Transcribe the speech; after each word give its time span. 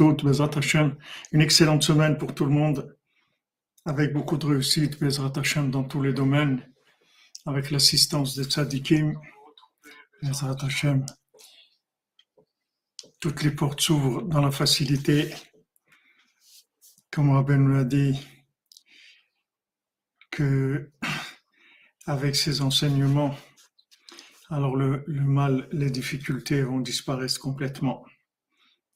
Une 0.00 1.42
excellente 1.42 1.82
semaine 1.82 2.16
pour 2.16 2.34
tout 2.34 2.46
le 2.46 2.50
monde, 2.50 2.96
avec 3.84 4.14
beaucoup 4.14 4.38
de 4.38 4.46
réussite, 4.46 4.98
Bezrat 4.98 5.32
Hashem, 5.36 5.70
dans 5.70 5.84
tous 5.84 6.00
les 6.00 6.14
domaines, 6.14 6.66
avec 7.44 7.70
l'assistance 7.70 8.34
des 8.34 8.44
tzadikim, 8.44 9.20
Bezrat 10.22 10.56
Hashem. 10.64 11.04
Toutes 13.20 13.42
les 13.42 13.50
portes 13.50 13.82
s'ouvrent 13.82 14.22
dans 14.22 14.40
la 14.40 14.50
facilité. 14.50 15.34
Comme 17.10 17.28
Rabbi 17.28 17.52
nous 17.58 17.74
l'a 17.74 17.84
dit, 17.84 18.18
que 20.30 20.90
avec 22.06 22.34
ces 22.34 22.62
enseignements, 22.62 23.36
alors 24.48 24.74
le 24.74 25.04
mal, 25.06 25.68
les 25.70 25.90
difficultés 25.90 26.62
vont 26.62 26.80
disparaître 26.80 27.38
complètement 27.38 28.06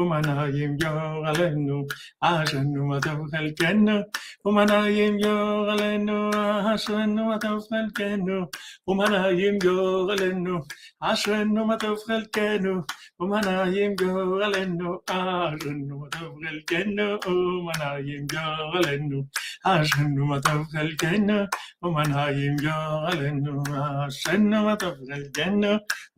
ומנעים 0.00 0.76
יור 0.82 1.26
עלינו, 1.26 1.86
אשרנו 2.20 2.86
מה 2.86 3.00
טוב 3.00 3.26
חלקנו, 3.36 4.00
ומנעים 4.44 5.18
יור 5.18 5.70
עלינו, 5.70 6.30
אשרנו 6.74 7.24
מה 7.24 7.38
טוב 7.38 7.66
חלקנו, 7.70 8.46
ומנעים 8.88 9.58
יור 9.64 10.12
עלינו, 10.12 10.58
אשרנו 11.00 11.64
מה 11.66 11.76
טוב 11.76 11.98
חלקנו, 12.06 12.80
ומנעים 13.20 13.94
יור 14.00 14.42
עלינו, 14.42 14.98
אשרנו 15.06 15.98
מה 15.98 16.08
טוב 16.10 16.26
חלקנו, 16.36 17.08
ומנעים 17.50 18.26
יור 18.32 18.76
עלינו, 18.76 19.22
אשרנו 19.64 20.26
מה 20.26 20.40
טוב 20.40 20.66
חלקנו, 20.72 21.34
ומנעים 21.82 22.56
יור 22.62 23.06
עלינו, 23.06 23.62
אשרנו 24.08 24.64
מה 24.64 24.76
טוב 24.76 24.94
חלקנו, 25.12 25.68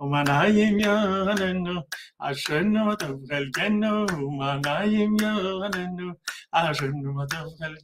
ומנעים 0.00 0.78
יור 0.80 1.30
עלינו, 1.30 1.80
אשרנו 2.18 2.84
מה 2.84 2.96
טוב 2.96 3.20
חלקנו, 3.30 3.71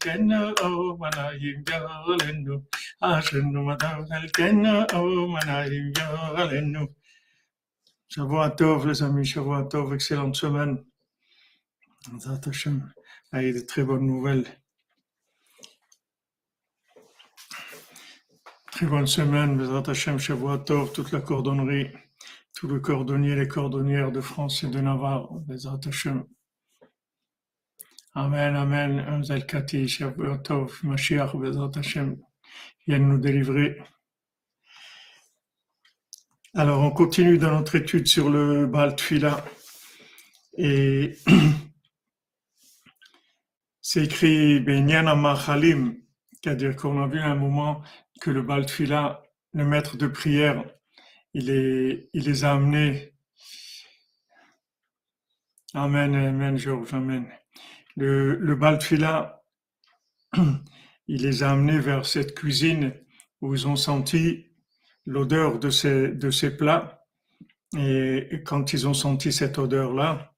కన్ను 0.04 0.42
Shavua 8.14 8.48
Tov, 8.58 8.86
les 8.86 9.02
amis, 9.02 9.26
Shavua 9.26 9.64
Tov, 9.64 9.92
excellente 9.92 10.34
semaine. 10.34 10.82
Ah, 13.32 13.42
il 13.42 13.54
de 13.54 13.60
très 13.60 13.84
bonnes 13.84 14.06
nouvelles. 14.06 14.46
Très 18.72 18.86
bonne 18.86 19.06
semaine, 19.06 19.58
Bezrat 19.58 19.90
Hashem, 19.90 20.18
Shavua 20.18 20.58
Tov, 20.58 20.92
toute 20.92 21.12
la 21.12 21.20
cordonnerie 21.20 22.07
tous 22.54 22.68
les 22.68 22.80
cordonniers, 22.80 23.34
les 23.34 23.48
cordonnières 23.48 24.12
de 24.12 24.20
France 24.20 24.64
et 24.64 24.68
de 24.68 24.80
Navarre, 24.80 25.32
Bezrat 25.46 25.80
Hashem. 25.86 26.24
Amen, 28.14 28.56
Amen, 28.56 29.00
Amzel 29.00 29.46
Kati, 29.46 29.88
Shavuot 29.88 30.38
Tov, 30.38 30.78
Mashiach, 30.82 31.36
Bezrat 31.36 31.70
Hashem, 31.76 32.16
viennent 32.86 33.08
nous 33.08 33.18
délivrer. 33.18 33.78
Alors, 36.54 36.80
on 36.80 36.90
continue 36.90 37.38
dans 37.38 37.52
notre 37.52 37.76
étude 37.76 38.08
sur 38.08 38.30
le 38.30 38.66
Baal 38.66 38.96
Tfila. 38.96 39.44
Et 40.56 41.16
c'est 43.80 44.04
écrit 44.04 44.58
Benyan 44.58 45.06
Amachalim, 45.06 45.94
c'est-à-dire 46.32 46.74
qu'on 46.76 47.02
a 47.02 47.06
vu 47.06 47.20
un 47.20 47.36
moment 47.36 47.82
que 48.20 48.30
le 48.30 48.42
Baltfila, 48.42 49.22
le 49.52 49.64
maître 49.64 49.96
de 49.96 50.06
prière, 50.06 50.64
il, 51.34 52.08
les 52.14 52.44
a 52.44 52.52
amenés. 52.52 53.14
Amen, 55.74 56.14
Amen, 56.14 56.56
Georges, 56.56 56.94
Amen. 56.94 57.28
Le, 57.96 58.36
le 58.36 58.54
Baltfila, 58.54 59.44
il 61.08 61.22
les 61.22 61.42
a 61.42 61.50
amenés 61.50 61.78
vers 61.78 62.06
cette 62.06 62.34
cuisine 62.34 62.94
où 63.40 63.54
ils 63.54 63.66
ont 63.68 63.76
senti 63.76 64.46
l'odeur 65.06 65.58
de 65.58 65.70
ces, 65.70 66.08
de 66.08 66.30
ces 66.30 66.56
plats. 66.56 67.04
Et 67.76 68.42
quand 68.46 68.72
ils 68.72 68.88
ont 68.88 68.94
senti 68.94 69.32
cette 69.32 69.58
odeur-là, 69.58 70.34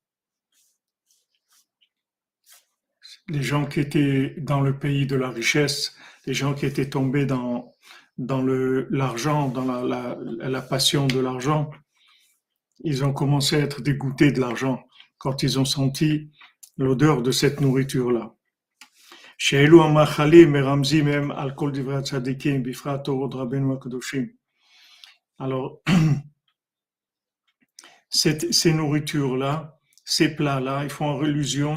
les 3.28 3.42
gens 3.42 3.66
qui 3.66 3.80
étaient 3.80 4.34
dans 4.38 4.60
le 4.60 4.78
pays 4.78 5.06
de 5.06 5.16
la 5.16 5.30
richesse, 5.30 5.96
les 6.26 6.34
gens 6.34 6.54
qui 6.54 6.66
étaient 6.66 6.90
tombés 6.90 7.26
dans, 7.26 7.74
dans 8.19 8.43
l'argent, 8.43 9.48
dans 9.48 9.65
la, 9.65 10.62
passion 10.62 11.06
de 11.06 11.21
l'argent, 11.21 11.71
ils 12.84 13.04
ont 13.04 13.12
commencé 13.12 13.56
à 13.56 13.60
être 13.60 13.81
dégoûtés 13.81 14.32
de 14.32 14.41
l'argent 14.41 14.82
quand 15.19 15.43
ils 15.43 15.59
ont 15.59 15.65
senti 15.65 16.31
l'odeur 16.76 17.22
de 17.22 17.31
cette 17.31 17.60
nourriture-là. 17.60 18.34
Alors, 25.38 25.82
ces 28.10 28.72
nourritures-là, 28.72 29.78
ces 30.04 30.34
plats-là, 30.34 30.84
ils 30.84 30.91
font 30.91 31.20
allusion 31.20 31.75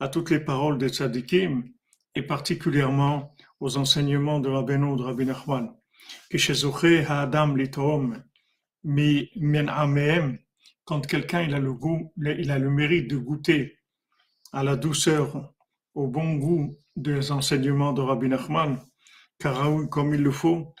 à 0.00 0.08
toutes 0.08 0.30
les 0.30 0.40
paroles 0.40 0.78
des 0.78 0.88
tzadikim 0.88 1.64
et 2.14 2.22
particulièrement 2.22 3.34
aux 3.62 3.76
enseignements 3.76 4.40
de 4.40 4.48
de 4.48 5.02
Rabbi 5.02 5.24
Nachman. 5.24 5.72
Quand 10.84 11.06
quelqu'un 11.06 11.52
a 11.52 11.60
le 11.60 11.72
goût, 11.72 12.12
il 12.16 12.50
a 12.50 12.58
le 12.58 12.70
mérite 12.70 13.08
de 13.08 13.16
goûter 13.16 13.78
à 14.52 14.64
la 14.64 14.74
douceur, 14.74 15.54
au 15.94 16.08
bon 16.08 16.34
goût 16.34 16.74
des 16.96 17.30
enseignements 17.30 17.92
de 17.92 18.02
Rabbi 18.02 18.28
Nachman, 18.28 18.80
comme 19.90 20.12
il 20.12 20.22
le 20.22 20.32
faut, 20.32 20.74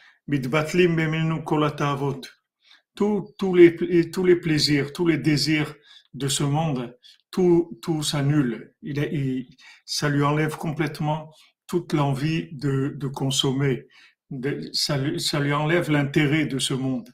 tous, 2.96 3.34
tous, 3.38 3.54
les, 3.54 4.10
tous 4.10 4.24
les 4.24 4.36
plaisirs, 4.36 4.92
tous 4.92 5.06
les 5.06 5.18
désirs 5.18 5.72
de 6.14 6.26
ce 6.26 6.42
monde, 6.42 6.98
tout, 7.30 7.78
tout 7.80 8.02
s'annule. 8.02 8.74
Il, 8.82 9.46
ça 9.86 10.08
lui 10.08 10.24
enlève 10.24 10.56
complètement 10.56 11.30
toute 11.72 11.94
l'envie 11.94 12.50
de, 12.52 13.06
consommer. 13.06 13.86
De, 14.28 14.68
ça, 14.74 14.98
lui, 14.98 15.18
ça 15.18 15.40
lui 15.40 15.54
enlève 15.54 15.90
l'intérêt 15.90 16.44
de 16.44 16.58
ce 16.58 16.74
monde. 16.74 17.08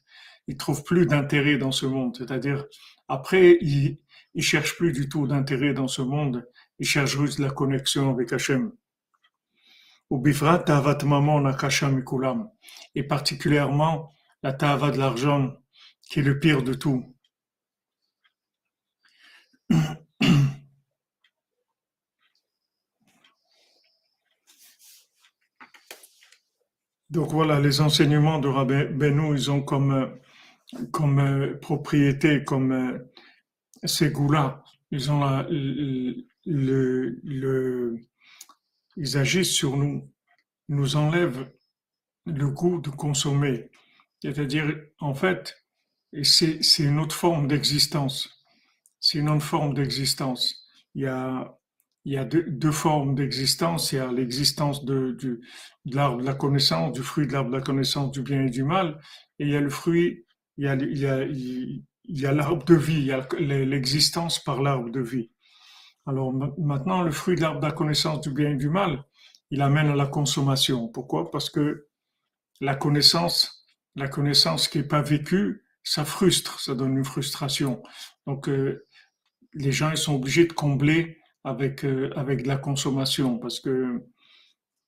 Il 0.48 0.56
trouve 0.56 0.82
plus 0.82 1.06
d'intérêt 1.06 1.58
dans 1.58 1.70
ce 1.70 1.86
monde. 1.86 2.16
C'est-à-dire, 2.16 2.64
après, 3.06 3.56
il, 3.60 3.98
il 4.34 4.42
cherche 4.42 4.76
plus 4.76 4.90
du 4.90 5.08
tout 5.08 5.28
d'intérêt 5.28 5.74
dans 5.74 5.86
ce 5.86 6.02
monde. 6.02 6.44
Il 6.80 6.86
cherche 6.86 7.16
juste 7.16 7.38
la 7.38 7.50
connexion 7.50 8.10
avec 8.10 8.32
Hachem. 8.32 8.72
Et 12.96 13.02
particulièrement 13.04 14.12
la 14.42 14.52
tava 14.54 14.90
de 14.90 14.98
l'argent, 14.98 15.54
qui 16.02 16.18
est 16.18 16.22
le 16.24 16.40
pire 16.40 16.64
de 16.64 16.74
tout. 16.74 17.14
Donc 27.10 27.30
voilà, 27.30 27.60
les 27.60 27.80
enseignements 27.80 28.38
de 28.38 28.48
Rabbi 28.48 28.84
Benou, 28.92 29.34
ils 29.34 29.50
ont 29.50 29.62
comme, 29.62 30.18
comme 30.92 31.18
euh, 31.18 31.56
propriété, 31.58 32.44
comme 32.44 32.72
euh, 32.72 32.98
ces 33.84 34.10
goûts-là, 34.10 34.62
ils 34.90 35.10
ont 35.10 35.20
la, 35.20 35.46
le, 35.48 37.20
le, 37.24 37.98
ils 38.96 39.16
agissent 39.16 39.52
sur 39.54 39.76
nous, 39.76 40.10
nous 40.68 40.96
enlèvent 40.96 41.50
le 42.26 42.48
goût 42.50 42.80
de 42.80 42.90
consommer. 42.90 43.70
C'est-à-dire, 44.22 44.74
en 45.00 45.14
fait, 45.14 45.56
c'est 46.22 46.60
une 46.78 46.98
autre 46.98 47.14
forme 47.14 47.48
d'existence. 47.48 48.44
C'est 49.00 49.18
une 49.18 49.30
autre 49.30 49.44
forme 49.44 49.74
d'existence. 49.74 50.66
Il 50.94 51.02
y 51.02 51.06
a, 51.06 51.57
il 52.08 52.14
y 52.14 52.16
a 52.16 52.24
deux, 52.24 52.70
formes 52.70 53.14
d'existence. 53.14 53.92
Il 53.92 53.96
y 53.96 53.98
a 53.98 54.10
l'existence 54.10 54.82
de, 54.86 55.42
l'arbre 55.84 56.22
de 56.22 56.24
la 56.24 56.32
connaissance, 56.32 56.92
du 56.92 57.02
fruit 57.02 57.26
de 57.26 57.34
l'arbre 57.34 57.50
de 57.50 57.56
la 57.56 57.60
connaissance 57.60 58.12
du 58.12 58.22
bien 58.22 58.46
et 58.46 58.48
du 58.48 58.64
mal. 58.64 58.98
Et 59.38 59.44
il 59.44 59.50
y 59.50 59.56
a 59.56 59.60
le 59.60 59.68
fruit, 59.68 60.24
il 60.56 60.64
y 60.64 62.26
a 62.26 62.32
l'arbre 62.32 62.64
de 62.64 62.74
vie, 62.74 63.00
il 63.00 63.06
y 63.08 63.12
a 63.12 63.26
l'existence 63.66 64.42
par 64.42 64.62
l'arbre 64.62 64.88
de 64.88 65.02
vie. 65.02 65.30
Alors 66.06 66.32
maintenant, 66.32 67.02
le 67.02 67.10
fruit 67.10 67.36
de 67.36 67.42
l'arbre 67.42 67.60
de 67.60 67.66
la 67.66 67.72
connaissance 67.72 68.22
du 68.22 68.30
bien 68.30 68.52
et 68.52 68.56
du 68.56 68.70
mal, 68.70 69.04
il 69.50 69.60
amène 69.60 69.88
à 69.88 69.94
la 69.94 70.06
consommation. 70.06 70.88
Pourquoi? 70.88 71.30
Parce 71.30 71.50
que 71.50 71.88
la 72.62 72.74
connaissance, 72.74 73.66
La 73.96 74.08
connaissance 74.08 74.68
qui 74.68 74.78
n'est 74.78 74.88
pas 74.88 75.02
vécue, 75.02 75.64
ça 75.82 76.06
frustre, 76.06 76.58
ça 76.60 76.74
donne 76.74 76.96
une 76.96 77.04
frustration. 77.04 77.82
Donc, 78.26 78.48
euh, 78.48 78.86
les 79.52 79.72
gens 79.72 79.90
ils 79.90 79.98
sont 79.98 80.14
obligés 80.14 80.46
de 80.46 80.52
combler 80.54 81.17
avec, 81.44 81.84
euh, 81.84 82.10
avec 82.16 82.42
de 82.42 82.48
la 82.48 82.56
consommation 82.56 83.38
parce 83.38 83.60
que, 83.60 84.04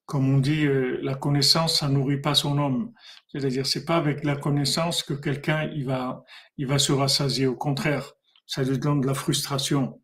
comme 0.07 0.29
on 0.33 0.39
dit, 0.39 0.67
euh, 0.67 0.99
la 1.03 1.15
connaissance, 1.15 1.81
ça 1.81 1.89
nourrit 1.89 2.21
pas 2.21 2.35
son 2.35 2.59
homme. 2.59 2.93
C'est-à-dire, 3.29 3.67
c'est 3.67 3.85
pas 3.85 3.97
avec 3.97 4.25
la 4.25 4.37
connaissance 4.37 5.03
que 5.03 5.15
quelqu'un 5.15 5.71
il 5.73 5.85
va, 5.87 6.25
il 6.57 6.67
va 6.67 6.79
se 6.79 6.93
rassasier. 6.93 7.47
Au 7.47 7.57
contraire, 7.57 8.13
ça 8.47 8.63
lui 8.65 8.79
donne 8.79 9.01
de 9.01 9.07
la 9.07 9.15
frustration. 9.15 10.01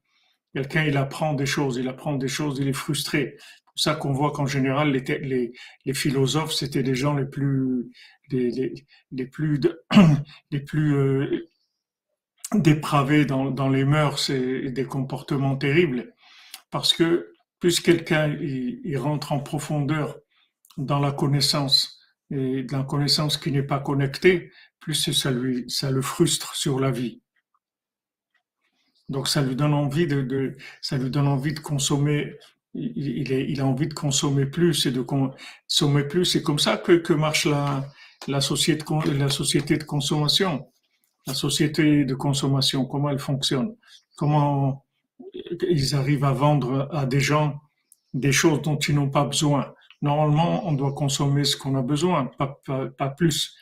Quelqu'un, 0.55 0.85
il 0.85 0.97
apprend 0.97 1.35
des 1.35 1.47
choses, 1.47 1.77
il 1.77 1.89
apprend 1.89 2.15
des 2.15 2.29
choses, 2.29 2.59
il 2.61 2.69
est 2.69 2.73
frustré. 2.73 3.37
C'est 3.39 3.65
pour 3.65 3.81
ça 3.81 3.95
qu'on 3.97 4.13
voit 4.13 4.33
qu'en 4.33 4.47
général, 4.47 4.93
les, 4.93 5.01
les, 5.19 5.53
les 5.85 5.95
philosophes, 5.95 6.53
c'était 6.53 6.83
les 6.83 6.95
gens 6.95 7.15
les 7.15 7.27
plus, 7.27 7.91
les, 8.31 8.51
les, 8.51 8.87
les 9.11 9.27
plus, 9.27 9.61
les 10.51 10.61
plus 10.61 10.95
euh, 10.95 11.47
dépravés 12.55 13.25
dans, 13.25 13.51
dans 13.51 13.69
les 13.69 13.85
mœurs 13.85 14.31
et, 14.31 14.71
des 14.71 14.85
comportements 14.85 15.57
terribles. 15.57 16.15
Parce 16.71 16.93
que 16.93 17.33
plus 17.59 17.81
quelqu'un 17.81 18.29
il, 18.29 18.99
rentre 18.99 19.33
en 19.33 19.41
profondeur 19.41 20.19
dans 20.77 21.01
la 21.01 21.13
connaissance 21.13 21.99
et 22.31 22.65
dans 22.65 22.79
la 22.79 22.85
connaissance 22.85 23.39
qui 23.39 23.51
n'est 23.53 23.63
pas 23.63 23.81
connectée, 23.81 24.51
plus 24.81 25.13
ça 25.13 25.31
lui, 25.31 25.65
ça 25.69 25.91
le 25.91 26.03
frustre 26.03 26.55
sur 26.55 26.81
la 26.81 26.91
vie. 26.91 27.23
Donc 29.09 29.29
ça 29.29 29.43
lui 29.43 29.55
donne 29.55 29.75
envie 29.75 30.07
de, 30.07 30.23
de 30.23 30.57
ça 30.83 30.99
lui 30.99 31.11
donne 31.11 31.29
envie 31.29 31.55
de 31.55 31.61
consommer. 31.61 32.37
Il, 32.75 32.93
il, 32.97 33.33
est, 33.33 33.49
il, 33.49 33.61
a 33.61 33.67
envie 33.67 33.87
de 33.87 33.95
consommer 33.95 34.45
plus 34.47 34.85
et 34.87 34.91
de 34.91 35.01
consommer 35.01 36.05
plus. 36.05 36.25
C'est 36.27 36.43
comme 36.43 36.59
ça 36.59 36.77
que, 36.77 36.93
que 36.93 37.13
marche 37.13 37.47
la, 37.47 37.87
la 38.29 38.41
société, 38.41 38.85
la 39.17 39.31
société 39.31 39.79
de 39.79 39.85
consommation. 39.85 40.69
La 41.27 41.35
société 41.35 42.05
de 42.05 42.15
consommation, 42.15 42.85
comment 42.85 43.11
elle 43.11 43.19
fonctionne, 43.19 43.75
comment 44.17 44.86
ils 45.69 45.95
arrivent 45.95 46.25
à 46.25 46.33
vendre 46.33 46.89
à 46.93 47.07
des 47.07 47.21
gens 47.21 47.61
des 48.15 48.33
choses 48.33 48.63
dont 48.63 48.79
ils 48.79 48.95
n'ont 48.95 49.11
pas 49.11 49.25
besoin. 49.25 49.75
Normalement, 50.03 50.67
on 50.67 50.73
doit 50.73 50.93
consommer 50.93 51.45
ce 51.45 51.57
qu'on 51.57 51.75
a 51.75 51.83
besoin, 51.83 52.31
pas, 52.39 53.09
plus. 53.11 53.55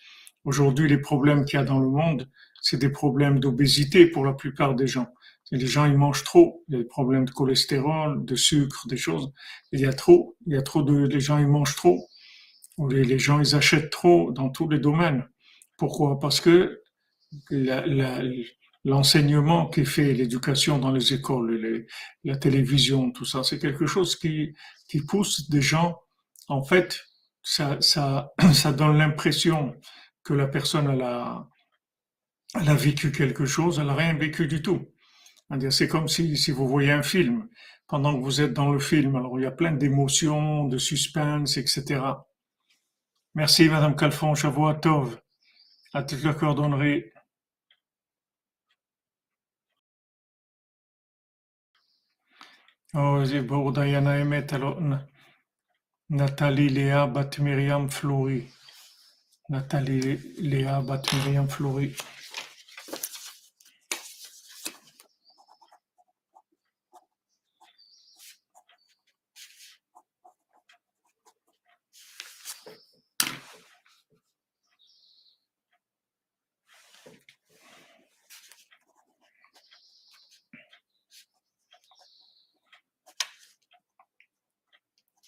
Aujourd'hui, 0.44 0.88
les 0.88 0.98
problèmes 0.98 1.44
qu'il 1.44 1.58
y 1.58 1.62
a 1.62 1.64
dans 1.64 1.80
le 1.80 1.88
monde, 1.88 2.28
c'est 2.60 2.78
des 2.78 2.90
problèmes 2.90 3.40
d'obésité 3.40 4.06
pour 4.06 4.24
la 4.24 4.32
plupart 4.32 4.74
des 4.74 4.86
gens. 4.86 5.08
Les 5.50 5.66
gens, 5.66 5.84
ils 5.84 5.96
mangent 5.96 6.24
trop. 6.24 6.64
Il 6.68 6.74
y 6.74 6.76
a 6.76 6.82
des 6.82 6.88
problèmes 6.88 7.24
de 7.24 7.30
cholestérol, 7.30 8.24
de 8.24 8.34
sucre, 8.34 8.86
des 8.88 8.96
choses. 8.96 9.32
Il 9.72 9.80
y 9.80 9.86
a 9.86 9.92
trop. 9.92 10.36
Il 10.46 10.54
y 10.54 10.56
a 10.56 10.62
trop 10.62 10.82
de, 10.82 11.06
les 11.06 11.20
gens, 11.20 11.38
ils 11.38 11.46
mangent 11.46 11.76
trop. 11.76 12.08
Les, 12.90 13.18
gens, 13.18 13.40
ils 13.40 13.54
achètent 13.54 13.90
trop 13.90 14.32
dans 14.32 14.48
tous 14.48 14.68
les 14.68 14.78
domaines. 14.78 15.28
Pourquoi? 15.78 16.18
Parce 16.18 16.40
que 16.40 16.82
l'enseignement 18.84 19.68
qui 19.68 19.84
fait 19.84 20.12
l'éducation 20.12 20.78
dans 20.78 20.92
les 20.92 21.14
écoles, 21.14 21.54
les, 21.56 21.86
la 22.24 22.36
télévision, 22.36 23.10
tout 23.12 23.24
ça, 23.24 23.42
c'est 23.42 23.58
quelque 23.58 23.86
chose 23.86 24.16
qui, 24.16 24.54
qui 24.88 25.00
pousse 25.00 25.48
des 25.48 25.62
gens, 25.62 25.98
en 26.48 26.62
fait, 26.62 27.00
ça, 27.42 27.78
ça, 27.80 28.32
ça 28.52 28.72
donne 28.72 28.98
l'impression 28.98 29.74
que 30.22 30.34
la 30.34 30.46
personne, 30.46 30.90
elle 30.90 31.02
a, 31.02 31.48
elle 32.60 32.68
a 32.68 32.74
vécu 32.74 33.12
quelque 33.12 33.46
chose, 33.46 33.78
elle 33.78 33.86
n'a 33.86 33.94
rien 33.94 34.14
vécu 34.14 34.46
du 34.46 34.62
tout. 34.62 34.86
C'est 35.70 35.88
comme 35.88 36.08
si, 36.08 36.36
si 36.36 36.50
vous 36.50 36.66
voyez 36.66 36.90
un 36.90 37.02
film, 37.02 37.48
pendant 37.86 38.16
que 38.16 38.24
vous 38.24 38.40
êtes 38.40 38.54
dans 38.54 38.72
le 38.72 38.78
film, 38.78 39.14
alors 39.14 39.38
il 39.38 39.42
y 39.42 39.46
a 39.46 39.50
plein 39.50 39.72
d'émotions, 39.72 40.64
de 40.64 40.78
suspense, 40.78 41.58
etc. 41.58 42.00
Merci 43.34 43.68
Madame 43.68 43.94
Calfon, 43.94 44.34
Shavuot 44.34 44.74
Tov, 44.74 45.20
à 45.92 46.02
toute 46.02 46.24
la 46.24 46.34
cordonnerie. 46.34 47.04
Oh, 52.96 53.24
Bourdayana 53.42 54.18
Emet, 54.20 54.52
alors 54.52 54.80
Nathalie 56.10 56.68
Léa 56.68 57.06
Bat 57.08 57.38
Myriam 57.40 57.90
Flori. 57.90 58.44
Nathalie 59.48 60.20
Léa 60.38 60.80
Bat 60.80 61.02
Myriam. 61.14 61.48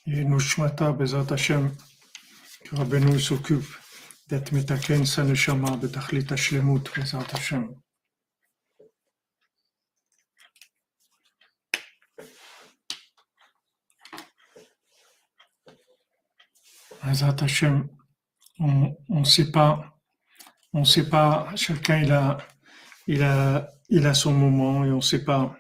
Et 0.09 0.25
que 2.65 3.19
s'occupe 3.19 3.67
d'être 4.29 4.53
metaken 4.53 5.05
sa 5.05 5.25
neshama 5.25 5.77
betachlit 5.77 6.27
hashlemut 6.31 6.85
Bezat 6.95 7.27
Hashem. 7.33 7.75
Bezat 17.05 17.43
Hashem, 17.43 17.89
on 18.61 18.97
ne 19.09 19.25
sait 19.25 19.51
pas, 19.51 19.99
on 20.73 20.85
sait 20.85 21.09
pas, 21.09 21.49
chacun 21.57 22.03
il 22.03 22.13
a, 22.13 22.39
il 23.09 23.23
a, 23.25 23.69
il 23.89 24.07
a 24.07 24.15
son 24.15 24.33
moment 24.33 24.85
et 24.85 24.93
on 24.93 25.01
sait 25.01 25.25
pas, 25.25 25.57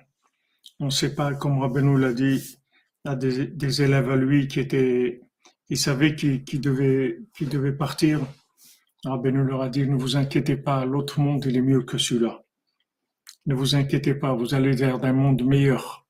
on 0.79 0.91
sait 0.91 1.15
pas, 1.17 1.35
comme 1.35 1.59
Rabbeinu 1.59 1.99
l'a 1.99 2.13
dit, 2.13 2.59
a 3.07 3.17
des, 3.17 3.47
des, 3.47 3.83
élèves 3.83 4.11
à 4.11 4.17
lui 4.17 4.49
qui 4.49 4.61
étaient, 4.61 5.21
ils 5.69 5.79
savaient 5.79 6.15
qu'ils 6.15 6.45
qu 6.45 6.59
devaient, 6.59 7.73
partir. 7.73 8.21
Alors 9.05 9.19
Benoît 9.19 9.45
leur 9.45 9.63
a 9.63 9.69
dit, 9.69 9.87
ne 9.87 9.97
vous 9.97 10.17
inquiétez 10.17 10.57
pas, 10.57 10.85
l'autre 10.85 11.21
monde, 11.21 11.45
il 11.47 11.57
est 11.57 11.63
mieux 11.63 11.83
que 11.83 11.99
celui-là. 11.99 12.43
Ne 13.47 13.55
vous 13.55 13.75
inquiétez 13.75 14.15
pas, 14.15 14.35
vous 14.35 14.55
allez 14.55 14.73
vers 14.73 15.03
un 15.05 15.13
monde 15.13 15.45
meilleur. 15.45 16.07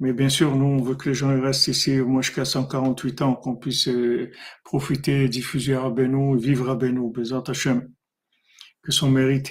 Mais 0.00 0.12
bien 0.12 0.28
sûr, 0.28 0.54
nous, 0.56 0.66
on 0.66 0.82
veut 0.82 0.96
que 0.96 1.08
les 1.08 1.14
gens 1.14 1.40
restent 1.40 1.68
ici, 1.68 1.96
moi 1.98 2.20
jusqu'à 2.20 2.44
148 2.44 3.22
ans, 3.22 3.34
qu'on 3.34 3.56
puisse 3.56 3.88
euh, 3.88 4.30
profiter, 4.64 5.28
diffuser 5.28 5.74
à 5.74 5.88
Benoît, 5.88 6.36
vivre 6.36 6.70
à 6.70 6.74
Benoît. 6.74 7.10
Que 8.82 8.92
son 8.92 9.10
mérite, 9.10 9.50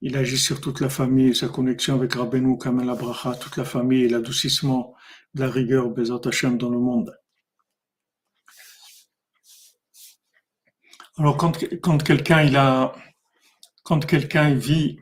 il 0.00 0.16
agit 0.16 0.38
sur 0.38 0.60
toute 0.60 0.80
la 0.80 0.88
famille, 0.88 1.34
sa 1.34 1.48
connexion 1.48 1.96
avec 1.96 2.14
Rabbeinu, 2.14 2.56
Kamel 2.58 2.88
Abraha, 2.88 3.34
toute 3.36 3.56
la 3.56 3.64
famille 3.64 4.04
et 4.04 4.08
l'adoucissement 4.08 4.94
de 5.34 5.40
la 5.40 5.50
rigueur 5.50 5.90
Bezat 5.90 6.20
Hashem 6.24 6.56
dans 6.56 6.70
le 6.70 6.78
monde. 6.78 7.16
Alors 11.16 11.36
quand, 11.36 11.58
quand 11.82 12.02
quelqu'un 12.02 12.42
il 12.42 12.56
a, 12.56 12.94
quand 13.82 14.06
quelqu'un 14.06 14.54
vit 14.54 15.00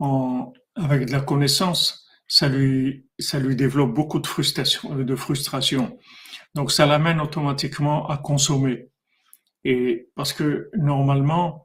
en, 0.00 0.52
avec 0.74 1.06
de 1.06 1.12
la 1.12 1.20
connaissance, 1.20 2.08
ça 2.26 2.48
lui, 2.48 3.06
ça 3.18 3.38
lui 3.38 3.54
développe 3.54 3.94
beaucoup 3.94 4.18
de 4.18 4.26
frustration, 4.26 4.96
de 4.96 5.16
frustration. 5.16 5.98
Donc 6.54 6.72
ça 6.72 6.86
l'amène 6.86 7.20
automatiquement 7.20 8.08
à 8.08 8.18
consommer. 8.18 8.88
Et 9.62 10.08
parce 10.16 10.32
que 10.32 10.68
normalement, 10.74 11.63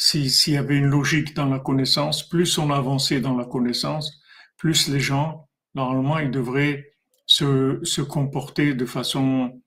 s'il 0.00 0.54
y 0.54 0.56
avait 0.56 0.76
une 0.76 0.86
logique 0.86 1.34
dans 1.34 1.46
la 1.46 1.58
connaissance, 1.58 2.22
plus 2.22 2.56
on 2.56 2.70
avançait 2.70 3.20
dans 3.20 3.36
la 3.36 3.44
connaissance, 3.44 4.20
plus 4.56 4.88
les 4.88 5.00
gens, 5.00 5.48
normalement, 5.74 6.18
ils 6.18 6.30
devraient 6.30 6.92
se, 7.26 7.80
se 7.82 8.00
comporter 8.00 8.74
de 8.74 8.86
façon 8.86 9.60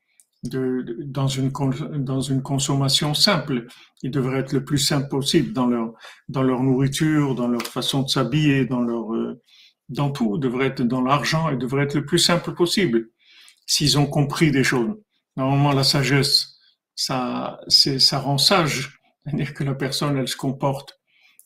de, 0.44 0.98
dans, 1.04 1.28
une, 1.28 1.52
dans 1.98 2.22
une 2.22 2.42
consommation 2.42 3.14
simple. 3.14 3.68
Ils 4.04 4.12
devraient 4.12 4.40
être 4.40 4.54
le 4.54 4.64
plus 4.64 4.78
simple 4.78 5.10
possible 5.10 5.52
dans 5.52 5.68
leur, 5.68 5.94
dans 6.30 6.44
leur 6.44 6.64
nourriture, 6.64 7.36
dans 7.36 7.50
leur 7.50 7.64
façon 7.64 8.04
de 8.04 8.08
s'habiller, 8.08 8.66
dans 8.66 8.82
leur, 8.82 9.14
euh, 9.14 9.42
dans 9.90 10.12
tout. 10.12 10.38
Ils 10.38 10.40
devraient 10.40 10.68
être 10.68 10.82
dans 10.82 11.02
l'argent, 11.02 11.50
ils 11.50 11.58
devraient 11.58 11.84
être 11.84 11.96
le 11.96 12.06
plus 12.06 12.20
simple 12.20 12.54
possible. 12.54 13.10
S'ils 13.68 14.00
ont 14.00 14.08
compris 14.08 14.52
des 14.52 14.64
choses. 14.64 14.96
Normalement, 15.36 15.74
la 15.74 15.84
sagesse, 15.84 16.58
ça, 16.96 17.60
c'est, 17.68 18.00
ça 18.00 18.20
rend 18.20 18.38
sage 18.38 19.01
c'est-à-dire 19.26 19.54
que 19.54 19.64
la 19.64 19.76
personne, 19.76 20.18
elle 20.18 20.28
se 20.28 20.36
comporte, 20.36 21.00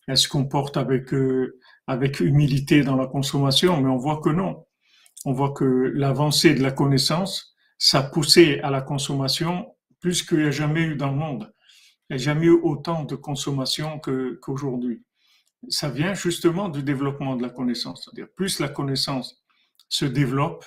elle 0.07 0.17
se 0.17 0.27
comporte 0.27 0.77
avec, 0.77 1.13
euh, 1.13 1.59
avec 1.87 2.19
humilité 2.19 2.83
dans 2.83 2.95
la 2.95 3.07
consommation, 3.07 3.81
mais 3.81 3.89
on 3.89 3.97
voit 3.97 4.21
que 4.21 4.29
non. 4.29 4.65
On 5.25 5.33
voit 5.33 5.53
que 5.53 5.65
l'avancée 5.65 6.53
de 6.53 6.61
la 6.61 6.71
connaissance, 6.71 7.55
ça 7.77 8.03
poussé 8.03 8.59
à 8.59 8.69
la 8.69 8.81
consommation 8.81 9.75
plus 9.99 10.23
qu'il 10.23 10.37
n'y 10.39 10.45
a 10.45 10.51
jamais 10.51 10.81
eu 10.81 10.95
dans 10.95 11.09
le 11.09 11.17
monde. 11.17 11.51
Il 12.09 12.15
n'y 12.15 12.21
a 12.21 12.23
jamais 12.23 12.45
eu 12.45 12.51
autant 12.61 13.03
de 13.03 13.15
consommation 13.15 13.99
qu'aujourd'hui. 13.99 15.03
ça 15.69 15.89
vient 15.89 16.13
justement 16.13 16.69
du 16.69 16.83
développement 16.83 17.35
de 17.35 17.41
la 17.41 17.49
connaissance. 17.49 18.03
C'est-à-dire, 18.03 18.31
plus 18.35 18.59
la 18.59 18.69
connaissance 18.69 19.43
se 19.89 20.05
développe, 20.05 20.63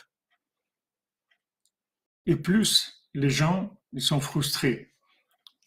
et 2.27 2.37
plus 2.37 3.05
les 3.15 3.31
gens 3.31 3.79
ils 3.93 4.03
sont 4.03 4.21
frustrés. 4.21 4.88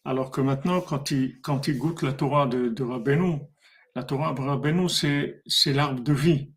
Alors 0.03 0.31
que 0.31 0.41
maintenant, 0.41 0.81
quand 0.81 1.11
il, 1.11 1.39
quand 1.41 1.67
il 1.67 1.77
goûte 1.77 2.01
la 2.01 2.13
Torah 2.13 2.47
de, 2.47 2.69
de 2.69 2.83
la 3.95 4.03
Torah 4.03 4.33
de 4.33 4.41
Rabbeinu, 4.41 4.89
c'est, 4.89 5.41
c'est 5.45 5.73
l'arbre 5.73 6.01
de 6.01 6.13
vie. 6.13 6.51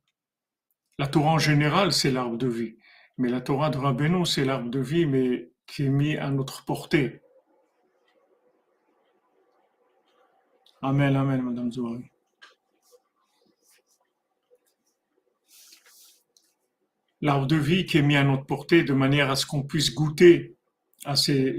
La 0.98 1.08
Torah 1.08 1.32
en 1.32 1.38
général, 1.38 1.92
c'est 1.92 2.10
l'arbre 2.10 2.38
de 2.38 2.46
vie. 2.46 2.76
Mais 3.18 3.28
la 3.28 3.40
Torah 3.40 3.70
de 3.70 3.78
Rabbeinu, 3.78 4.24
c'est 4.24 4.44
l'arbre 4.44 4.70
de 4.70 4.80
vie, 4.80 5.06
mais 5.06 5.50
qui 5.66 5.84
est 5.84 5.90
mis 5.90 6.16
à 6.16 6.30
notre 6.30 6.64
portée. 6.64 7.20
Amen, 10.80 11.16
amen, 11.16 11.42
Madame 11.42 11.72
Zouari. 11.72 12.04
L'arbre 17.20 17.46
de 17.46 17.56
vie 17.56 17.86
qui 17.86 17.98
est 17.98 18.02
mis 18.02 18.16
à 18.16 18.24
notre 18.24 18.44
portée 18.44 18.84
de 18.84 18.92
manière 18.92 19.30
à 19.30 19.36
ce 19.36 19.46
qu'on 19.46 19.62
puisse 19.62 19.94
goûter 19.94 20.56
à 21.04 21.16
ces, 21.16 21.58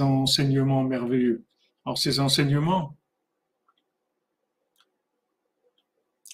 enseignements 0.00 0.84
merveilleux. 0.84 1.44
Alors 1.84 1.98
ces 1.98 2.20
enseignements, 2.20 2.96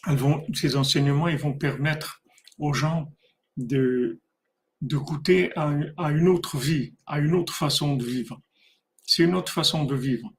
vont, 0.07 0.45
ces 0.55 0.77
enseignements, 0.77 1.29
ils 1.29 1.39
vont 1.39 1.55
permettre 1.55 2.23
aux 2.59 2.73
gens 2.73 3.13
de, 3.57 4.21
de 4.83 4.99
à, 5.97 6.11
une 6.11 6.29
autre 6.29 6.59
vie, 6.59 6.95
à 7.07 7.19
une 7.19 7.35
autre 7.35 7.55
façon 7.55 7.97
de 7.97 8.05
vivre. 8.05 8.41
C'est 9.05 9.25
une 9.25 9.35
autre 9.35 9.53
façon 9.53 9.85
de 9.85 9.95
vivre. 9.95 10.33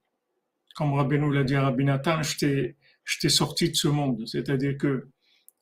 Comme 0.75 0.93
Rabbeinu 0.93 1.33
l'a 1.33 1.43
dit 1.43 1.55
à 1.55 1.63
Rabbi 1.63 1.85
Nathan, 1.85 2.21
je 2.21 2.37
t'ai 2.37 3.29
sorti 3.29 3.69
de 3.69 3.75
ce 3.75 3.87
monde. 3.87 4.23
C'est-à-dire 4.27 4.77
que 4.77 5.07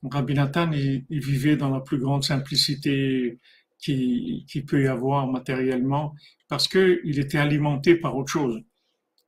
Rabbi 0.02 0.34
Nathan, 0.34 0.70
il, 0.72 1.04
vivait 1.08 1.56
dans 1.56 1.70
la 1.70 1.80
plus 1.80 1.98
grande 1.98 2.24
simplicité 2.24 3.38
qui, 3.78 4.64
peut 4.66 4.82
y 4.82 4.86
avoir 4.86 5.26
matériellement 5.26 6.14
parce 6.48 6.68
qu'il 6.68 7.18
était 7.18 7.38
alimenté 7.38 7.96
par 7.96 8.16
autre 8.16 8.32
chose. 8.32 8.60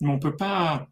Mais 0.00 0.11
on 0.11 0.19
peut 0.19 0.37
pas, 0.37 0.88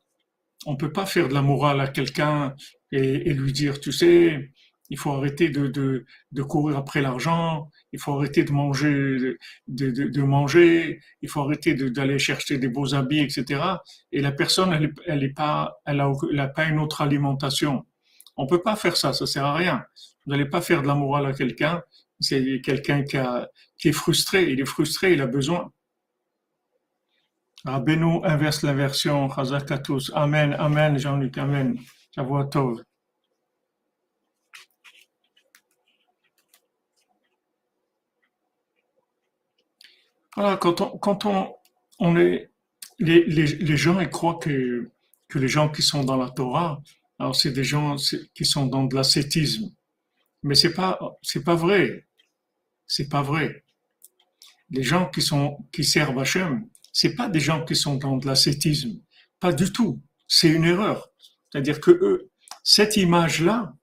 on 0.67 0.77
peut 0.77 0.93
pas 0.93 1.07
faire 1.07 1.29
de 1.29 1.35
la 1.35 1.43
morale 1.43 1.81
à 1.81 1.89
quelqu'un 1.89 2.55
et, 2.93 3.33
lui 3.35 3.53
dire, 3.53 3.81
tu 3.81 3.93
sais, 3.93 4.51
il 4.89 4.99
faut 4.99 5.11
arrêter 5.13 5.49
de, 5.49 5.67
de, 5.67 6.43
courir 6.43 6.77
après 6.77 7.03
l'argent, 7.03 7.71
il 7.93 7.99
faut 7.99 8.13
arrêter 8.13 8.45
de 8.45 8.53
manger, 8.53 9.37
de, 9.67 9.91
de, 9.91 10.23
manger, 10.23 11.01
il 11.23 11.29
faut 11.29 11.41
arrêter 11.41 11.75
d'aller 11.75 12.19
chercher 12.19 12.59
des 12.59 12.69
beaux 12.69 12.95
habits, 12.95 13.21
etc. 13.21 13.61
Et 14.13 14.21
la 14.21 14.33
personne, 14.33 14.73
elle, 14.73 14.93
elle 15.07 15.35
pas, 15.35 15.81
elle 15.85 16.03
elle 16.33 16.53
pas 16.55 16.65
une 16.67 16.79
autre 16.79 17.01
alimentation. 17.01 17.85
On 18.37 18.47
peut 18.47 18.63
pas 18.63 18.77
faire 18.77 18.97
ça, 18.97 19.13
ça 19.13 19.27
sert 19.27 19.45
à 19.45 19.55
rien. 19.55 19.85
Vous 20.25 20.33
n'allez 20.33 20.47
pas 20.47 20.61
faire 20.61 20.83
de 20.83 20.87
la 20.87 20.95
morale 20.95 21.27
à 21.27 21.33
quelqu'un. 21.33 21.83
C'est 22.21 22.61
quelqu'un 22.63 23.03
qui, 23.05 23.89
est 23.89 23.93
frustré. 23.93 24.51
Il 24.51 24.61
est 24.61 24.67
frustré, 24.67 25.13
il 25.13 25.21
a 25.21 25.27
besoin. 25.27 25.73
Rabbeinu 27.65 28.25
inverse 28.25 28.63
l'inversion. 28.63 29.29
Chazakatus. 29.29 30.13
Amen, 30.15 30.55
amen, 30.59 30.99
Jean-Luc, 30.99 31.37
amen. 31.39 31.79
Tov. 32.51 32.83
Voilà, 40.35 40.57
quand 40.59 40.81
on, 40.81 40.99
quand 40.99 41.25
on, 41.25 41.55
on 41.99 42.17
est, 42.17 42.51
les, 42.99 43.25
les, 43.25 43.47
les 43.47 43.77
gens, 43.77 44.01
ils 44.01 44.09
croient 44.09 44.39
que, 44.39 44.91
que 45.29 45.39
les 45.39 45.49
gens 45.49 45.71
qui 45.71 45.83
sont 45.83 46.05
dans 46.05 46.17
la 46.17 46.31
Torah, 46.31 46.83
alors 47.19 47.35
c'est 47.35 47.53
des 47.53 47.65
gens 47.65 47.97
qui 48.35 48.45
sont 48.45 48.67
dans 48.67 48.85
de 48.85 48.95
l'ascétisme. 48.95 49.71
Mais 50.43 50.55
c'est 50.55 50.75
pas, 50.75 50.99
c'est 51.23 51.45
pas 51.45 51.55
vrai. 51.55 52.06
C'est 52.87 53.09
pas 53.09 53.23
vrai. 53.23 53.64
Les 54.71 54.83
gens 54.83 55.09
qui 55.09 55.23
sont, 55.23 55.59
qui 55.73 55.85
servent 55.85 56.19
Hachem, 56.19 56.69
c'est 56.93 57.14
pas 57.14 57.28
des 57.28 57.40
gens 57.40 57.64
qui 57.64 57.76
sont 57.76 57.97
dans 57.97 58.16
de 58.16 58.26
l'ascétisme. 58.26 59.00
Pas 59.38 59.52
du 59.52 59.73
tout. 59.73 60.02
C'est 60.26 60.49
une 60.49 60.64
erreur. 60.64 61.09
C'est-à-dire 61.50 61.81
que 61.81 62.28
cette 62.62 62.97
image-là, 62.97 63.75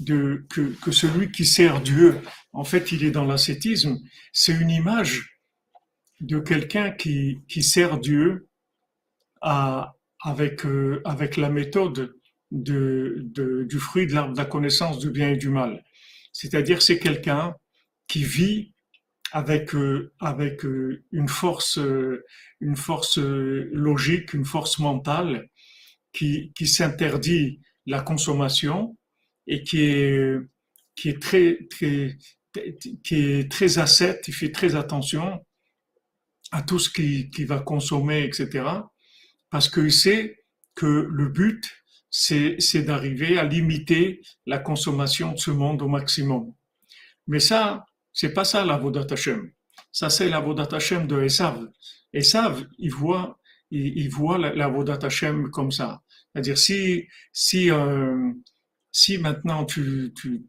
de, 0.00 0.46
que, 0.50 0.74
que 0.82 0.90
celui 0.90 1.30
qui 1.30 1.44
sert 1.44 1.80
Dieu, 1.80 2.20
en 2.52 2.64
fait, 2.64 2.92
il 2.92 3.04
est 3.04 3.10
dans 3.10 3.24
l'ascétisme, 3.24 3.98
c'est 4.32 4.52
une 4.52 4.70
image 4.70 5.38
de 6.20 6.38
quelqu'un 6.38 6.90
qui, 6.90 7.38
qui 7.48 7.62
sert 7.62 7.98
Dieu 7.98 8.48
avec, 9.42 10.66
euh, 10.66 11.00
avec 11.04 11.36
la 11.36 11.48
méthode 11.48 12.14
de, 12.50 13.16
de, 13.20 13.64
du 13.64 13.78
fruit 13.78 14.06
de 14.06 14.14
l'arbre 14.14 14.32
de 14.32 14.38
la 14.38 14.44
connaissance 14.44 14.98
du 14.98 15.10
bien 15.10 15.30
et 15.30 15.36
du 15.36 15.48
mal. 15.48 15.82
C'est-à-dire 16.32 16.82
c'est 16.82 16.98
quelqu'un 16.98 17.54
qui 18.10 18.24
vit 18.24 18.72
avec, 19.30 19.72
euh, 19.76 20.12
avec 20.18 20.64
euh, 20.64 21.04
une 21.12 21.28
force, 21.28 21.78
euh, 21.78 22.24
une 22.60 22.74
force 22.74 23.18
logique, 23.18 24.34
une 24.34 24.44
force 24.44 24.80
mentale 24.80 25.48
qui, 26.12 26.52
qui 26.56 26.66
s'interdit 26.66 27.60
la 27.86 28.00
consommation 28.02 28.98
et 29.46 29.62
qui 29.62 29.82
est, 29.82 30.36
qui 30.96 31.10
est 31.10 31.22
très, 31.22 31.68
très, 31.70 32.18
qui 33.04 33.14
est 33.14 33.48
très 33.48 33.78
ascète, 33.78 34.26
il 34.26 34.34
fait 34.34 34.50
très 34.50 34.74
attention 34.74 35.46
à 36.50 36.62
tout 36.62 36.80
ce 36.80 36.90
qu'il 36.90 37.30
qui 37.30 37.44
va 37.44 37.60
consommer, 37.60 38.24
etc. 38.24 38.68
Parce 39.50 39.68
qu'il 39.68 39.92
sait 39.92 40.36
que 40.74 41.06
le 41.08 41.28
but, 41.28 41.62
c'est 42.10 42.82
d'arriver 42.82 43.38
à 43.38 43.44
limiter 43.44 44.20
la 44.46 44.58
consommation 44.58 45.32
de 45.32 45.38
ce 45.38 45.52
monde 45.52 45.80
au 45.82 45.88
maximum. 45.88 46.52
Mais 47.28 47.38
ça, 47.38 47.84
c'est 48.12 48.32
pas 48.32 48.44
ça 48.44 48.64
la 48.64 48.76
Vodat 48.76 49.06
Hashem. 49.10 49.50
Ça, 49.92 50.10
c'est 50.10 50.28
la 50.28 50.40
Vodat 50.40 50.68
Hashem 50.72 51.06
de 51.06 51.22
Esav. 51.22 51.68
Esav, 52.12 52.64
il 52.78 52.92
voit, 52.92 53.38
il, 53.70 53.98
il 53.98 54.10
voit 54.10 54.38
la, 54.38 54.54
la 54.54 54.68
Vodat 54.68 54.98
Hashem 55.02 55.50
comme 55.50 55.70
ça. 55.70 56.02
C'est-à-dire, 56.32 56.58
si, 56.58 57.06
si, 57.32 57.70
euh, 57.70 58.32
si 58.92 59.18
maintenant 59.18 59.64
tu, 59.64 60.12
tu, 60.14 60.42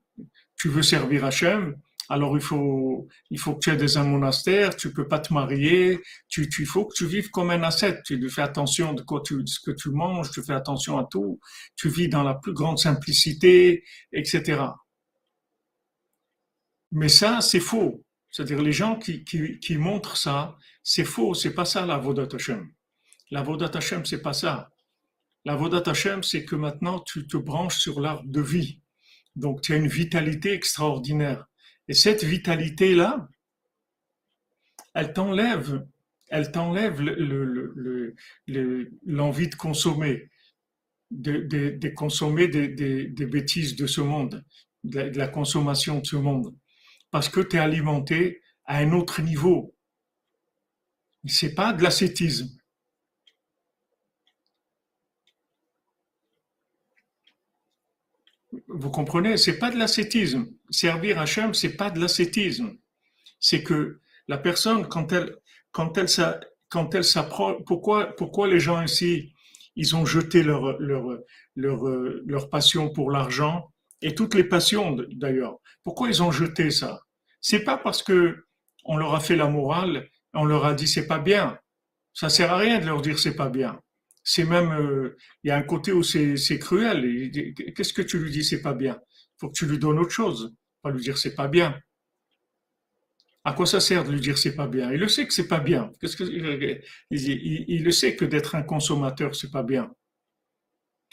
tu 0.56 0.70
veux 0.70 0.84
servir 0.84 1.26
Hashem, 1.26 1.76
alors 2.12 2.36
il 2.36 2.42
faut, 2.42 3.08
il 3.30 3.40
faut 3.40 3.56
que 3.56 3.60
tu 3.60 3.70
aies 3.70 3.78
dans 3.78 3.98
un 3.98 4.04
monastère, 4.04 4.76
tu 4.76 4.92
peux 4.92 5.08
pas 5.08 5.20
te 5.20 5.34
marier, 5.34 6.02
tu, 6.28 6.50
tu, 6.50 6.64
il 6.64 6.66
faut 6.66 6.86
que 6.86 6.94
tu 6.94 7.06
vives 7.06 7.30
comme 7.30 7.52
un 7.52 7.64
ascète, 7.64 8.04
tu 8.04 8.30
fais 8.30 8.42
attention 8.42 8.94
de 8.94 9.02
quoi 9.02 9.22
tu, 9.26 9.42
ce 9.48 9.62
que 9.62 9.72
tu 9.72 9.92
manges, 9.92 10.30
tu 10.30 10.44
fais 10.44 10.54
attention 10.54 10.98
à 10.98 11.08
tout, 11.10 11.40
tu 11.78 11.88
vis 11.88 12.10
dans 12.10 12.24
la 12.24 12.34
plus 12.34 12.54
grande 12.54 12.80
simplicité, 12.80 13.86
etc. 14.12 14.62
Mais 16.92 17.10
ça, 17.10 17.42
c'est 17.42 17.60
faux. 17.60 18.04
C'est-à-dire 18.30 18.62
les 18.62 18.72
gens 18.72 18.98
qui, 18.98 19.78
montrent 19.78 20.18
ça, 20.18 20.58
c'est 20.84 21.04
faux, 21.04 21.34
c'est 21.34 21.54
pas 21.54 21.66
ça 21.66 21.86
la 21.86 21.98
Vodat 21.98 22.28
Hashem. 22.34 22.72
La 23.30 23.44
Vodat 23.44 23.72
Hashem, 23.74 24.06
c'est 24.06 24.22
pas 24.22 24.34
ça. 24.34 24.72
La 25.44 25.56
Vodat 25.56 25.90
Hashem, 25.90 26.24
c'est 26.24 26.46
que 26.46 26.56
maintenant 26.56 27.00
tu 27.00 27.28
te 27.28 27.38
branches 27.38 27.78
sur 27.78 28.00
l'arbre 28.00 28.30
de 28.30 28.42
vie. 28.42 28.82
Donc 29.36 29.62
tu 29.62 29.74
as 29.74 29.78
une 29.78 29.88
vitalité 29.88 30.54
extraordinaire. 30.54 31.46
Et 31.88 31.94
cette 31.94 32.24
vitalité-là, 32.24 33.28
elle 34.94 35.14
t'enlève, 35.14 35.86
elle 36.30 36.52
t'enlève 36.52 37.02
l'envie 39.06 39.50
de 39.50 39.56
consommer, 39.56 40.30
de, 41.10 41.90
consommer 41.90 42.48
des, 42.48 43.26
bêtises 43.26 43.76
de 43.76 43.88
ce 43.88 44.02
monde, 44.02 44.44
de, 44.84 45.00
la 45.18 45.28
consommation 45.28 46.00
de 46.00 46.06
ce 46.06 46.16
monde, 46.16 46.56
parce 47.12 47.30
que 47.30 47.42
tu 47.42 47.58
es 47.58 47.60
alimenté 47.60 48.42
à 48.66 48.78
un 48.78 48.94
autre 48.94 49.22
niveau. 49.22 49.76
C'est 51.26 51.54
pas 51.54 51.74
de 51.74 51.84
l'ascétisme. 51.84 52.50
Vous 58.68 58.90
comprenez, 58.90 59.38
c'est 59.38 59.60
pas 59.60 59.70
de 59.70 59.78
l'ascétisme. 59.78 60.48
Servir 60.70 61.20
Hachem, 61.20 61.54
c'est 61.54 61.76
pas 61.76 61.92
de 61.92 62.00
l'ascétisme. 62.00 62.78
C'est 63.40 63.64
que 63.64 64.00
la 64.28 64.38
personne, 64.38 64.88
quand 64.88 65.12
elle, 65.12 65.36
quand 65.72 65.98
elle, 65.98 66.08
quand 66.70 66.96
elle 66.96 67.04
s'approche, 67.04 67.64
pourquoi, 67.66 68.16
pourquoi 68.16 68.48
les 68.48 68.60
gens 68.60 68.82
ici, 68.82 69.34
ils 69.76 69.96
ont 69.96 70.06
jeté 70.06 70.44
leur, 70.44 70.80
leur, 70.80 71.20
leur, 71.56 71.84
leur 72.26 72.50
passion 72.50 72.90
pour 72.90 73.12
l'argent? 73.12 73.72
Et 74.02 74.16
toutes 74.16 74.36
les 74.36 74.44
passions 74.44 74.98
d'ailleurs. 75.12 75.58
Pourquoi 75.84 76.10
ils 76.10 76.24
ont 76.24 76.32
jeté 76.32 76.72
ça? 76.72 77.02
C'est 77.40 77.64
pas 77.64 77.78
parce 77.78 78.04
que 78.04 78.46
on 78.86 78.98
leur 78.98 79.14
a 79.14 79.20
fait 79.20 79.36
la 79.36 79.48
morale, 79.48 80.08
on 80.34 80.46
leur 80.46 80.66
a 80.66 80.74
dit 80.74 80.88
c'est 80.88 81.08
pas 81.08 81.20
bien. 81.20 81.58
Ça 82.14 82.30
sert 82.30 82.52
à 82.52 82.58
rien 82.58 82.80
de 82.80 82.86
leur 82.86 83.02
dire 83.02 83.20
c'est 83.20 83.36
pas 83.36 83.50
bien 83.50 83.80
c'est 84.24 84.46
même, 84.46 84.72
euh, 84.72 85.18
il 85.44 85.50
y 85.50 85.52
a 85.52 85.58
un 85.58 85.64
côté 85.64 85.92
où 85.92 86.04
c'est 86.04 86.60
cruel. 86.60 87.32
Qu'est-ce 87.76 87.94
que 87.94 88.02
tu 88.02 88.20
lui 88.20 88.32
dis, 88.32 88.44
c'est 88.44 88.62
pas 88.62 88.74
bien? 88.74 89.00
Faut 89.38 89.50
que 89.50 89.58
tu 89.58 89.66
lui 89.66 89.80
donnes 89.80 90.00
autre 90.00 90.12
chose, 90.12 90.54
pas 90.82 90.92
lui 90.92 91.02
dire 91.02 91.18
c'est 91.18 91.36
pas 91.36 91.48
bien. 91.48 91.80
À 93.44 93.54
quoi 93.54 93.66
ça 93.66 93.80
sert 93.80 94.04
de 94.04 94.12
lui 94.12 94.22
dire 94.22 94.38
c'est 94.38 94.56
pas 94.56 94.68
bien? 94.68 94.92
Il 94.92 95.00
le 95.00 95.08
sait 95.08 95.26
que 95.26 95.34
c'est 95.34 95.48
pas 95.48 95.60
bien. 95.60 95.92
Il, 96.04 96.90
il, 97.10 97.84
le 97.84 97.92
sait 97.92 98.16
que 98.16 98.26
d'être 98.26 98.54
un 98.54 98.62
consommateur 98.62 99.36
c'est 99.36 99.50
pas 99.50 99.64
bien. 99.64 99.92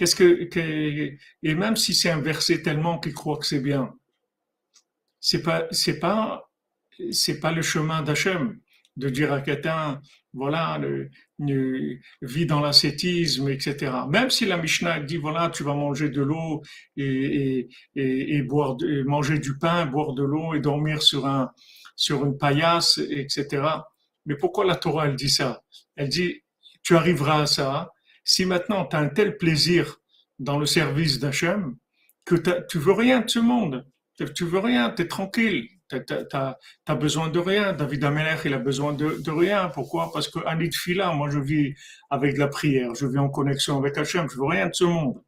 Et 0.01 1.55
même 1.55 1.77
si 1.77 1.95
c'est 1.95 2.11
inversé 2.11 2.63
tellement 2.63 2.99
qu'il 2.99 3.15
croit 3.15 3.39
que 3.39 3.47
c'est 3.47 3.61
bien, 3.61 3.95
c'est 5.21 5.43
pas 5.43 5.67
c'est 5.71 5.99
pas 5.99 6.51
c'est 7.11 7.41
pas 7.41 7.53
le 7.53 7.63
chemin 7.63 8.03
d'Hachem. 8.03 8.61
de 8.97 9.09
dire 9.11 9.33
à 9.33 9.41
quelqu'un, 9.41 10.01
voilà, 10.33 10.77
le, 10.79 11.09
vit 12.21 12.47
dans 12.47 12.61
l'ascétisme, 12.61 13.49
etc. 13.49 13.93
Même 14.09 14.29
si 14.29 14.45
la 14.45 14.57
Mishnah 14.57 15.01
dit, 15.01 15.19
voilà, 15.19 15.51
tu 15.51 15.63
vas 15.63 15.75
manger 15.75 16.09
de 16.11 16.21
l'eau 16.23 16.63
et, 16.97 17.69
et, 17.95 18.37
et, 18.37 18.43
boire, 18.43 18.77
manger 19.07 19.39
du 19.39 19.57
pain, 19.57 19.87
boire 19.87 20.15
de 20.15 20.25
l'eau 20.25 20.55
et 20.55 20.61
dormir 20.61 21.01
sur 21.01 21.27
un, 21.27 21.53
sur 21.95 22.25
une 22.25 22.37
paillasse, 22.39 22.99
etc. 22.99 23.47
Mais 24.27 24.37
pourquoi 24.37 24.65
la 24.65 24.77
Torah, 24.77 25.07
elle 25.07 25.17
dit 25.17 25.31
ça? 25.31 25.63
Elle 25.97 26.09
dit, 26.09 26.43
tu 26.83 26.97
arriveras 26.97 27.43
à 27.43 27.47
ça 27.47 27.91
si 28.29 28.45
maintenant 28.45 28.85
tu 28.85 28.95
as 28.95 29.01
un 29.01 29.09
tel 29.09 29.39
plaisir 29.39 30.01
dans 30.39 30.59
le 30.59 30.67
service 30.67 31.19
d'Hachem 31.19 31.77
que 32.27 32.35
tu 32.69 32.79
veux 32.79 32.93
rien 32.93 33.21
de 33.21 33.31
ce 33.31 33.39
monde. 33.39 33.87
Tu 34.35 34.45
veux 34.45 34.59
rien, 34.59 34.91
tu 34.91 35.03
es 35.03 35.09
tranquille. 35.09 35.67
Tu 35.89 35.97
n'as 36.35 36.95
besoin 36.95 37.31
de 37.31 37.39
rien. 37.39 37.73
David 37.73 38.05
Amelech, 38.05 38.41
il 38.45 38.53
a 38.53 38.59
besoin 38.59 38.93
de, 38.93 39.31
rien. 39.31 39.71
Pourquoi? 39.71 40.13
Parce 40.13 40.29
que 40.29 40.41
de 40.41 40.75
Fila, 40.75 41.13
moi 41.15 41.31
je 41.31 41.39
vis 41.39 41.75
avec 42.11 42.37
la 42.37 42.49
prière, 42.49 42.95
je 42.95 43.07
vis 43.07 43.19
en 43.19 43.31
connexion 43.31 43.79
avec 43.79 43.97
Hachem, 43.97 44.29
je 44.31 44.37
veux 44.37 44.47
rien 44.47 44.67
de 44.67 44.75
ce 44.75 44.85
monde. 44.85 45.23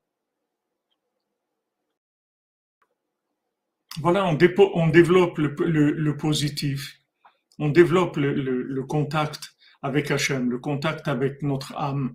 Voilà, 4.02 4.26
on, 4.26 4.35
développe 4.35 5.38
le, 5.38 6.16
positif, 6.16 7.00
on 7.59 7.71
développe 7.71 8.16
le, 8.19 8.83
contact 8.83 9.54
avec 9.83 10.11
Hachem, 10.11 10.50
le 10.50 10.59
contact 10.59 11.09
avec 11.09 11.42
notre 11.42 11.75
âme, 11.76 12.14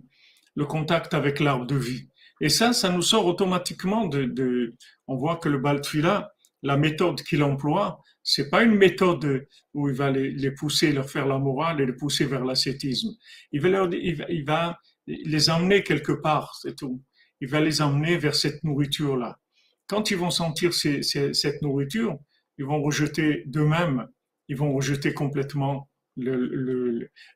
le 0.56 0.64
contact 0.64 1.14
avec 1.14 1.38
l'arbre 1.38 1.66
de 1.66 1.76
vie. 1.76 2.08
Et 2.40 2.48
ça, 2.48 2.72
ça 2.72 2.90
nous 2.90 3.02
sort 3.02 3.26
automatiquement 3.26 4.06
de, 4.06 4.74
on 5.06 5.16
voit 5.16 5.36
que 5.36 5.48
le 5.48 5.58
Baltfila, 5.58 6.32
la 6.62 6.76
méthode 6.76 7.22
qu'il 7.22 7.42
emploie, 7.42 8.00
c'est 8.22 8.50
pas 8.50 8.64
une 8.64 8.74
méthode 8.74 9.46
où 9.72 9.88
il 9.88 9.94
va 9.94 10.10
les, 10.10 10.50
pousser, 10.50 10.92
leur 10.92 11.08
faire 11.08 11.26
la 11.26 11.38
morale 11.38 11.80
et 11.80 11.86
les 11.86 11.92
pousser 11.92 12.24
vers 12.24 12.44
l'ascétisme. 12.44 13.10
Il 13.52 13.60
va 13.60 13.68
leur, 13.68 13.94
il 13.94 14.44
va, 14.44 14.78
les 15.06 15.48
emmener 15.48 15.82
quelque 15.82 16.12
part, 16.12 16.58
c'est 16.60 16.74
tout. 16.74 17.00
Il 17.40 17.48
va 17.48 17.60
les 17.60 17.80
emmener 17.80 18.16
vers 18.16 18.34
cette 18.34 18.64
nourriture-là. 18.64 19.38
Quand 19.86 20.10
ils 20.10 20.16
vont 20.16 20.30
sentir 20.30 20.74
cette 20.74 21.62
nourriture, 21.62 22.18
ils 22.58 22.64
vont 22.64 22.82
rejeter 22.82 23.44
d'eux-mêmes, 23.46 24.08
ils 24.48 24.56
vont 24.56 24.74
rejeter 24.74 25.14
complètement 25.14 25.88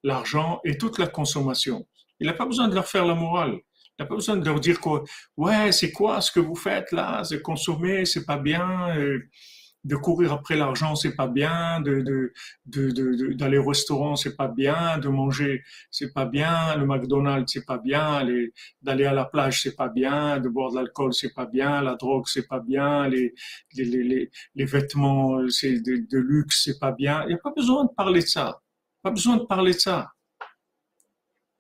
l'argent 0.03 0.61
et 0.65 0.77
toute 0.77 0.99
la 0.99 1.07
consommation. 1.07 1.87
Il 2.21 2.27
n'a 2.27 2.35
pas 2.35 2.47
besoin 2.47 2.69
de 2.69 2.75
leur 2.75 2.87
faire 2.87 3.07
la 3.07 3.15
morale. 3.15 3.59
Il 3.99 4.03
n'a 4.03 4.07
pas 4.07 4.15
besoin 4.15 4.37
de 4.37 4.45
leur 4.45 4.61
dire 4.61 4.81
quoi. 4.81 5.05
Ouais, 5.37 5.73
c'est 5.73 5.93
quoi 5.93 6.21
ce 6.21 6.31
que 6.33 6.41
vous 6.41 6.55
faites 6.55 6.93
là 6.93 7.23
C'est 7.25 7.43
consommer, 7.43 8.05
c'est 8.05 8.25
pas 8.25 8.39
bien. 8.39 8.97
Euh, 8.97 9.29
de 9.85 9.97
courir 9.97 10.33
après 10.33 10.57
l'argent, 10.57 10.95
c'est 10.95 11.15
pas 11.15 11.27
bien. 11.27 11.81
D'aller 12.67 13.59
au 13.59 13.65
restaurant, 13.65 14.17
c'est 14.17 14.37
pas 14.37 14.49
bien. 14.49 14.99
De 14.99 15.09
manger, 15.09 15.63
c'est 15.91 16.13
pas 16.13 16.27
bien. 16.27 16.77
Le 16.77 16.87
McDonald's, 16.87 17.53
c'est 17.53 17.65
pas 17.65 17.79
bien. 17.79 18.27
D'aller 18.83 19.07
à 19.07 19.13
la 19.13 19.25
plage, 19.25 19.63
c'est 19.63 19.77
pas 19.77 19.89
bien. 19.89 20.39
De 20.39 20.49
boire 20.49 20.71
de 20.71 20.77
l'alcool, 20.77 21.15
c'est 21.15 21.33
pas 21.35 21.47
bien. 21.47 21.81
La 21.83 21.95
drogue, 21.95 22.27
c'est 22.27 22.47
pas 22.47 22.61
bien. 22.61 23.09
Les 23.09 23.33
vêtements, 24.55 25.39
de, 25.39 26.11
de 26.11 26.19
luxe, 26.19 26.63
c'est 26.65 26.79
pas 26.79 26.93
bien. 26.93 27.23
Il 27.25 27.29
n'y 27.29 27.35
a 27.35 27.39
pas 27.39 27.53
besoin 27.57 27.85
de 27.85 27.91
parler 27.97 28.21
de 28.21 28.27
ça. 28.27 28.61
Pas 29.03 29.11
besoin 29.11 29.39
de 29.39 29.45
parler 29.45 29.73
de 29.73 29.79
ça. 29.79 30.11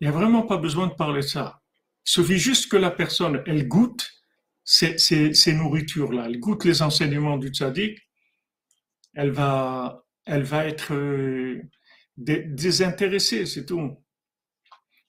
Il 0.01 0.09
n'y 0.09 0.15
a 0.15 0.17
vraiment 0.17 0.43
pas 0.43 0.57
besoin 0.57 0.87
de 0.87 0.95
parler 0.95 1.21
de 1.21 1.27
ça. 1.27 1.61
Il 2.07 2.11
suffit 2.11 2.39
juste 2.39 2.71
que 2.71 2.77
la 2.77 2.91
personne, 2.91 3.43
elle 3.47 3.69
goûte 3.69 4.11
ces, 4.65 5.53
nourritures-là, 5.53 6.27
elle 6.27 6.41
goûte 6.41 6.65
les 6.65 6.83
enseignements 6.83 7.37
du 7.37 7.49
tzaddik, 7.49 7.99
elle 9.15 9.31
va, 9.31 10.05
elle 10.25 10.43
va 10.43 10.67
être 10.67 10.95
euh, 10.95 11.61
désintéressée, 12.17 13.47
c'est 13.47 13.67
tout. 13.67 13.99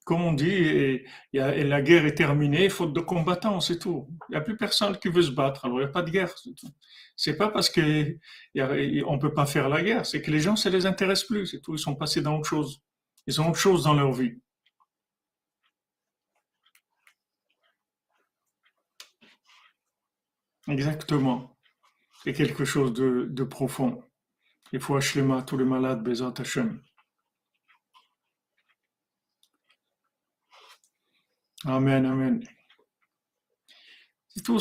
Comme 0.04 0.24
on 0.24 0.34
dit, 0.34 1.00
la 1.32 1.82
guerre 1.82 2.06
est 2.06 2.16
terminée, 2.16 2.70
faute 2.70 2.92
de 2.92 3.00
combattants, 3.00 3.60
c'est 3.60 3.78
tout. 3.78 4.08
Il 4.30 4.32
n'y 4.32 4.38
a 4.38 4.42
plus 4.42 4.58
personne 4.58 4.98
qui 4.98 5.10
veut 5.10 5.22
se 5.22 5.32
battre, 5.32 5.66
alors 5.66 5.80
il 5.80 5.84
n'y 5.84 5.90
a 5.90 5.94
pas 5.94 6.02
de 6.02 6.10
guerre, 6.10 6.36
c'est 6.38 6.56
tout. 6.56 7.34
Pas 7.38 7.50
parce 7.50 7.70
qu'on 7.70 7.82
ne 7.82 9.20
peut 9.20 9.34
pas 9.34 9.46
faire 9.46 9.70
la 9.70 9.84
guerre, 9.84 10.06
c'est 10.06 10.22
que 10.22 10.32
les 10.32 10.40
gens, 10.40 10.56
ça 10.56 10.72
les 10.72 10.88
intéresse 10.88 11.24
plus, 11.24 11.46
c'est 11.46 11.62
tout. 11.62 11.76
Ils 11.76 11.80
sont 11.80 11.96
passés 11.96 12.22
dans 12.22 12.36
autre 12.38 12.50
chose. 12.50 12.82
Ils 13.28 13.40
ont 13.40 13.50
autre 13.50 13.60
chose 13.60 13.84
dans 13.84 13.94
leur 13.94 14.12
vie. 14.12 14.42
Exactement. 20.72 21.58
C'est 22.24 22.32
quelque 22.34 22.64
chose 22.64 22.94
de, 22.94 23.44
profond. 23.44 24.02
Il 24.72 24.80
faut 24.80 24.96
à 24.96 25.42
tous 25.44 25.58
les 25.58 25.66
malades, 25.66 26.02
Bezat 26.02 26.34
Hashem. 26.38 26.82
Amen, 31.66 32.06
amen. 32.06 32.44
C'est 34.30 34.44
tout. 34.44 34.60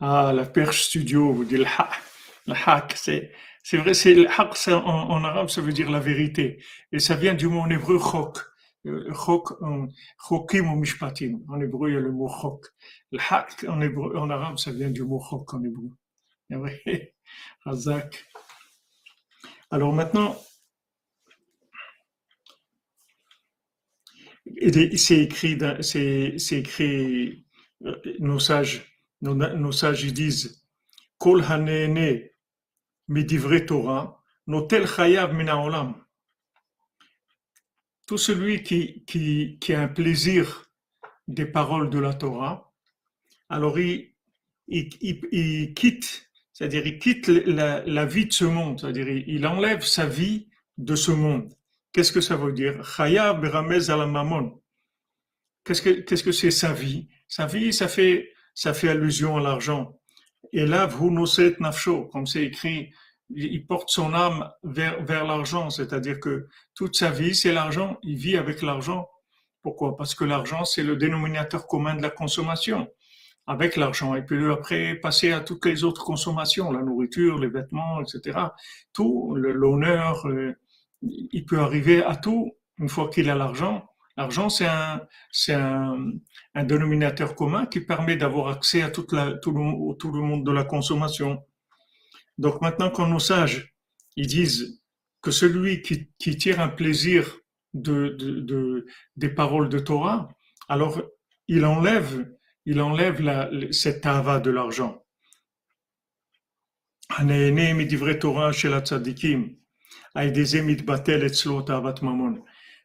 Ah, 0.00 0.32
la 0.34 0.44
perche 0.46 0.84
studio, 0.84 1.32
vous 1.32 1.44
dites 1.44 1.58
le 2.46 2.54
haq. 2.66 2.94
C'est, 2.96 3.32
c'est 3.62 3.76
vrai, 3.76 3.92
c'est 3.92 4.14
le 4.14 4.28
haq 4.30 4.56
en, 4.68 5.10
en, 5.10 5.24
arabe, 5.24 5.48
ça 5.50 5.60
veut 5.60 5.72
dire 5.72 5.90
la 5.90 6.00
vérité. 6.00 6.62
Et 6.92 7.00
ça 7.00 7.16
vient 7.16 7.34
du 7.34 7.48
mot 7.48 7.60
en 7.60 7.70
hébreu 7.70 7.98
chok. 7.98 8.38
Chok, 9.12 9.54
chokim 10.18 10.72
ou 10.72 10.76
mishpatim. 10.76 11.40
En 11.48 11.60
hébreu, 11.60 11.90
il 11.90 11.94
y 11.94 11.96
a 11.96 12.00
le 12.00 12.12
mot 12.12 12.28
chok. 12.28 12.66
Le 13.12 13.18
haq 13.18 13.64
en, 13.68 13.80
hébreu, 13.80 14.16
en 14.16 14.30
arabe, 14.30 14.58
ça 14.58 14.72
vient 14.72 14.90
du 14.90 15.02
mot 15.02 15.20
chok 15.20 15.54
en 15.54 15.62
hébreu. 15.64 15.90
Razak. 17.64 18.24
Alors 19.70 19.92
maintenant, 19.92 20.36
c'est 24.96 25.22
écrit, 25.22 25.58
c'est 25.82 26.58
écrit, 26.58 27.44
nos 28.20 28.38
sages 28.38 28.96
nos, 29.20 29.72
sages 29.72 30.12
disent 30.12 30.62
Kol 31.18 31.42
hanene 31.42 32.28
midivre 33.08 33.64
Torah, 33.66 34.22
notel 34.46 34.86
chayav 34.86 35.32
olam. 35.34 36.05
Tout 38.06 38.18
celui 38.18 38.62
qui, 38.62 39.04
qui, 39.04 39.58
qui, 39.60 39.74
a 39.74 39.82
un 39.82 39.88
plaisir 39.88 40.70
des 41.26 41.46
paroles 41.46 41.90
de 41.90 41.98
la 41.98 42.14
Torah, 42.14 42.72
alors 43.48 43.78
il, 43.78 44.12
il, 44.68 44.88
il, 45.32 45.74
quitte, 45.74 46.30
c'est-à-dire 46.52 46.86
il 46.86 46.98
quitte 46.98 47.28
la, 47.28 47.84
la, 47.84 48.06
vie 48.06 48.26
de 48.26 48.32
ce 48.32 48.44
monde, 48.44 48.80
c'est-à-dire 48.80 49.08
il, 49.08 49.46
enlève 49.46 49.82
sa 49.82 50.06
vie 50.06 50.48
de 50.78 50.94
ce 50.94 51.10
monde. 51.10 51.52
Qu'est-ce 51.92 52.12
que 52.12 52.20
ça 52.20 52.36
veut 52.36 52.52
dire? 52.52 52.84
Chayav 52.84 53.40
beramez 53.40 53.90
al 53.90 54.08
mamon. 54.08 54.60
Qu'est-ce 55.64 55.82
que 55.82 55.90
qu'est-ce 55.90 56.22
que 56.22 56.32
c'est 56.32 56.52
sa 56.52 56.72
vie? 56.72 57.08
Sa 57.26 57.46
vie, 57.46 57.72
ça 57.72 57.88
fait 57.88 58.32
ça 58.54 58.72
fait 58.72 58.88
allusion 58.88 59.36
à 59.36 59.40
l'argent. 59.40 59.98
Et 60.52 60.64
là, 60.64 60.86
vous 60.86 61.10
nafsho, 61.10 62.06
comme 62.06 62.26
c'est 62.26 62.44
écrit, 62.44 62.92
il 63.30 63.66
porte 63.66 63.90
son 63.90 64.14
âme 64.14 64.50
vers, 64.62 65.02
vers 65.04 65.24
l'argent, 65.24 65.70
c'est-à-dire 65.70 66.20
que 66.20 66.48
toute 66.74 66.96
sa 66.96 67.10
vie, 67.10 67.34
c'est 67.34 67.52
l'argent, 67.52 67.98
il 68.02 68.16
vit 68.16 68.36
avec 68.36 68.62
l'argent. 68.62 69.08
Pourquoi? 69.62 69.96
Parce 69.96 70.14
que 70.14 70.24
l'argent, 70.24 70.64
c'est 70.64 70.84
le 70.84 70.96
dénominateur 70.96 71.66
commun 71.66 71.96
de 71.96 72.02
la 72.02 72.10
consommation. 72.10 72.88
Avec 73.48 73.76
l'argent, 73.76 74.16
et 74.16 74.22
puis 74.22 74.44
après, 74.50 74.96
passer 74.96 75.30
à 75.32 75.40
toutes 75.40 75.66
les 75.66 75.84
autres 75.84 76.04
consommations, 76.04 76.72
la 76.72 76.82
nourriture, 76.82 77.38
les 77.38 77.48
vêtements, 77.48 78.00
etc. 78.00 78.38
Tout, 78.92 79.36
l'honneur, 79.36 80.26
euh, 80.26 80.52
il 81.02 81.44
peut 81.46 81.60
arriver 81.60 82.02
à 82.02 82.16
tout 82.16 82.52
une 82.78 82.88
fois 82.88 83.08
qu'il 83.08 83.30
a 83.30 83.36
l'argent. 83.36 83.88
L'argent, 84.16 84.48
c'est 84.48 84.66
un, 84.66 85.00
c'est 85.30 85.54
un, 85.54 86.10
un, 86.54 86.64
dénominateur 86.64 87.36
commun 87.36 87.66
qui 87.66 87.80
permet 87.80 88.16
d'avoir 88.16 88.48
accès 88.48 88.82
à 88.82 88.90
tout, 88.90 89.06
le, 89.12 89.38
tout 89.40 89.52
le 90.12 90.20
monde 90.22 90.44
de 90.44 90.52
la 90.52 90.64
consommation. 90.64 91.44
Donc 92.38 92.60
maintenant, 92.60 92.90
quand 92.90 93.06
nos 93.08 93.18
sages, 93.18 93.74
ils 94.16 94.26
disent 94.26 94.82
que 95.22 95.30
celui 95.30 95.82
qui, 95.82 96.08
tire 96.36 96.60
un 96.60 96.68
plaisir 96.68 97.38
de, 97.74 98.10
de, 98.18 98.40
de, 98.40 98.86
des 99.16 99.28
paroles 99.28 99.68
de 99.68 99.78
Torah, 99.78 100.28
alors 100.68 101.02
il 101.48 101.64
enlève, 101.64 102.32
il 102.64 102.80
enlève 102.80 103.72
cette 103.72 104.06
ava 104.06 104.40
de 104.40 104.50
l'argent. 104.50 105.04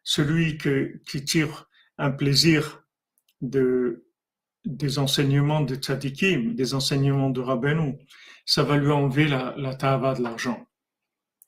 Celui 0.04 0.58
qui 0.58 1.26
tire 1.26 1.70
un 1.98 2.12
plaisir 2.12 2.84
de, 3.42 4.06
des 4.66 5.00
enseignements 5.00 5.62
de 5.62 5.76
tzadikim, 5.76 6.56
des 6.56 6.74
enseignements 6.74 7.30
de 7.30 7.42
Rabbeinu, 7.42 7.98
ça 8.46 8.64
va 8.64 8.78
lui 8.78 8.92
enlever 8.92 9.28
la, 9.28 9.54
la 9.58 9.76
de 9.76 10.22
l'argent. 10.22 10.66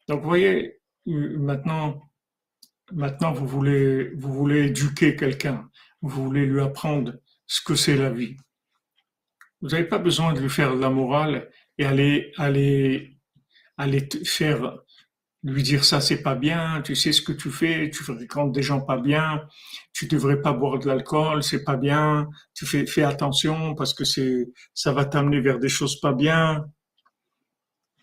Donc, 0.07 0.21
vous 0.21 0.27
voyez, 0.27 0.79
maintenant, 1.05 2.01
maintenant 2.91 3.31
vous 3.31 3.47
voulez, 3.47 4.11
vous 4.15 4.33
voulez 4.33 4.67
éduquer 4.67 5.15
quelqu'un, 5.15 5.69
vous 6.01 6.23
voulez 6.23 6.45
lui 6.45 6.61
apprendre 6.61 7.13
ce 7.45 7.61
que 7.61 7.75
c'est 7.75 7.95
la 7.97 8.09
vie. 8.09 8.35
Vous 9.61 9.69
n'avez 9.69 9.85
pas 9.85 9.99
besoin 9.99 10.33
de 10.33 10.39
lui 10.39 10.49
faire 10.49 10.75
de 10.75 10.81
la 10.81 10.89
morale 10.89 11.49
et 11.77 11.85
aller, 11.85 12.33
aller, 12.37 13.17
aller 13.77 14.09
faire, 14.25 14.77
lui 15.43 15.63
dire 15.63 15.83
ça 15.83 16.01
c'est 16.01 16.21
pas 16.21 16.35
bien, 16.35 16.81
tu 16.81 16.95
sais 16.95 17.11
ce 17.11 17.21
que 17.21 17.31
tu 17.31 17.49
fais, 17.49 17.89
tu 17.89 18.03
fréquentes 18.03 18.51
des 18.51 18.61
gens 18.61 18.81
pas 18.81 18.97
bien, 18.97 19.45
tu 19.93 20.07
devrais 20.07 20.41
pas 20.41 20.53
boire 20.53 20.79
de 20.79 20.87
l'alcool, 20.87 21.43
c'est 21.43 21.63
pas 21.63 21.77
bien, 21.77 22.27
tu 22.53 22.65
fais, 22.65 22.85
fais 22.85 23.03
attention 23.03 23.75
parce 23.75 23.93
que 23.93 24.03
c'est, 24.03 24.51
ça 24.73 24.91
va 24.91 25.05
t'amener 25.05 25.39
vers 25.39 25.59
des 25.59 25.69
choses 25.69 25.99
pas 25.99 26.13
bien. 26.13 26.65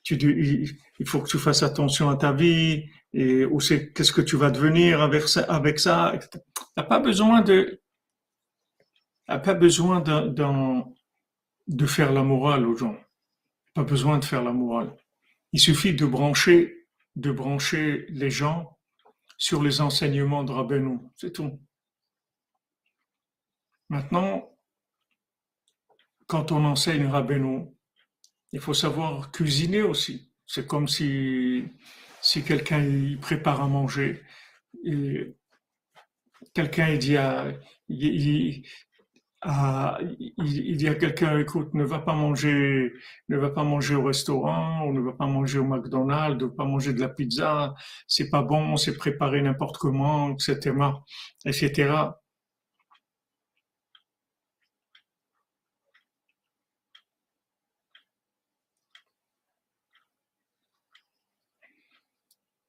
Il 0.09 1.07
faut 1.07 1.21
que 1.21 1.29
tu 1.29 1.39
fasses 1.39 1.63
attention 1.63 2.09
à 2.11 2.17
ta 2.17 2.33
vie 2.33 2.89
et 3.13 3.45
où 3.45 3.61
c'est, 3.61 3.93
qu'est-ce 3.93 4.13
que 4.13 4.21
tu 4.21 4.37
vas 4.37 4.51
devenir 4.51 5.03
avec 5.03 5.29
ça, 5.29 5.43
avec 5.43 5.79
ça. 5.79 6.19
T'as 6.77 6.83
pas 6.85 7.01
besoin 7.01 7.43
de, 7.43 7.81
pas 9.27 9.55
besoin 9.55 10.01
de, 10.01 10.35
de 11.67 11.87
faire 11.87 12.13
la 12.13 12.23
morale 12.23 12.67
aux 12.67 12.77
gens. 12.77 12.97
Pas 13.75 13.85
besoin 13.85 14.19
de 14.19 14.25
faire 14.25 14.43
la 14.43 14.53
morale. 14.53 14.97
Il 15.53 15.61
suffit 15.61 15.95
de 15.95 16.07
brancher, 16.07 16.87
de 17.17 17.31
brancher 17.31 18.07
les 18.09 18.31
gens 18.31 18.79
sur 19.37 19.63
les 19.63 19.81
enseignements 19.81 20.45
de 20.45 20.53
Rabbeinu. 20.53 20.99
C'est 21.17 21.33
tout. 21.33 21.61
Maintenant, 23.89 24.49
quand 26.27 26.53
on 26.53 26.65
enseigne 26.65 27.07
Rabbeinu, 27.07 27.75
il 28.53 28.61
faut 28.61 28.75
savoir 28.75 29.31
cuisiner 29.31 29.83
aussi. 29.83 30.33
C'est 30.47 30.67
comme 30.67 30.89
si, 30.89 31.65
si 32.21 32.43
quelqu'un 32.43 33.17
prépare 33.21 33.61
à 33.61 33.69
manger. 33.69 34.23
Quelqu'un 36.55 36.97
dit 36.97 37.17
à, 37.17 37.53
il, 37.89 38.65
dit 40.77 40.89
à 40.89 40.95
quelqu'un, 40.95 41.39
écoute, 41.39 41.73
ne 41.75 41.85
va 41.85 42.01
pas 42.01 42.15
manger, 42.15 42.93
ne 43.29 43.37
va 43.37 43.51
pas 43.51 43.63
manger 43.63 43.95
au 43.95 44.05
restaurant, 44.05 44.85
ou 44.87 44.93
ne 44.93 45.01
va 45.01 45.13
pas 45.13 45.27
manger 45.27 45.59
au 45.59 45.65
McDonald's, 45.65 46.43
ne 46.43 46.49
va 46.49 46.55
pas 46.57 46.65
manger 46.65 46.93
de 46.93 47.01
la 47.01 47.09
pizza, 47.09 47.75
c'est 48.07 48.29
pas 48.29 48.43
bon, 48.43 48.77
c'est 48.77 48.97
préparé 48.97 49.41
n'importe 49.41 49.79
comment, 49.79 50.33
etc., 50.33 50.75
etc. 51.47 51.93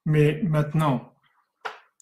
Mais 0.06 0.42
maintenant, 0.44 1.14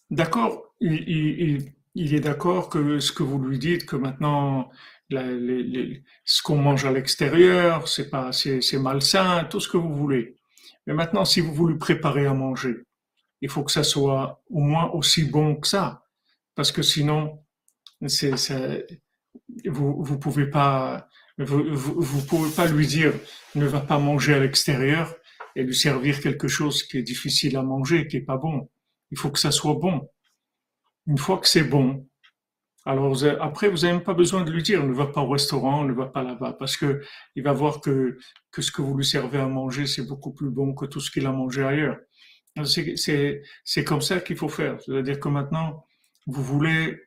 d'accord, 0.09 0.73
il, 0.79 1.73
est 1.95 2.19
d'accord 2.19 2.69
que 2.69 2.99
ce 2.99 3.12
que 3.12 3.23
vous 3.23 3.39
lui 3.39 3.59
dites, 3.59 3.85
que 3.85 3.95
maintenant, 3.95 4.69
ce 5.12 6.41
qu'on 6.43 6.57
mange 6.57 6.85
à 6.85 6.91
l'extérieur, 6.91 7.88
c'est 7.88 8.09
pas, 8.09 8.31
c'est, 8.31 8.62
malsain, 8.79 9.45
tout 9.45 9.59
ce 9.59 9.67
que 9.67 9.77
vous 9.77 9.95
voulez. 9.95 10.35
Mais 10.88 10.93
maintenant, 10.93 11.25
si 11.25 11.41
vous 11.41 11.53
voulez 11.53 11.77
préparer 11.77 12.25
à 12.25 12.33
manger, 12.33 12.83
il 13.41 13.49
faut 13.49 13.63
que 13.63 13.71
ça 13.71 13.83
soit 13.83 14.41
au 14.49 14.59
moins 14.59 14.89
aussi 14.91 15.23
bon 15.23 15.55
que 15.55 15.67
ça, 15.67 16.03
parce 16.55 16.71
que 16.71 16.81
sinon, 16.81 17.39
vous, 19.65 20.03
vous 20.03 20.19
pouvez 20.19 20.47
pas, 20.47 21.07
vous, 21.38 22.21
pouvez 22.25 22.51
pas 22.51 22.67
lui 22.67 22.88
dire 22.88 23.13
ne 23.55 23.65
va 23.65 23.79
pas 23.79 23.97
manger 23.97 24.33
à 24.33 24.39
l'extérieur 24.39 25.15
et 25.59 25.63
lui 25.63 25.75
servir 25.75 26.21
quelque 26.21 26.47
chose 26.47 26.83
qui 26.83 26.97
est 26.97 27.03
difficile 27.03 27.57
à 27.57 27.63
manger, 27.63 28.07
qui 28.07 28.15
est 28.15 28.21
pas 28.21 28.37
bon. 28.37 28.69
Il 29.11 29.17
faut 29.17 29.29
que 29.29 29.39
ça 29.39 29.51
soit 29.51 29.73
bon. 29.73 30.09
Une 31.05 31.17
fois 31.17 31.37
que 31.37 31.47
c'est 31.47 31.65
bon, 31.65 32.07
alors 32.85 33.13
après, 33.41 33.67
vous 33.67 33.79
n'avez 33.79 33.93
même 33.93 34.03
pas 34.03 34.13
besoin 34.13 34.45
de 34.45 34.51
lui 34.51 34.63
dire 34.63 34.85
ne 34.85 34.93
va 34.93 35.07
pas 35.07 35.19
au 35.19 35.27
restaurant, 35.27 35.83
ne 35.83 35.91
va 35.91 36.05
pas 36.05 36.23
là-bas, 36.23 36.53
parce 36.53 36.77
que 36.77 37.01
il 37.35 37.43
va 37.43 37.51
voir 37.51 37.81
que, 37.81 38.17
que 38.51 38.61
ce 38.61 38.71
que 38.71 38.81
vous 38.81 38.95
lui 38.95 39.03
servez 39.03 39.37
à 39.37 39.47
manger, 39.47 39.85
c'est 39.85 40.07
beaucoup 40.07 40.33
plus 40.33 40.49
bon 40.49 40.73
que 40.73 40.85
tout 40.85 41.01
ce 41.01 41.11
qu'il 41.11 41.25
a 41.25 41.31
mangé 41.33 41.61
ailleurs. 41.61 41.97
C'est 42.63 43.83
comme 43.85 44.01
ça 44.01 44.21
qu'il 44.21 44.37
faut 44.37 44.47
faire. 44.47 44.79
C'est-à-dire 44.81 45.19
que 45.19 45.27
maintenant, 45.27 45.85
vous 46.25 46.41
voulez 46.41 47.01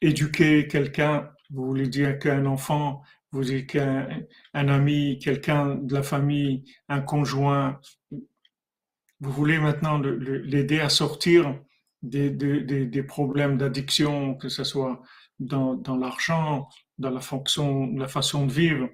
éduquer 0.00 0.68
quelqu'un, 0.68 1.28
vous 1.50 1.66
voulez 1.66 1.88
dire 1.88 2.18
qu'un 2.20 2.46
enfant, 2.46 3.02
vous 3.32 3.44
dites 3.44 3.66
qu'un 3.66 4.08
un 4.54 4.68
ami, 4.68 5.18
quelqu'un 5.18 5.74
de 5.74 5.94
la 5.94 6.02
famille, 6.02 6.64
un 6.88 7.00
conjoint, 7.00 7.80
vous 9.20 9.32
voulez 9.32 9.58
maintenant 9.58 9.98
l'aider 9.98 10.80
à 10.80 10.88
sortir 10.88 11.58
des, 12.02 13.02
problèmes 13.06 13.56
d'addiction, 13.56 14.34
que 14.34 14.48
ce 14.48 14.64
soit 14.64 15.02
dans, 15.38 15.96
l'argent, 15.98 16.68
dans 16.98 17.10
la 17.10 17.20
façon 17.20 18.46
de 18.46 18.52
vivre, 18.52 18.88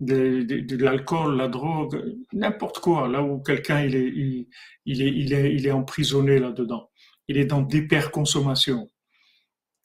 de, 0.00 0.76
l'alcool, 0.76 1.36
la 1.36 1.48
drogue, 1.48 2.02
n'importe 2.32 2.78
quoi, 2.80 3.08
là 3.08 3.22
où 3.22 3.40
quelqu'un 3.40 3.84
il 3.84 4.46
est, 4.86 5.70
emprisonné 5.70 6.38
là-dedans. 6.38 6.90
Il 7.28 7.36
est 7.36 7.46
dans 7.46 7.62
d'hyperconsommation. 7.62 8.90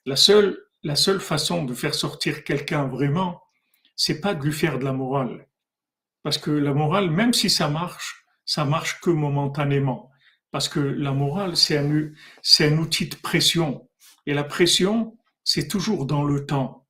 La 0.05 0.15
seule, 0.15 0.57
la 0.83 0.95
seule 0.95 1.19
façon 1.19 1.63
de 1.65 1.73
faire 1.73 1.93
sortir 1.93 2.43
quelqu'un 2.43 2.87
vraiment, 2.87 3.41
c'est 3.99 4.21
pas 4.21 4.33
de 4.33 4.45
lui 4.45 4.53
faire 4.53 4.79
de 4.79 4.85
la 4.85 4.93
morale. 4.93 5.45
Parce 6.23 6.38
que 6.38 6.51
la 6.51 6.73
morale, 6.73 7.12
même 7.12 7.33
si 7.33 7.49
ça 7.49 7.67
marche, 7.67 8.23
ça 8.45 8.63
marche 8.63 9.01
que 9.01 9.09
momentanément. 9.09 10.09
Parce 10.51 10.69
que 10.69 10.79
la 10.79 11.12
morale, 11.12 11.57
c'est 11.57 11.77
un, 11.77 12.09
un 12.62 12.77
outil 12.77 13.09
de 13.09 13.15
pression. 13.17 13.89
Et 14.25 14.33
la 14.33 14.45
pression, 14.45 15.17
c'est 15.43 15.67
toujours 15.67 16.05
dans 16.05 16.23
le 16.23 16.45
temps. 16.45 16.88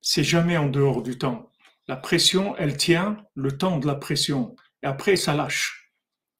C'est 0.00 0.24
jamais 0.24 0.56
en 0.56 0.70
dehors 0.70 1.02
du 1.02 1.18
temps. 1.18 1.52
La 1.88 1.96
pression, 1.96 2.56
elle 2.56 2.78
tient 2.78 3.18
le 3.34 3.58
temps 3.58 3.78
de 3.78 3.86
la 3.86 3.96
pression. 3.96 4.56
Et 4.82 4.86
après, 4.86 5.16
ça 5.16 5.34
lâche. 5.34 5.92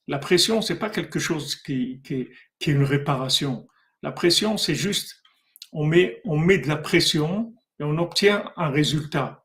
La 0.09 0.19
pression, 0.19 0.63
c'est 0.63 0.79
pas 0.79 0.89
quelque 0.89 1.19
chose 1.19 1.57
qui, 1.57 2.01
qui, 2.03 2.31
qui 2.59 2.71
est 2.71 2.73
une 2.73 2.85
réparation. 2.85 3.69
La 4.03 4.13
pression, 4.13 4.57
c'est 4.57 4.75
juste, 4.75 5.21
on 5.73 5.85
met, 5.85 6.23
on 6.25 6.39
met 6.39 6.57
de 6.57 6.69
la 6.69 6.77
pression 6.77 7.53
et 7.79 7.85
on 7.85 7.99
obtient 7.99 8.51
un 8.57 8.71
résultat. 8.71 9.40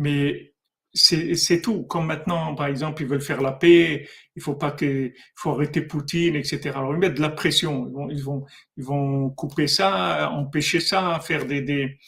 Mais 0.00 0.54
c'est 0.94 1.62
tout. 1.62 1.84
Comme 1.84 2.06
maintenant, 2.06 2.54
par 2.54 2.66
exemple, 2.66 3.02
ils 3.02 3.08
veulent 3.08 3.20
faire 3.20 3.42
la 3.42 3.52
paix, 3.52 4.08
il 4.34 4.42
faut 4.42 4.54
pas 4.56 4.72
que, 4.72 5.12
faut 5.36 5.50
arrêter 5.50 5.82
Poutine, 5.82 6.36
etc. 6.36 6.70
Alors 6.74 6.94
ils 6.94 6.98
mettent 6.98 7.14
de 7.14 7.20
la 7.20 7.30
pression. 7.30 7.86
Ils 7.86 7.92
vont, 7.92 8.10
ils 8.10 8.22
vont, 8.24 8.46
ils 8.76 8.84
vont 8.84 9.30
couper 9.30 9.66
ça, 9.68 10.30
empêcher 10.32 10.80
ça, 10.80 11.20
faire 11.20 11.46
des, 11.46 11.62
des. 11.62 11.98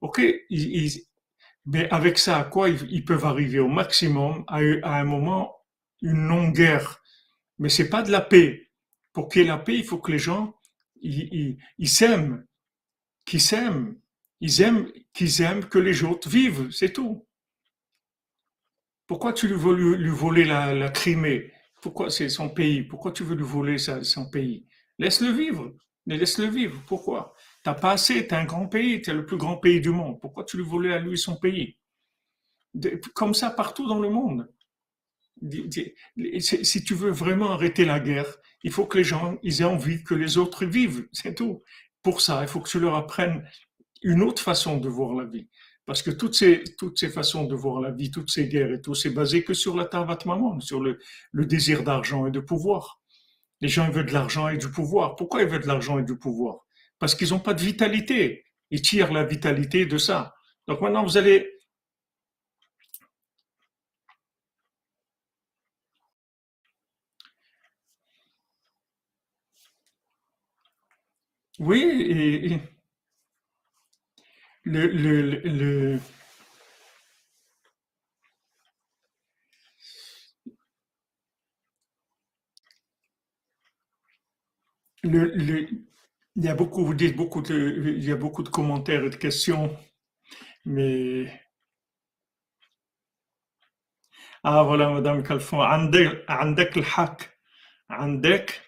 Ok, 0.00 0.20
mais 1.66 1.88
avec 1.90 2.18
ça, 2.18 2.38
à 2.38 2.44
quoi 2.44 2.68
ils, 2.68 3.04
peuvent 3.04 3.24
arriver 3.24 3.58
au 3.60 3.68
maximum 3.68 4.44
à, 4.48 4.58
un 4.58 5.04
moment 5.04 5.56
une 6.02 6.26
non-guerre. 6.28 7.02
Mais 7.58 7.68
c'est 7.68 7.88
pas 7.88 8.02
de 8.02 8.10
la 8.10 8.20
paix. 8.20 8.70
Pour 9.12 9.28
qu'il 9.28 9.42
y 9.42 9.44
ait 9.46 9.48
la 9.48 9.58
paix, 9.58 9.76
il 9.76 9.84
faut 9.84 9.98
que 9.98 10.12
les 10.12 10.18
gens 10.18 10.54
ils 11.02 11.88
s'aiment, 11.88 12.44
qu'ils 13.24 13.40
s'aiment, 13.40 13.96
ils 14.40 14.60
aiment, 14.62 14.90
qu'ils 15.12 15.42
aiment 15.42 15.64
que 15.64 15.78
les 15.78 16.02
autres 16.04 16.28
vivent, 16.28 16.70
c'est 16.70 16.92
tout. 16.92 17.25
Pourquoi 19.06 19.32
tu 19.32 19.48
veux 19.48 19.94
lui, 19.96 20.08
voler 20.08 20.44
la, 20.44 20.88
Crimée? 20.88 21.52
Pourquoi 21.80 22.10
c'est 22.10 22.28
son 22.28 22.48
pays? 22.48 22.82
Pourquoi 22.82 23.12
tu 23.12 23.22
veux 23.22 23.36
lui 23.36 23.44
voler 23.44 23.78
son 23.78 24.28
pays? 24.30 24.66
Laisse-le 24.98 25.30
vivre. 25.30 25.74
Mais 26.06 26.16
laisse-le 26.16 26.46
vivre. 26.46 26.82
Pourquoi? 26.86 27.34
T'as 27.62 27.74
pas 27.74 27.92
assez. 27.92 28.26
T'es 28.26 28.34
un 28.34 28.44
grand 28.44 28.66
pays. 28.66 29.02
T'es 29.02 29.12
le 29.12 29.26
plus 29.26 29.36
grand 29.36 29.56
pays 29.56 29.80
du 29.80 29.90
monde. 29.90 30.20
Pourquoi 30.20 30.44
tu 30.44 30.56
lui 30.56 30.64
volais 30.64 30.92
à 30.92 30.98
lui 30.98 31.18
son 31.18 31.36
pays? 31.36 31.76
Comme 33.14 33.34
ça 33.34 33.50
partout 33.50 33.86
dans 33.86 34.00
le 34.00 34.10
monde. 34.10 34.48
Si 36.40 36.84
tu 36.84 36.94
veux 36.94 37.10
vraiment 37.10 37.52
arrêter 37.52 37.84
la 37.84 38.00
guerre, 38.00 38.36
il 38.62 38.72
faut 38.72 38.86
que 38.86 38.98
les 38.98 39.04
gens 39.04 39.38
aient 39.42 39.62
envie 39.64 40.02
que 40.02 40.14
les 40.14 40.38
autres 40.38 40.64
vivent. 40.64 41.06
C'est 41.12 41.34
tout. 41.34 41.62
Pour 42.02 42.20
ça, 42.20 42.42
il 42.42 42.48
faut 42.48 42.60
que 42.60 42.68
tu 42.68 42.80
leur 42.80 42.94
apprennes 42.94 43.44
une 44.02 44.22
autre 44.22 44.42
façon 44.42 44.78
de 44.78 44.88
voir 44.88 45.14
la 45.14 45.24
vie. 45.24 45.48
Parce 45.86 46.02
que 46.02 46.10
toutes 46.10 46.34
ces, 46.34 46.64
toutes 46.76 46.98
ces 46.98 47.08
façons 47.08 47.44
de 47.44 47.54
voir 47.54 47.80
la 47.80 47.92
vie, 47.92 48.10
toutes 48.10 48.30
ces 48.30 48.48
guerres 48.48 48.72
et 48.72 48.80
tout, 48.80 48.94
c'est 48.94 49.10
basé 49.10 49.44
que 49.44 49.54
sur 49.54 49.76
la 49.76 49.84
tavat 49.86 50.18
maman, 50.26 50.58
sur 50.60 50.80
le, 50.80 50.98
le 51.32 51.46
désir 51.46 51.84
d'argent 51.84 52.26
et 52.26 52.32
de 52.32 52.40
pouvoir. 52.40 53.00
Les 53.60 53.68
gens 53.68 53.88
veulent 53.90 54.06
de 54.06 54.12
l'argent 54.12 54.48
et 54.48 54.58
du 54.58 54.68
pouvoir. 54.70 55.16
Pourquoi 55.16 55.42
ils 55.42 55.48
veulent 55.48 55.62
de 55.62 55.66
l'argent 55.68 55.98
et 55.98 56.02
du 56.04 56.18
pouvoir? 56.18 56.66
Parce 56.98 57.14
qu'ils 57.14 57.30
n'ont 57.30 57.38
pas 57.40 57.54
de 57.54 57.62
vitalité. 57.62 58.44
Ils 58.70 58.82
tirent 58.82 59.12
la 59.12 59.24
vitalité 59.24 59.86
de 59.86 59.96
ça. 59.98 60.34
Donc 60.66 60.80
maintenant, 60.80 61.04
vous 61.04 61.16
allez... 61.16 61.52
Oui, 71.58 71.80
et, 72.10 72.75
le, 74.66 74.88
le, 74.88 76.00
le, 85.04 85.24
le, 85.34 85.68
il 86.36 86.44
y 86.44 86.48
a 86.48 86.54
beaucoup, 86.54 86.84
vous 86.84 86.94
dites 86.94 87.16
beaucoup 87.16 87.42
de, 87.42 87.94
il 87.96 88.04
y 88.04 88.12
a 88.12 88.16
beaucoup 88.16 88.42
de 88.42 88.50
commentaires 88.50 89.04
et 89.04 89.10
de 89.10 89.16
questions, 89.16 89.74
mais 90.66 91.32
Ah 94.44 94.62
voilà, 94.62 94.88
Madame 94.90 95.22
Calfon. 95.22 95.60
Andek 95.60 96.76
el-haq. 96.78 97.30
Andek 97.90 98.62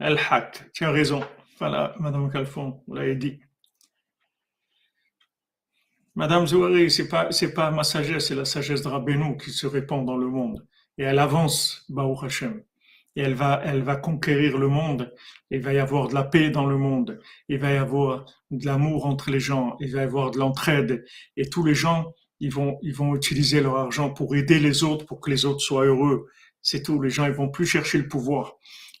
el-haq. 0.00 0.72
Tu 0.74 0.84
as 0.84 0.90
raison. 0.92 1.22
Voilà, 1.60 1.94
Madame 2.00 2.30
Calfon, 2.32 2.82
vous 2.88 2.94
l'avez 2.94 3.16
dit. 3.16 3.40
Madame 6.16 6.46
Zouari, 6.46 6.90
c'est 6.92 7.08
pas, 7.08 7.32
c'est 7.32 7.54
pas 7.54 7.72
ma 7.72 7.82
sagesse, 7.82 8.28
c'est 8.28 8.36
la 8.36 8.44
sagesse 8.44 8.82
de 8.82 8.88
Rabbeinu 8.88 9.36
qui 9.36 9.50
se 9.50 9.66
répand 9.66 10.06
dans 10.06 10.16
le 10.16 10.28
monde. 10.28 10.64
Et 10.96 11.02
elle 11.02 11.18
avance, 11.18 11.84
Baruch 11.88 12.22
Hashem. 12.22 12.62
Et 13.16 13.22
elle 13.22 13.34
va, 13.34 13.60
elle 13.64 13.82
va 13.82 13.96
conquérir 13.96 14.58
le 14.58 14.68
monde. 14.68 15.12
Il 15.50 15.60
va 15.60 15.72
y 15.72 15.78
avoir 15.78 16.08
de 16.08 16.14
la 16.14 16.22
paix 16.22 16.50
dans 16.50 16.66
le 16.66 16.78
monde. 16.78 17.20
Il 17.48 17.58
va 17.58 17.72
y 17.72 17.76
avoir 17.76 18.26
de 18.50 18.64
l'amour 18.64 19.06
entre 19.06 19.30
les 19.30 19.40
gens. 19.40 19.76
Il 19.80 19.92
va 19.92 20.00
y 20.00 20.04
avoir 20.04 20.30
de 20.30 20.38
l'entraide. 20.38 21.04
Et 21.36 21.48
tous 21.48 21.64
les 21.64 21.74
gens, 21.74 22.12
ils 22.38 22.52
vont, 22.52 22.78
ils 22.82 22.94
vont 22.94 23.14
utiliser 23.16 23.60
leur 23.60 23.76
argent 23.76 24.10
pour 24.10 24.36
aider 24.36 24.60
les 24.60 24.84
autres, 24.84 25.06
pour 25.06 25.20
que 25.20 25.30
les 25.30 25.44
autres 25.44 25.60
soient 25.60 25.84
heureux. 25.84 26.26
C'est 26.62 26.82
tout. 26.82 27.00
Les 27.00 27.10
gens, 27.10 27.26
ils 27.26 27.32
vont 27.32 27.48
plus 27.48 27.66
chercher 27.66 27.98
le 27.98 28.08
pouvoir. 28.08 28.54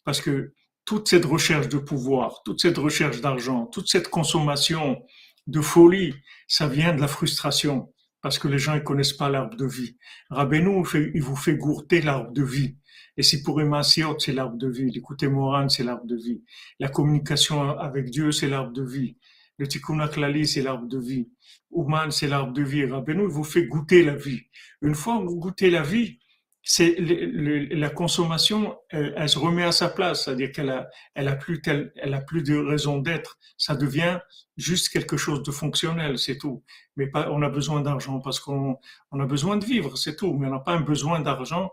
Parce 0.04 0.20
que 0.20 0.52
toute 0.84 1.08
cette 1.08 1.24
recherche 1.24 1.68
de 1.68 1.78
pouvoir, 1.78 2.42
toute 2.44 2.60
cette 2.60 2.78
recherche 2.78 3.20
d'argent, 3.20 3.66
toute 3.66 3.88
cette 3.88 4.08
consommation, 4.08 5.02
de 5.46 5.60
folie, 5.60 6.14
ça 6.48 6.68
vient 6.68 6.94
de 6.94 7.00
la 7.00 7.08
frustration, 7.08 7.92
parce 8.22 8.38
que 8.38 8.48
les 8.48 8.58
gens 8.58 8.74
ne 8.74 8.80
connaissent 8.80 9.12
pas 9.12 9.28
l'arbre 9.28 9.56
de 9.56 9.66
vie. 9.66 9.96
Rabbeinu, 10.30 10.82
il 11.14 11.22
vous 11.22 11.36
fait 11.36 11.56
goûter 11.56 12.00
l'arbre 12.00 12.32
de 12.32 12.42
vie. 12.42 12.76
Et 13.16 13.22
si 13.22 13.42
pour 13.42 13.60
Emmanuel, 13.60 14.16
c'est 14.18 14.32
l'arbre 14.32 14.56
de 14.56 14.68
vie. 14.68 14.90
L'écouter 14.90 15.28
Moran, 15.28 15.68
c'est 15.68 15.84
l'arbre 15.84 16.06
de 16.06 16.16
vie. 16.16 16.42
La 16.80 16.88
communication 16.88 17.78
avec 17.78 18.10
Dieu, 18.10 18.32
c'est 18.32 18.48
l'arbre 18.48 18.72
de 18.72 18.82
vie. 18.82 19.16
Le 19.58 19.68
Tikkun 19.68 20.00
Aklali, 20.00 20.48
c'est 20.48 20.62
l'arbre 20.62 20.88
de 20.88 20.98
vie. 20.98 21.28
Ouman, 21.70 22.10
c'est 22.10 22.26
l'arbre 22.26 22.52
de 22.52 22.62
vie. 22.62 22.84
Rabbeinu, 22.86 23.22
il 23.22 23.28
vous 23.28 23.44
fait 23.44 23.66
goûter 23.66 24.02
la 24.02 24.16
vie. 24.16 24.42
Une 24.82 24.94
fois 24.94 25.18
que 25.18 25.26
vous 25.26 25.36
goûtez 25.36 25.70
la 25.70 25.82
vie, 25.82 26.18
c'est 26.66 26.96
la 26.98 27.90
consommation, 27.90 28.78
elle, 28.88 29.28
se 29.28 29.38
remet 29.38 29.64
à 29.64 29.72
sa 29.72 29.90
place, 29.90 30.24
c'est-à-dire 30.24 30.50
qu'elle 30.50 30.70
a, 30.70 30.88
elle 31.14 31.28
a 31.28 31.36
plus 31.36 31.60
elle 31.66 32.14
a 32.14 32.22
plus 32.22 32.42
de 32.42 32.56
raison 32.56 32.98
d'être. 32.98 33.38
Ça 33.58 33.76
devient 33.76 34.18
juste 34.56 34.88
quelque 34.88 35.18
chose 35.18 35.42
de 35.42 35.50
fonctionnel, 35.50 36.18
c'est 36.18 36.38
tout. 36.38 36.64
Mais 36.96 37.06
pas, 37.06 37.30
on 37.30 37.42
a 37.42 37.50
besoin 37.50 37.82
d'argent 37.82 38.18
parce 38.20 38.40
qu'on 38.40 38.78
on 39.10 39.20
a 39.20 39.26
besoin 39.26 39.58
de 39.58 39.64
vivre, 39.66 39.98
c'est 39.98 40.16
tout. 40.16 40.32
Mais 40.32 40.46
on 40.46 40.52
n'a 40.52 40.58
pas 40.58 40.72
un 40.72 40.80
besoin 40.80 41.20
d'argent. 41.20 41.70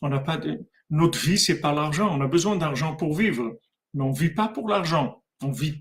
On 0.00 0.08
n'a 0.08 0.20
pas 0.20 0.38
de, 0.38 0.66
notre 0.88 1.18
vie, 1.18 1.38
c'est 1.38 1.60
pas 1.60 1.74
l'argent. 1.74 2.08
On 2.10 2.22
a 2.22 2.26
besoin 2.26 2.56
d'argent 2.56 2.96
pour 2.96 3.14
vivre, 3.14 3.58
mais 3.92 4.02
on 4.02 4.12
vit 4.12 4.30
pas 4.30 4.48
pour 4.48 4.68
l'argent. 4.68 5.22
On 5.42 5.50
vit, 5.50 5.78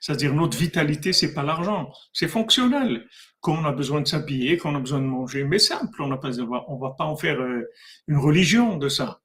c'est-à-dire 0.00 0.34
notre 0.34 0.58
vitalité, 0.58 1.12
c'est 1.12 1.32
pas 1.32 1.44
l'argent, 1.44 1.92
c'est 2.12 2.26
fonctionnel. 2.26 3.06
Quand 3.40 3.56
on 3.56 3.64
a 3.64 3.72
besoin 3.72 4.00
de 4.00 4.08
s'habiller, 4.08 4.56
quand 4.56 4.72
on 4.72 4.76
a 4.76 4.80
besoin 4.80 4.98
de 4.98 5.04
manger, 5.04 5.44
mais 5.44 5.60
simple, 5.60 6.02
on 6.02 6.08
n'a 6.08 6.16
pas, 6.16 6.40
on 6.40 6.76
va 6.76 6.90
pas 6.98 7.04
en 7.04 7.16
faire 7.16 7.40
euh, 7.40 7.62
une 8.08 8.18
religion 8.18 8.76
de 8.76 8.88
ça. 8.88 9.20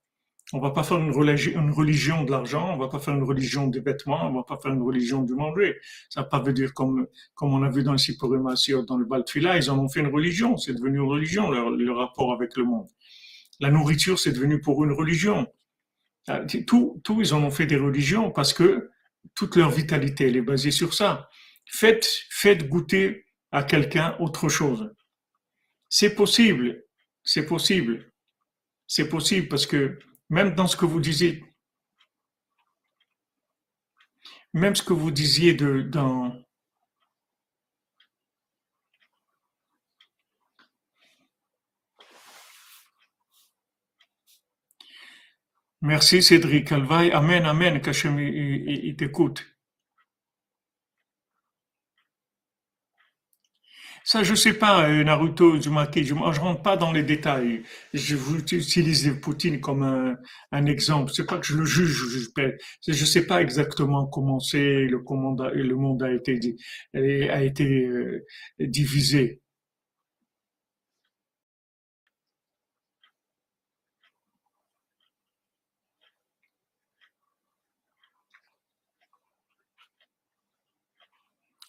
On 0.53 0.59
va 0.59 0.69
pas 0.69 0.83
faire 0.83 0.99
une 0.99 1.11
religion, 1.11 1.59
une 1.59 1.71
religion 1.71 2.23
de 2.23 2.29
l'argent, 2.29 2.75
on 2.75 2.77
va 2.77 2.87
pas 2.87 2.99
faire 2.99 3.15
une 3.15 3.23
religion 3.23 3.67
des 3.67 3.79
vêtements, 3.79 4.29
on 4.29 4.33
va 4.33 4.43
pas 4.43 4.57
faire 4.61 4.71
une 4.71 4.83
religion 4.83 5.23
du 5.23 5.33
manger. 5.33 5.77
Ça 6.09 6.21
ne 6.21 6.27
pas 6.27 6.39
dire 6.51 6.71
comme, 6.75 7.07
comme 7.33 7.51
on 7.53 7.63
a 7.63 7.69
vu 7.69 7.81
dans 7.81 7.93
le 7.93 7.97
Sipurima 7.97 8.53
dans 8.87 8.97
le 8.97 9.05
Baltfila, 9.05 9.57
ils 9.57 9.71
en 9.71 9.79
ont 9.79 9.89
fait 9.89 10.01
une 10.01 10.13
religion, 10.13 10.55
c'est 10.57 10.73
devenu 10.75 10.99
une 10.99 11.09
religion, 11.09 11.49
leur, 11.49 11.71
leur 11.71 11.97
rapport 11.97 12.31
avec 12.31 12.55
le 12.57 12.63
monde. 12.63 12.87
La 13.59 13.71
nourriture, 13.71 14.19
c'est 14.19 14.33
devenu 14.33 14.61
pour 14.61 14.83
une 14.83 14.91
religion. 14.91 15.47
Euh, 16.29 16.45
tout, 16.67 17.01
tout, 17.03 17.21
ils 17.21 17.33
en 17.33 17.43
ont 17.43 17.51
fait 17.51 17.65
des 17.65 17.77
religions 17.77 18.29
parce 18.29 18.53
que 18.53 18.91
toute 19.33 19.55
leur 19.55 19.71
vitalité, 19.71 20.27
elle 20.27 20.37
est 20.37 20.41
basée 20.41 20.71
sur 20.71 20.93
ça. 20.93 21.29
Faites, 21.65 22.07
faites 22.29 22.67
goûter 22.67 23.25
à 23.51 23.63
quelqu'un 23.63 24.15
autre 24.19 24.49
chose. 24.49 24.93
C'est 25.89 26.15
possible, 26.15 26.83
c'est 27.23 27.45
possible, 27.45 28.11
c'est 28.87 29.09
possible 29.09 29.47
parce 29.47 29.65
que 29.65 29.97
même 30.29 30.53
dans 30.55 30.67
ce 30.67 30.77
que 30.77 30.85
vous 30.85 30.99
disiez, 30.99 31.43
même 34.53 34.75
ce 34.75 34.83
que 34.83 34.93
vous 34.93 35.11
disiez 35.11 35.53
de, 35.53 35.81
dans, 35.81 36.44
Merci 45.81 46.21
Cédric 46.23 46.71
Alvaï. 46.71 47.11
Amen, 47.11 47.45
Amen, 47.45 47.81
qu'Hachem 47.81 48.19
il, 48.19 48.95
t'écoute. 48.95 49.45
Ça, 54.03 54.21
je 54.23 54.35
sais 54.35 54.53
pas, 54.53 54.87
euh, 54.87 55.03
Naruto, 55.03 55.59
je 55.59 55.69
ne 55.69 56.39
rentre 56.39 56.61
pas 56.61 56.77
dans 56.77 56.91
les 56.91 57.01
détails. 57.01 57.63
Je 57.93 58.15
vous 58.15 58.37
utilise 58.37 59.19
Poutine 59.19 59.59
comme 59.59 59.81
un, 59.81 60.15
un 60.51 60.65
exemple. 60.67 61.11
C'est 61.13 61.25
pas 61.25 61.39
que 61.39 61.45
je 61.47 61.57
le 61.57 61.65
juge, 61.65 61.91
je, 61.91 62.91
ne 62.91 62.95
sais 62.95 63.25
pas 63.25 63.41
exactement 63.41 64.05
comment 64.05 64.39
c'est, 64.39 64.85
le, 64.85 64.99
le 64.99 65.75
monde 65.75 66.03
a 66.03 66.13
été, 66.13 66.39
a 66.93 67.43
été 67.43 67.87
euh, 67.87 68.25
divisé. 68.59 69.41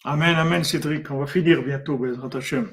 Amen, 0.08 0.36
Amen, 0.36 0.62
Cédric. 0.62 1.10
On 1.10 1.18
va 1.18 1.26
finir 1.26 1.64
bientôt, 1.64 1.98
Bezrat 1.98 2.30
Hashem. 2.32 2.70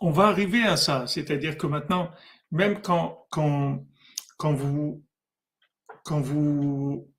On 0.00 0.10
va 0.12 0.28
arriver 0.28 0.62
à 0.62 0.76
ça, 0.76 1.08
c'est-à-dire 1.08 1.58
que 1.58 1.66
maintenant, 1.66 2.12
même 2.52 2.80
quand, 2.82 3.26
quand, 3.30 3.84
quand 4.36 4.52
vous, 4.52 5.04
quand 6.04 6.20
vous, 6.20 7.12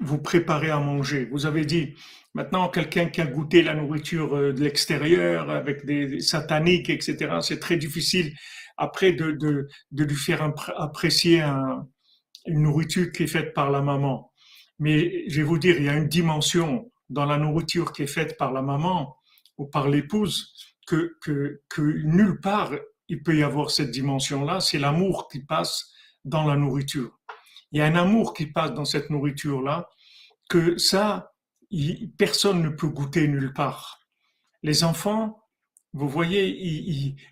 vous 0.00 0.18
préparez 0.18 0.70
à 0.70 0.78
manger, 0.78 1.26
vous 1.30 1.46
avez 1.46 1.64
dit, 1.64 1.94
maintenant, 2.34 2.68
quelqu'un 2.68 3.06
qui 3.06 3.20
a 3.20 3.26
goûté 3.26 3.62
la 3.62 3.74
nourriture 3.74 4.34
euh, 4.34 4.52
de 4.52 4.62
l'extérieur 4.62 5.50
avec 5.50 5.84
des 5.86 6.20
sataniques, 6.20 6.90
etc., 6.90 7.38
c'est 7.40 7.60
très 7.60 7.76
difficile 7.76 8.34
après 8.76 9.12
de, 9.12 9.30
de, 9.32 9.68
de 9.92 10.04
lui 10.04 10.16
faire 10.16 10.42
apprécier 10.76 11.40
un, 11.40 11.86
une 12.46 12.62
nourriture 12.62 13.12
qui 13.12 13.24
est 13.24 13.28
faite 13.28 13.54
par 13.54 13.70
la 13.70 13.80
maman. 13.82 14.32
Mais 14.78 15.28
je 15.28 15.36
vais 15.36 15.42
vous 15.42 15.58
dire, 15.58 15.76
il 15.78 15.84
y 15.84 15.88
a 15.88 15.94
une 15.94 16.08
dimension 16.08 16.90
dans 17.08 17.24
la 17.24 17.38
nourriture 17.38 17.92
qui 17.92 18.02
est 18.02 18.08
faite 18.08 18.36
par 18.36 18.52
la 18.52 18.62
maman 18.62 19.16
ou 19.56 19.66
par 19.66 19.88
l'épouse 19.88 20.52
que, 20.86 21.16
que, 21.20 21.62
que 21.68 21.80
nulle 21.80 22.40
part 22.40 22.72
il 23.08 23.22
peut 23.22 23.36
y 23.36 23.42
avoir 23.42 23.70
cette 23.70 23.90
dimension-là. 23.90 24.60
C'est 24.60 24.78
l'amour 24.78 25.28
qui 25.28 25.40
passe 25.40 25.92
dans 26.24 26.46
la 26.46 26.56
nourriture. 26.56 27.18
Il 27.74 27.78
y 27.78 27.80
a 27.80 27.86
un 27.86 27.96
amour 27.96 28.34
qui 28.34 28.46
passe 28.46 28.72
dans 28.72 28.84
cette 28.84 29.10
nourriture-là 29.10 29.88
que 30.48 30.78
ça, 30.78 31.32
personne 32.16 32.62
ne 32.62 32.68
peut 32.68 32.86
goûter 32.86 33.26
nulle 33.26 33.52
part. 33.52 33.98
Les 34.62 34.84
enfants, 34.84 35.42
vous 35.92 36.08
voyez, 36.08 36.46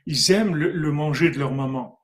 ils, 0.05 0.33
aiment 0.33 0.57
le, 0.57 0.93
manger 0.93 1.31
de 1.31 1.39
leur 1.39 1.53
maman. 1.53 2.01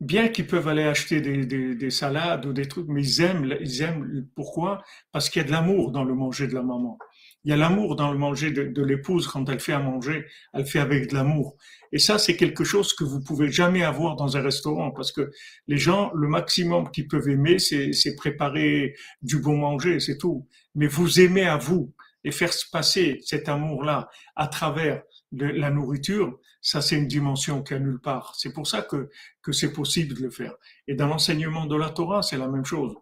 Bien 0.00 0.28
qu'ils 0.28 0.48
peuvent 0.48 0.66
aller 0.66 0.82
acheter 0.82 1.20
des, 1.20 1.90
salades 1.90 2.44
ou 2.44 2.52
des 2.52 2.66
trucs, 2.66 2.88
mais 2.88 3.04
ils 3.04 3.22
aiment, 3.22 3.56
ils 3.60 3.82
aiment. 3.82 4.26
Pourquoi? 4.34 4.82
Parce 5.12 5.30
qu'il 5.30 5.40
y 5.40 5.44
a 5.44 5.46
de 5.46 5.52
l'amour 5.52 5.92
dans 5.92 6.02
le 6.02 6.14
manger 6.14 6.48
de 6.48 6.54
la 6.54 6.62
maman. 6.62 6.98
Il 7.44 7.50
y 7.50 7.52
a 7.52 7.56
l'amour 7.56 7.94
dans 7.94 8.10
le 8.10 8.18
manger 8.18 8.50
de, 8.50 8.82
l'épouse 8.82 9.28
quand 9.28 9.48
elle 9.50 9.60
fait 9.60 9.72
à 9.72 9.78
manger, 9.78 10.24
elle 10.54 10.64
fait 10.64 10.78
avec 10.78 11.10
de 11.10 11.14
l'amour. 11.14 11.56
Et 11.92 11.98
ça, 11.98 12.18
c'est 12.18 12.36
quelque 12.36 12.64
chose 12.64 12.94
que 12.94 13.04
vous 13.04 13.20
pouvez 13.20 13.50
jamais 13.50 13.84
avoir 13.84 14.16
dans 14.16 14.36
un 14.36 14.40
restaurant 14.40 14.90
parce 14.90 15.12
que 15.12 15.30
les 15.68 15.76
gens, 15.76 16.10
le 16.14 16.26
maximum 16.26 16.90
qu'ils 16.90 17.06
peuvent 17.06 17.28
aimer, 17.28 17.58
c'est 17.58 18.16
préparer 18.16 18.94
du 19.20 19.38
bon 19.38 19.58
manger, 19.58 20.00
c'est 20.00 20.16
tout. 20.16 20.48
Mais 20.74 20.86
vous 20.86 21.20
aimez 21.20 21.46
à 21.46 21.58
vous 21.58 21.92
et 22.24 22.30
faire 22.30 22.50
passer 22.72 23.20
cet 23.22 23.50
amour-là 23.50 24.08
à 24.34 24.48
travers 24.48 25.02
la 25.32 25.70
nourriture, 25.70 26.38
ça 26.62 26.80
c'est 26.80 26.96
une 26.96 27.08
dimension 27.08 27.62
qui 27.62 27.74
a 27.74 27.78
nulle 27.78 28.00
part. 28.00 28.34
C'est 28.38 28.52
pour 28.52 28.66
ça 28.66 28.80
que, 28.80 29.10
que 29.42 29.52
c'est 29.52 29.72
possible 29.72 30.14
de 30.14 30.22
le 30.22 30.30
faire. 30.30 30.54
Et 30.88 30.94
dans 30.94 31.06
l'enseignement 31.06 31.66
de 31.66 31.76
la 31.76 31.90
Torah, 31.90 32.22
c'est 32.22 32.38
la 32.38 32.48
même 32.48 32.64
chose. 32.64 32.94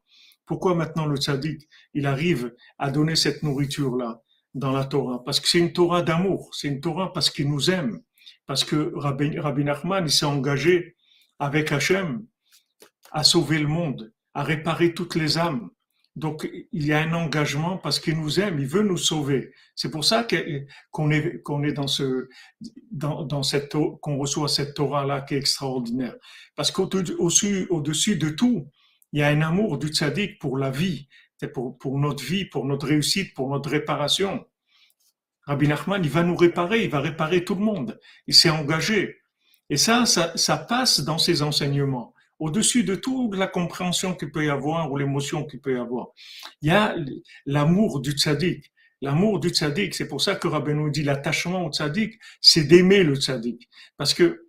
Pourquoi 0.46 0.74
maintenant 0.74 1.06
le 1.06 1.16
tzaddik, 1.16 1.68
il 1.94 2.06
arrive 2.06 2.52
à 2.78 2.90
donner 2.90 3.14
cette 3.14 3.44
nourriture-là? 3.44 4.20
Dans 4.54 4.72
la 4.72 4.84
Torah 4.84 5.22
Parce 5.24 5.40
que 5.40 5.48
c'est 5.48 5.58
une 5.58 5.72
Torah 5.72 6.02
d'amour, 6.02 6.50
c'est 6.54 6.68
une 6.68 6.80
Torah 6.80 7.12
parce 7.12 7.30
qu'il 7.30 7.48
nous 7.48 7.70
aime, 7.70 8.00
parce 8.46 8.64
que 8.64 8.92
Rabbi, 8.94 9.38
Rabbi 9.38 9.64
Nachman, 9.64 10.08
s'est 10.08 10.26
engagé 10.26 10.96
avec 11.38 11.72
Hachem 11.72 12.24
à 13.10 13.24
sauver 13.24 13.58
le 13.58 13.68
monde, 13.68 14.12
à 14.34 14.42
réparer 14.42 14.94
toutes 14.94 15.14
les 15.14 15.38
âmes, 15.38 15.70
donc, 16.14 16.48
il 16.72 16.86
y 16.86 16.92
a 16.92 17.00
un 17.00 17.12
engagement 17.14 17.78
parce 17.78 17.98
qu'il 17.98 18.18
nous 18.20 18.38
aime, 18.38 18.58
il 18.58 18.66
veut 18.66 18.82
nous 18.82 18.98
sauver. 18.98 19.52
C'est 19.74 19.90
pour 19.90 20.04
ça 20.04 20.26
qu'on 20.90 21.10
est, 21.10 21.42
qu'on 21.42 21.62
est 21.62 21.72
dans 21.72 21.86
ce, 21.86 22.28
dans, 22.90 23.24
dans 23.24 23.42
cette, 23.42 23.72
qu'on 23.72 24.18
reçoit 24.18 24.48
cette 24.48 24.74
Torah-là 24.74 25.22
qui 25.22 25.34
est 25.34 25.38
extraordinaire. 25.38 26.14
Parce 26.54 26.70
qu'au-dessus, 26.70 27.66
au-dessus 27.70 28.16
de 28.16 28.28
tout, 28.28 28.68
il 29.12 29.20
y 29.20 29.22
a 29.22 29.28
un 29.28 29.40
amour 29.40 29.78
du 29.78 29.88
tzaddik 29.88 30.38
pour 30.38 30.58
la 30.58 30.70
vie. 30.70 31.08
Pour, 31.48 31.98
notre 31.98 32.22
vie, 32.22 32.44
pour 32.44 32.64
notre 32.64 32.86
réussite, 32.86 33.34
pour 33.34 33.48
notre 33.48 33.70
réparation. 33.70 34.44
Rabbi 35.44 35.68
Nachman, 35.68 36.02
il 36.04 36.10
va 36.10 36.22
nous 36.22 36.36
réparer, 36.36 36.84
il 36.84 36.90
va 36.90 37.00
réparer 37.00 37.44
tout 37.44 37.54
le 37.54 37.62
monde. 37.62 37.98
Il 38.26 38.34
s'est 38.34 38.50
engagé. 38.50 39.16
Et 39.70 39.76
ça, 39.76 40.06
ça, 40.06 40.32
ça 40.36 40.56
passe 40.56 41.00
dans 41.00 41.18
ses 41.18 41.42
enseignements. 41.42 42.14
Au-dessus 42.38 42.84
de 42.84 42.94
toute 42.94 43.36
la 43.36 43.46
compréhension 43.46 44.14
qu'il 44.14 44.30
peut 44.30 44.44
y 44.44 44.50
avoir 44.50 44.90
ou 44.90 44.96
l'émotion 44.96 45.44
qu'il 45.44 45.60
peut 45.60 45.74
y 45.74 45.78
avoir. 45.78 46.08
Il 46.60 46.68
y 46.68 46.72
a 46.72 46.96
l'amour 47.46 48.00
du 48.00 48.12
tzaddik. 48.12 48.72
L'amour 49.00 49.40
du 49.40 49.48
tzaddik, 49.48 49.94
c'est 49.94 50.06
pour 50.06 50.20
ça 50.20 50.36
que 50.36 50.46
Rabbi 50.46 50.74
nous 50.74 50.90
dit 50.90 51.02
l'attachement 51.02 51.66
au 51.66 51.72
tzaddik, 51.72 52.20
c'est 52.40 52.64
d'aimer 52.64 53.02
le 53.02 53.16
tzaddik. 53.16 53.68
Parce 53.96 54.14
que 54.14 54.48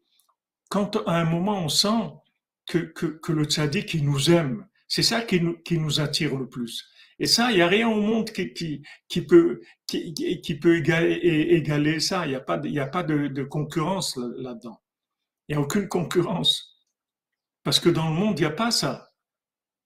quand 0.69 0.97
à 1.07 1.17
un 1.17 1.25
moment 1.25 1.63
on 1.63 1.69
sent 1.69 2.11
que, 2.67 2.77
que, 2.77 3.05
que 3.05 3.31
le 3.31 3.45
tzaddik, 3.45 3.93
il 3.93 4.05
nous 4.05 4.31
aime, 4.31 4.67
c'est 4.87 5.03
ça 5.03 5.21
qui 5.21 5.41
nous, 5.41 5.99
attire 5.99 6.35
le 6.35 6.47
plus. 6.47 6.83
Et 7.19 7.27
ça, 7.27 7.51
il 7.51 7.55
n'y 7.55 7.61
a 7.61 7.67
rien 7.67 7.89
au 7.89 8.01
monde 8.01 8.31
qui, 8.31 8.83
peut, 9.21 9.61
égaler, 10.63 11.99
ça. 11.99 12.25
Il 12.25 12.29
n'y 12.29 12.35
a 12.35 12.39
pas, 12.39 12.59
y 12.63 12.79
a 12.79 12.87
pas 12.87 13.03
de, 13.03 13.43
concurrence 13.43 14.17
là-dedans. 14.37 14.81
Il 15.47 15.55
n'y 15.55 15.61
a 15.61 15.63
aucune 15.63 15.87
concurrence. 15.87 16.81
Parce 17.63 17.79
que 17.79 17.89
dans 17.89 18.09
le 18.09 18.15
monde, 18.15 18.39
il 18.39 18.43
n'y 18.43 18.47
a 18.47 18.51
pas 18.51 18.71
ça. 18.71 19.09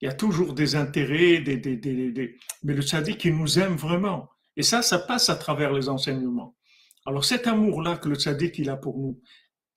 Il 0.02 0.06
y 0.06 0.10
a 0.10 0.14
toujours 0.14 0.54
des 0.54 0.76
intérêts, 0.76 1.40
des, 1.40 1.58
des, 1.58 1.76
des, 1.76 2.38
mais 2.64 2.74
le 2.74 2.82
tzaddik, 2.82 3.26
il 3.26 3.36
nous 3.36 3.60
aime 3.60 3.76
vraiment. 3.76 4.30
Et 4.56 4.64
ça, 4.64 4.82
ça 4.82 5.00
passe 5.00 5.30
à 5.30 5.36
travers 5.36 5.74
les 5.74 5.90
enseignements. 5.90 6.56
Alors 7.06 7.24
cet 7.24 7.48
amour-là 7.48 7.98
que 7.98 8.10
le 8.10 8.16
tzaddik, 8.16 8.60
il 8.60 8.70
a 8.70 8.78
pour 8.78 8.98
nous, 8.98 9.22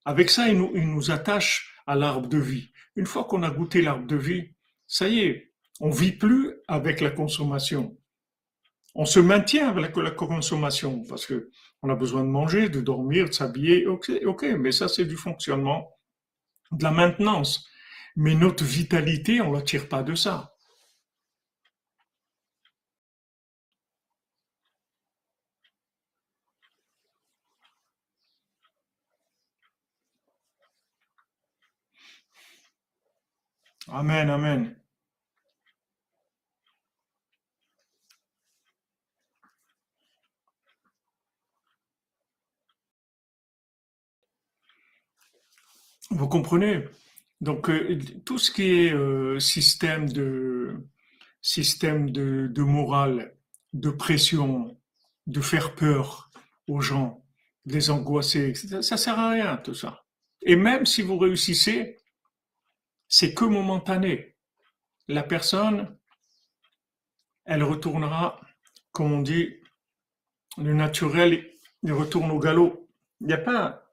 avec 0.04 0.30
ça, 0.30 0.48
il 0.48 0.58
nous 0.58 1.10
attache 1.10 1.74
à 1.86 1.94
l'arbre 1.94 2.28
de 2.28 2.38
vie. 2.38 2.70
Une 2.96 3.06
fois 3.06 3.24
qu'on 3.24 3.42
a 3.42 3.50
goûté 3.50 3.82
l'arbre 3.82 4.06
de 4.06 4.16
vie, 4.16 4.50
ça 4.90 5.08
y 5.08 5.20
est, 5.20 5.52
on 5.80 5.90
vit 5.90 6.12
plus 6.12 6.56
avec 6.66 7.00
la 7.00 7.10
consommation. 7.10 7.96
On 8.96 9.04
se 9.04 9.20
maintient 9.20 9.68
avec 9.68 9.96
la, 9.96 10.10
consommation 10.10 11.04
parce 11.04 11.26
que 11.26 11.50
on 11.82 11.90
a 11.90 11.94
besoin 11.94 12.22
de 12.24 12.28
manger, 12.28 12.68
de 12.68 12.80
dormir, 12.80 13.28
de 13.28 13.32
s'habiller. 13.32 13.86
Ok, 13.86 14.10
mais 14.58 14.72
ça 14.72 14.88
c'est 14.88 15.04
du 15.04 15.16
fonctionnement, 15.16 15.96
de 16.72 16.82
la 16.82 16.90
maintenance. 16.90 17.68
Mais 18.16 18.34
notre 18.34 18.64
vitalité, 18.64 19.40
on 19.40 19.52
la 19.52 19.62
tire 19.62 19.88
pas 19.88 20.02
de 20.02 20.16
ça. 20.16 20.54
Amen, 33.88 34.30
amen. 34.30 34.79
Vous 46.10 46.28
comprenez? 46.28 46.84
Donc 47.40 47.70
euh, 47.70 47.98
tout 48.24 48.38
ce 48.38 48.50
qui 48.50 48.62
est 48.62 48.92
euh, 48.92 49.38
système 49.38 50.08
de 50.08 50.76
système 51.40 52.10
de, 52.10 52.48
de 52.48 52.62
morale, 52.62 53.34
de 53.72 53.90
pression, 53.90 54.78
de 55.26 55.40
faire 55.40 55.74
peur 55.74 56.30
aux 56.68 56.80
gens, 56.80 57.24
de 57.64 57.72
les 57.72 57.90
angoisser, 57.90 58.54
ça, 58.54 58.82
ça 58.82 58.96
sert 58.96 59.18
à 59.18 59.30
rien 59.30 59.56
tout 59.56 59.74
ça. 59.74 60.04
Et 60.42 60.56
même 60.56 60.84
si 60.84 61.00
vous 61.02 61.16
réussissez, 61.18 61.98
c'est 63.08 63.34
que 63.34 63.44
momentané. 63.44 64.36
La 65.08 65.22
personne, 65.22 65.96
elle 67.44 67.64
retournera, 67.64 68.40
comme 68.92 69.12
on 69.12 69.22
dit, 69.22 69.56
le 70.58 70.74
naturel, 70.74 71.50
il 71.82 71.92
retourne 71.92 72.30
au 72.30 72.38
galop. 72.38 72.88
Il 73.20 73.26
n'y 73.26 73.32
a 73.32 73.38
pas 73.38 73.89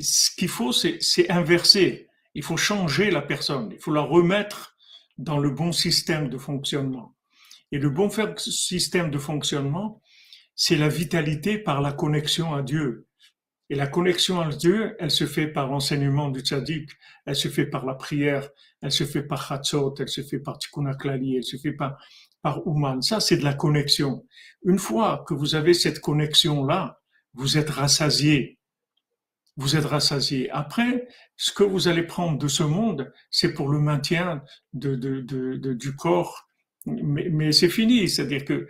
ce 0.00 0.30
qu'il 0.36 0.48
faut, 0.48 0.72
c'est 0.72 1.30
inverser. 1.30 2.08
Il 2.34 2.42
faut 2.42 2.56
changer 2.56 3.10
la 3.10 3.22
personne. 3.22 3.70
Il 3.72 3.78
faut 3.78 3.92
la 3.92 4.02
remettre 4.02 4.76
dans 5.16 5.38
le 5.38 5.50
bon 5.50 5.72
système 5.72 6.28
de 6.28 6.38
fonctionnement. 6.38 7.16
Et 7.72 7.78
le 7.78 7.90
bon 7.90 8.10
système 8.36 9.10
de 9.10 9.18
fonctionnement, 9.18 10.00
c'est 10.54 10.76
la 10.76 10.88
vitalité 10.88 11.58
par 11.58 11.80
la 11.80 11.92
connexion 11.92 12.54
à 12.54 12.62
Dieu. 12.62 13.06
Et 13.70 13.74
la 13.74 13.86
connexion 13.86 14.40
à 14.40 14.48
Dieu, 14.48 14.96
elle 14.98 15.10
se 15.10 15.26
fait 15.26 15.48
par 15.48 15.68
l'enseignement 15.68 16.30
du 16.30 16.40
tzaddik, 16.40 16.90
elle 17.26 17.36
se 17.36 17.48
fait 17.48 17.66
par 17.66 17.84
la 17.84 17.94
prière, 17.94 18.48
elle 18.80 18.92
se 18.92 19.04
fait 19.04 19.22
par 19.22 19.46
Chatzot, 19.46 19.94
elle 19.98 20.08
se 20.08 20.22
fait 20.22 20.38
par 20.38 20.58
Tikkun 20.58 20.86
elle 20.86 21.44
se 21.44 21.58
fait 21.58 21.72
par, 21.72 21.98
par 22.40 22.66
Ouman. 22.66 23.02
Ça, 23.02 23.20
c'est 23.20 23.36
de 23.36 23.44
la 23.44 23.52
connexion. 23.52 24.24
Une 24.64 24.78
fois 24.78 25.24
que 25.28 25.34
vous 25.34 25.54
avez 25.54 25.74
cette 25.74 26.00
connexion-là, 26.00 26.98
vous 27.34 27.58
êtes 27.58 27.70
rassasié 27.70 28.57
vous 29.58 29.74
êtes 29.74 29.84
rassasié. 29.84 30.48
Après, 30.50 31.08
ce 31.36 31.52
que 31.52 31.64
vous 31.64 31.88
allez 31.88 32.04
prendre 32.04 32.38
de 32.38 32.46
ce 32.46 32.62
monde, 32.62 33.12
c'est 33.28 33.52
pour 33.52 33.68
le 33.68 33.80
maintien 33.80 34.42
du 34.72 35.96
corps, 35.96 36.48
mais, 36.86 37.52
c'est 37.52 37.68
fini. 37.68 38.08
C'est-à-dire 38.08 38.44
que 38.44 38.68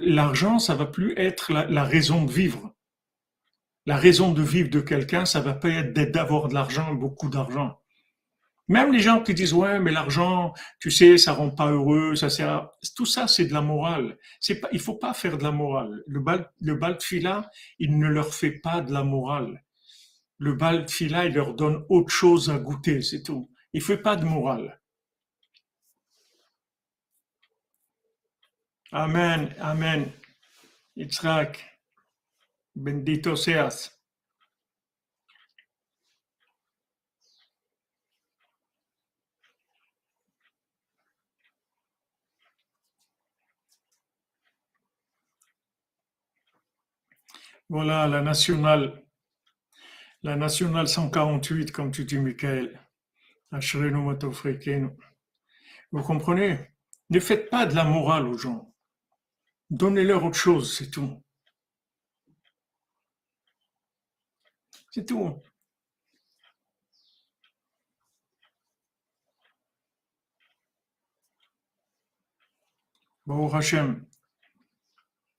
l'argent, 0.00 0.58
ça 0.58 0.74
va 0.74 0.86
plus 0.86 1.12
être 1.18 1.52
la, 1.52 1.84
raison 1.84 2.24
de 2.24 2.32
vivre. 2.32 2.74
La 3.84 3.96
raison 3.96 4.32
de 4.32 4.42
vivre 4.42 4.70
de 4.70 4.80
quelqu'un, 4.80 5.26
ça 5.26 5.40
va 5.40 5.52
pas 5.52 5.68
être 5.68 5.92
d'avoir 6.10 6.48
de 6.48 6.54
l'argent, 6.54 6.94
beaucoup 6.94 7.28
d'argent. 7.28 7.78
Même 8.66 8.92
les 8.92 9.00
gens 9.00 9.22
qui 9.22 9.34
disent 9.34 9.54
ouais, 9.54 9.78
mais 9.78 9.90
l'argent, 9.90 10.54
tu 10.80 10.90
sais, 10.90 11.18
ça 11.18 11.32
rend 11.32 11.50
pas 11.50 11.70
heureux, 11.70 12.16
ça 12.16 12.30
sert. 12.30 12.70
Tout 12.96 13.06
ça, 13.06 13.26
c'est 13.28 13.46
de 13.46 13.52
la 13.52 13.62
morale. 13.62 14.18
C'est 14.40 14.60
pas, 14.60 14.68
il 14.72 14.80
faut 14.80 14.96
pas 14.96 15.12
faire 15.12 15.36
de 15.36 15.42
la 15.42 15.52
morale. 15.52 16.02
Le 16.06 16.20
bal, 16.20 16.50
le 16.60 16.74
bal 16.74 16.96
de 16.96 17.02
fila, 17.02 17.50
il 17.78 17.98
ne 17.98 18.08
leur 18.08 18.34
fait 18.34 18.52
pas 18.52 18.80
de 18.80 18.92
la 18.92 19.04
morale 19.04 19.62
le 20.38 20.54
bal 20.54 20.88
fila, 20.88 21.26
il 21.26 21.34
leur 21.34 21.54
donne 21.54 21.84
autre 21.88 22.10
chose 22.10 22.50
à 22.50 22.58
goûter, 22.58 23.02
c'est 23.02 23.22
tout. 23.22 23.50
Il 23.72 23.82
fait 23.82 23.98
pas 23.98 24.16
de 24.16 24.24
morale. 24.24 24.80
Amen, 28.92 29.54
amen. 29.60 30.10
Yitzhak, 30.96 31.64
bendito 32.74 33.36
seas. 33.36 33.90
Voilà 47.70 48.06
la 48.08 48.22
nationale 48.22 49.07
la 50.22 50.36
nationale 50.36 50.88
148, 50.88 51.72
comme 51.72 51.90
tu 51.90 52.04
dis, 52.04 52.18
Michael. 52.18 52.80
Vous 55.90 56.02
comprenez? 56.02 56.70
Ne 57.10 57.20
faites 57.20 57.48
pas 57.50 57.66
de 57.66 57.74
la 57.74 57.84
morale 57.84 58.26
aux 58.26 58.36
gens. 58.36 58.74
Donnez-leur 59.70 60.24
autre 60.24 60.36
chose, 60.36 60.76
c'est 60.76 60.90
tout. 60.90 61.22
C'est 64.90 65.06
tout. 65.06 65.42
Bon, 73.26 73.52
Hachem, 73.54 74.06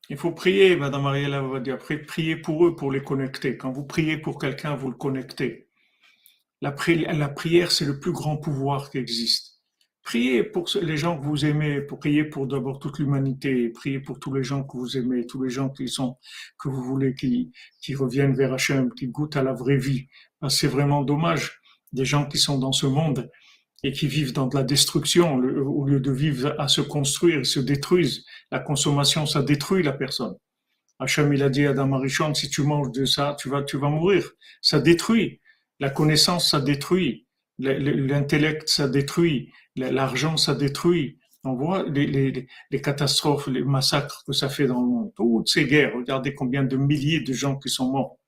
il 0.09 0.17
faut 0.17 0.31
prier, 0.31 0.75
Madame 0.75 1.03
Mariella 1.03 1.41
va 1.41 1.59
dire, 1.59 1.77
prier 1.77 2.35
pour 2.35 2.65
eux, 2.65 2.75
pour 2.75 2.91
les 2.91 3.03
connecter. 3.03 3.57
Quand 3.57 3.71
vous 3.71 3.85
priez 3.85 4.17
pour 4.17 4.39
quelqu'un, 4.39 4.75
vous 4.75 4.89
le 4.89 4.95
connectez. 4.95 5.69
La, 6.61 6.71
prière, 6.71 7.71
c'est 7.71 7.85
le 7.85 7.99
plus 7.99 8.11
grand 8.11 8.37
pouvoir 8.37 8.89
qui 8.89 8.97
existe. 8.97 9.61
Priez 10.01 10.43
pour 10.43 10.67
les 10.81 10.97
gens 10.97 11.19
que 11.19 11.25
vous 11.25 11.45
aimez, 11.45 11.81
prier 11.81 12.23
pour 12.23 12.47
d'abord 12.47 12.79
toute 12.79 12.97
l'humanité, 12.97 13.69
priez 13.69 13.99
pour 13.99 14.19
tous 14.19 14.33
les 14.33 14.43
gens 14.43 14.63
que 14.63 14.75
vous 14.75 14.97
aimez, 14.97 15.27
tous 15.27 15.43
les 15.43 15.51
gens 15.51 15.69
qui 15.69 15.87
sont, 15.87 16.17
que 16.57 16.67
vous 16.67 16.81
voulez, 16.81 17.13
qui, 17.13 17.51
qui 17.79 17.93
reviennent 17.93 18.33
vers 18.33 18.53
Hachem, 18.53 18.91
qui 18.93 19.07
goûtent 19.07 19.37
à 19.37 19.43
la 19.43 19.53
vraie 19.53 19.77
vie. 19.77 20.07
C'est 20.47 20.67
vraiment 20.67 21.03
dommage. 21.03 21.61
Des 21.93 22.05
gens 22.05 22.25
qui 22.25 22.39
sont 22.39 22.57
dans 22.57 22.71
ce 22.71 22.87
monde, 22.87 23.29
et 23.83 23.91
qui 23.91 24.07
vivent 24.07 24.33
dans 24.33 24.47
de 24.47 24.55
la 24.55 24.63
destruction, 24.63 25.35
au 25.35 25.85
lieu 25.85 25.99
de 25.99 26.11
vivre 26.11 26.55
à 26.59 26.67
se 26.67 26.81
construire, 26.81 27.45
se 27.45 27.59
détruisent. 27.59 28.25
La 28.51 28.59
consommation, 28.59 29.25
ça 29.25 29.41
détruit 29.41 29.83
la 29.83 29.93
personne. 29.93 30.35
Hacham, 30.99 31.33
il 31.33 31.41
a 31.43 31.49
dit 31.49 31.65
à 31.65 31.69
Adam 31.69 31.93
Arishon, 31.93 32.33
si 32.33 32.49
tu 32.49 32.61
manges 32.61 32.91
de 32.91 33.05
ça, 33.05 33.35
tu 33.39 33.47
vas, 33.47 33.63
tu 33.63 33.77
vas 33.77 33.89
mourir. 33.89 34.29
Ça 34.61 34.79
détruit. 34.79 35.39
La 35.79 35.89
connaissance, 35.89 36.51
ça 36.51 36.59
détruit. 36.59 37.25
L'intellect, 37.57 38.67
ça 38.67 38.89
détruit. 38.89 39.51
L'argent, 39.77 40.35
ça 40.35 40.55
détruit. 40.55 41.17
On 41.45 41.55
voit 41.55 41.83
les, 41.87 42.47
catastrophes, 42.83 43.47
les 43.47 43.63
massacres 43.63 44.23
que 44.27 44.33
ça 44.33 44.49
fait 44.49 44.67
dans 44.67 44.81
le 44.81 44.87
monde. 44.87 45.11
Toutes 45.15 45.47
ces 45.47 45.65
guerres, 45.65 45.93
regardez 45.95 46.35
combien 46.35 46.63
de 46.63 46.75
milliers 46.75 47.21
de 47.21 47.31
gens 47.31 47.57
qui 47.57 47.69
sont 47.69 47.89
morts. 47.91 48.18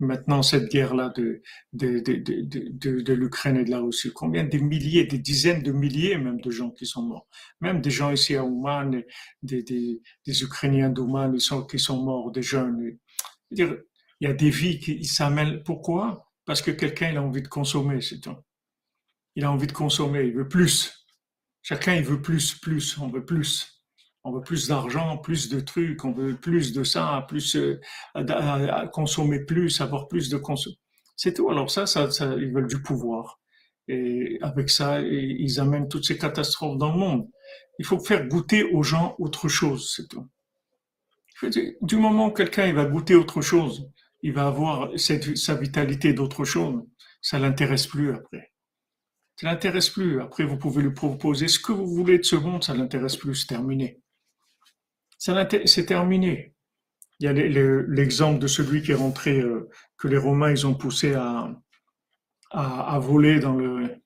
Maintenant 0.00 0.42
cette 0.42 0.70
guerre-là 0.70 1.10
de, 1.16 1.42
de, 1.72 2.00
de, 2.00 2.22
de, 2.22 3.00
de 3.00 3.12
l'Ukraine 3.12 3.56
et 3.56 3.64
de 3.64 3.70
la 3.70 3.80
Russie. 3.80 4.10
Combien 4.12 4.44
de 4.44 4.58
milliers, 4.58 5.04
des 5.04 5.18
dizaines 5.18 5.62
de 5.62 5.72
milliers 5.72 6.18
même 6.18 6.40
de 6.40 6.50
gens 6.50 6.70
qui 6.70 6.86
sont 6.86 7.02
morts. 7.02 7.28
Même 7.60 7.80
des 7.80 7.90
gens 7.90 8.10
ici 8.10 8.34
à 8.36 8.44
Ouman, 8.44 9.02
des, 9.42 9.62
des, 9.62 10.02
des 10.26 10.42
Ukrainiens 10.42 10.90
d'Ouman 10.90 11.36
qui 11.68 11.78
sont, 11.78 12.02
morts, 12.02 12.32
des 12.32 12.42
jeunes. 12.42 12.98
Dire, 13.50 13.76
il 14.20 14.28
y 14.28 14.30
a 14.30 14.34
des 14.34 14.50
vies 14.50 14.78
qui 14.78 15.04
s'amènent. 15.04 15.62
Pourquoi? 15.62 16.30
Parce 16.44 16.62
que 16.62 16.70
quelqu'un 16.70 17.16
a 17.16 17.20
envie 17.20 17.42
de 17.42 17.48
consommer, 17.48 18.00
c'est 18.00 18.20
tout. 18.20 18.36
Il 19.36 19.44
a 19.44 19.50
envie 19.50 19.66
de 19.66 19.72
consommer, 19.72 20.24
il 20.24 20.34
veut 20.34 20.48
plus. 20.48 21.06
Chacun, 21.62 21.94
il 21.94 22.04
veut 22.04 22.20
plus, 22.20 22.54
plus, 22.54 22.98
on 22.98 23.08
veut 23.08 23.24
plus 23.24 23.73
on 24.24 24.32
veut 24.32 24.40
plus 24.40 24.68
d'argent, 24.68 25.18
plus 25.18 25.50
de 25.50 25.60
trucs, 25.60 26.04
on 26.04 26.12
veut 26.12 26.34
plus 26.34 26.72
de 26.72 26.82
ça, 26.82 27.24
plus 27.28 27.56
euh, 27.56 27.78
consommer 28.92 29.44
plus, 29.44 29.80
avoir 29.82 30.08
plus 30.08 30.30
de 30.30 30.38
consommation. 30.38 30.80
C'est 31.14 31.34
tout. 31.34 31.50
Alors 31.50 31.70
ça, 31.70 31.86
ça, 31.86 32.10
ça, 32.10 32.34
ils 32.38 32.52
veulent 32.52 32.66
du 32.66 32.82
pouvoir. 32.82 33.38
Et 33.86 34.38
avec 34.40 34.70
ça, 34.70 35.00
ils 35.00 35.60
amènent 35.60 35.88
toutes 35.88 36.06
ces 36.06 36.16
catastrophes 36.16 36.78
dans 36.78 36.92
le 36.92 36.98
monde. 36.98 37.28
Il 37.78 37.84
faut 37.84 38.00
faire 38.00 38.26
goûter 38.26 38.64
aux 38.64 38.82
gens 38.82 39.14
autre 39.18 39.48
chose, 39.48 39.92
c'est 39.94 40.08
tout. 40.08 40.26
Du 41.82 41.96
moment 41.96 42.28
où 42.28 42.30
quelqu'un 42.30 42.66
il 42.66 42.74
va 42.74 42.86
goûter 42.86 43.14
autre 43.14 43.42
chose, 43.42 43.90
il 44.22 44.32
va 44.32 44.46
avoir 44.46 44.88
cette, 44.96 45.36
sa 45.36 45.54
vitalité 45.54 46.14
d'autre 46.14 46.44
chose, 46.44 46.82
ça 47.20 47.38
l'intéresse 47.38 47.86
plus 47.86 48.14
après. 48.14 48.52
Ça 49.38 49.48
l'intéresse 49.48 49.90
plus. 49.90 50.22
Après, 50.22 50.44
vous 50.44 50.56
pouvez 50.56 50.82
lui 50.82 50.94
proposer 50.94 51.48
ce 51.48 51.58
que 51.58 51.72
vous 51.72 51.88
voulez 51.88 52.18
de 52.18 52.22
ce 52.22 52.36
monde, 52.36 52.64
ça 52.64 52.72
l'intéresse 52.74 53.16
plus, 53.16 53.34
c'est 53.34 53.48
terminé 53.48 54.00
c'est 55.66 55.86
terminé. 55.86 56.54
Il 57.20 57.26
y 57.26 57.28
a 57.28 57.32
l'exemple 57.32 58.40
de 58.40 58.46
celui 58.46 58.82
qui 58.82 58.92
est 58.92 58.96
rentré, 58.96 59.40
euh, 59.40 59.70
que 59.96 60.08
les 60.08 60.18
Romains 60.18 60.50
ils 60.50 60.66
ont 60.66 60.74
poussé 60.74 61.14
à, 61.14 61.50
à, 62.50 62.98
voler 62.98 63.38
dans 63.40 63.54
le. 63.54 64.02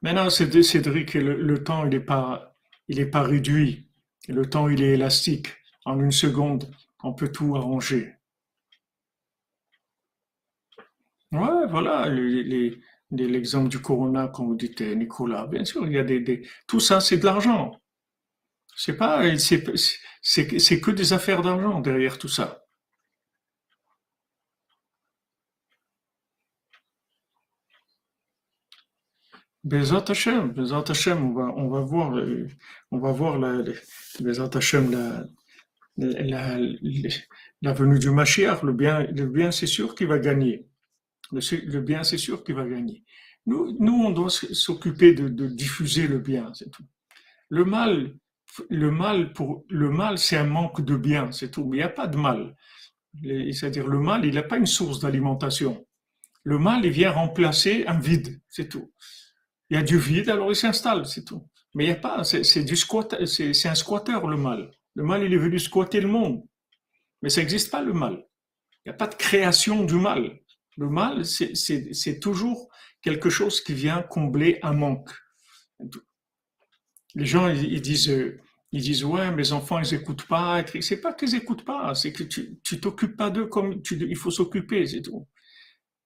Maintenant, 0.00 0.30
c'est 0.30 0.62
Cédric, 0.62 1.14
le, 1.14 1.42
le 1.42 1.64
temps 1.64 1.84
il 1.84 1.90
n'est 1.90 2.00
pas, 2.00 2.56
pas 3.12 3.22
réduit. 3.22 3.90
Le 4.28 4.48
temps 4.48 4.68
il 4.68 4.82
est 4.82 4.94
élastique. 4.94 5.48
En 5.84 6.00
une 6.00 6.12
seconde, 6.12 6.70
on 7.02 7.14
peut 7.14 7.32
tout 7.32 7.56
arranger. 7.56 8.14
Ouais, 11.32 11.66
voilà, 11.68 12.08
les, 12.08 12.80
l'exemple 13.10 13.68
du 13.68 13.80
Corona, 13.80 14.28
comme 14.28 14.46
vous 14.48 14.56
dites, 14.56 14.80
Nicolas. 14.80 15.46
Bien 15.46 15.64
sûr, 15.64 15.86
il 15.86 15.92
y 15.92 15.98
a 15.98 16.04
des, 16.04 16.46
tout 16.66 16.80
ça, 16.80 17.00
c'est 17.00 17.16
de 17.18 17.24
l'argent. 17.24 17.72
C'est 18.76 18.96
pas, 18.96 19.22
c'est, 19.38 19.64
c'est, 20.22 20.80
que 20.80 20.90
des 20.90 21.12
affaires 21.12 21.42
d'argent 21.42 21.80
derrière 21.80 22.18
tout 22.18 22.28
ça. 22.28 22.64
Bezat 29.64 30.04
Hashem, 30.08 30.54
on 30.56 31.68
va, 31.68 31.80
voir, 31.80 32.14
on 32.90 32.98
va 32.98 33.12
voir 33.12 33.38
la, 33.38 33.62
Bezat 34.20 34.50
la, 35.96 37.72
venue 37.72 37.98
du 37.98 38.10
Mashiach, 38.10 38.62
le 38.62 38.72
bien, 38.72 39.02
le 39.02 39.26
bien, 39.26 39.50
c'est 39.50 39.66
sûr 39.66 39.94
qu'il 39.94 40.06
va 40.06 40.18
gagner. 40.18 40.66
Le, 41.32 41.80
bien, 41.80 42.02
c'est 42.02 42.18
sûr 42.18 42.42
qu'il 42.44 42.54
va 42.54 42.66
gagner. 42.66 43.04
Nous, 43.46 43.76
nous 43.80 44.04
on 44.04 44.10
doit 44.10 44.30
s'occuper 44.30 45.14
de, 45.14 45.46
diffuser 45.46 46.06
le 46.06 46.18
bien, 46.18 46.52
c'est 46.54 46.70
tout. 46.70 46.84
Le 47.48 47.64
mal, 47.64 48.14
le 48.68 48.90
mal, 48.90 49.32
pour, 49.32 49.64
le 49.68 49.90
mal, 49.90 50.18
c'est 50.18 50.36
un 50.36 50.44
manque 50.44 50.82
de 50.82 50.96
bien, 50.96 51.32
c'est 51.32 51.50
tout. 51.50 51.66
Mais 51.66 51.78
il 51.78 51.80
n'y 51.80 51.84
a 51.84 51.88
pas 51.88 52.06
de 52.06 52.16
mal. 52.16 52.56
C'est-à-dire, 53.22 53.86
le 53.86 53.98
mal, 53.98 54.24
il 54.24 54.34
n'a 54.34 54.42
pas 54.42 54.58
une 54.58 54.66
source 54.66 55.00
d'alimentation. 55.00 55.86
Le 56.44 56.58
mal, 56.58 56.84
il 56.84 56.92
vient 56.92 57.10
remplacer 57.10 57.84
un 57.86 57.98
vide, 57.98 58.40
c'est 58.48 58.68
tout. 58.68 58.92
Il 59.70 59.76
y 59.76 59.80
a 59.80 59.82
du 59.82 59.98
vide, 59.98 60.30
alors 60.30 60.50
il 60.50 60.56
s'installe, 60.56 61.06
c'est 61.06 61.24
tout. 61.24 61.46
Mais 61.74 61.84
il 61.84 61.86
n'y 61.88 61.92
a 61.92 61.96
pas, 61.96 62.24
c'est 62.24 62.64
du 62.64 62.76
squat, 62.76 63.24
c'est 63.26 63.68
un 63.68 63.74
squatteur, 63.74 64.26
le 64.26 64.36
mal. 64.36 64.70
Le 64.94 65.04
mal, 65.04 65.22
il 65.22 65.32
est 65.32 65.38
venu 65.38 65.58
squatter 65.58 66.00
le 66.00 66.08
monde. 66.08 66.42
Mais 67.22 67.28
ça 67.28 67.40
n'existe 67.40 67.70
pas, 67.70 67.82
le 67.82 67.92
mal. 67.92 68.24
Il 68.84 68.88
n'y 68.88 68.94
a 68.94 68.96
pas 68.96 69.06
de 69.06 69.14
création 69.14 69.84
du 69.84 69.94
mal. 69.94 70.38
Le 70.78 70.88
mal, 70.88 71.24
c'est 71.24 72.20
toujours 72.20 72.68
quelque 73.02 73.30
chose 73.30 73.60
qui 73.60 73.74
vient 73.74 74.00
combler 74.02 74.60
un 74.62 74.72
manque. 74.72 75.10
Les 77.16 77.26
gens, 77.26 77.48
ils, 77.48 77.82
disent, 77.82 78.14
ils 78.70 78.82
disent, 78.82 79.04
ouais, 79.04 79.32
mes 79.32 79.50
enfants, 79.50 79.80
ils 79.80 79.92
n'écoutent 79.92 80.26
pas. 80.26 80.64
C'est 80.80 81.00
pas 81.00 81.12
qu'ils 81.12 81.32
n'écoutent 81.32 81.64
pas, 81.64 81.96
c'est 81.96 82.12
que 82.12 82.22
tu, 82.22 82.60
tu 82.62 82.78
t'occupes 82.78 83.16
pas 83.16 83.30
d'eux 83.30 83.46
comme 83.46 83.82
il 83.90 84.16
faut 84.16 84.30
s'occuper, 84.30 84.86
c'est 84.86 85.02
tout. 85.02 85.26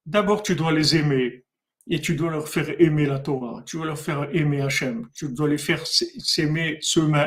D'abord, 0.07 0.43
tu 0.43 0.55
dois 0.55 0.73
les 0.73 0.97
aimer 0.97 1.45
et 1.89 2.01
tu 2.01 2.15
dois 2.15 2.31
leur 2.31 2.49
faire 2.49 2.81
aimer 2.81 3.05
la 3.05 3.19
Torah. 3.19 3.63
Tu 3.67 3.77
dois 3.77 3.87
leur 3.87 3.99
faire 3.99 4.35
aimer 4.35 4.63
Hachem. 4.63 5.09
Tu 5.15 5.29
dois 5.33 5.49
les 5.49 5.59
faire 5.59 5.87
s'aimer 5.87 6.79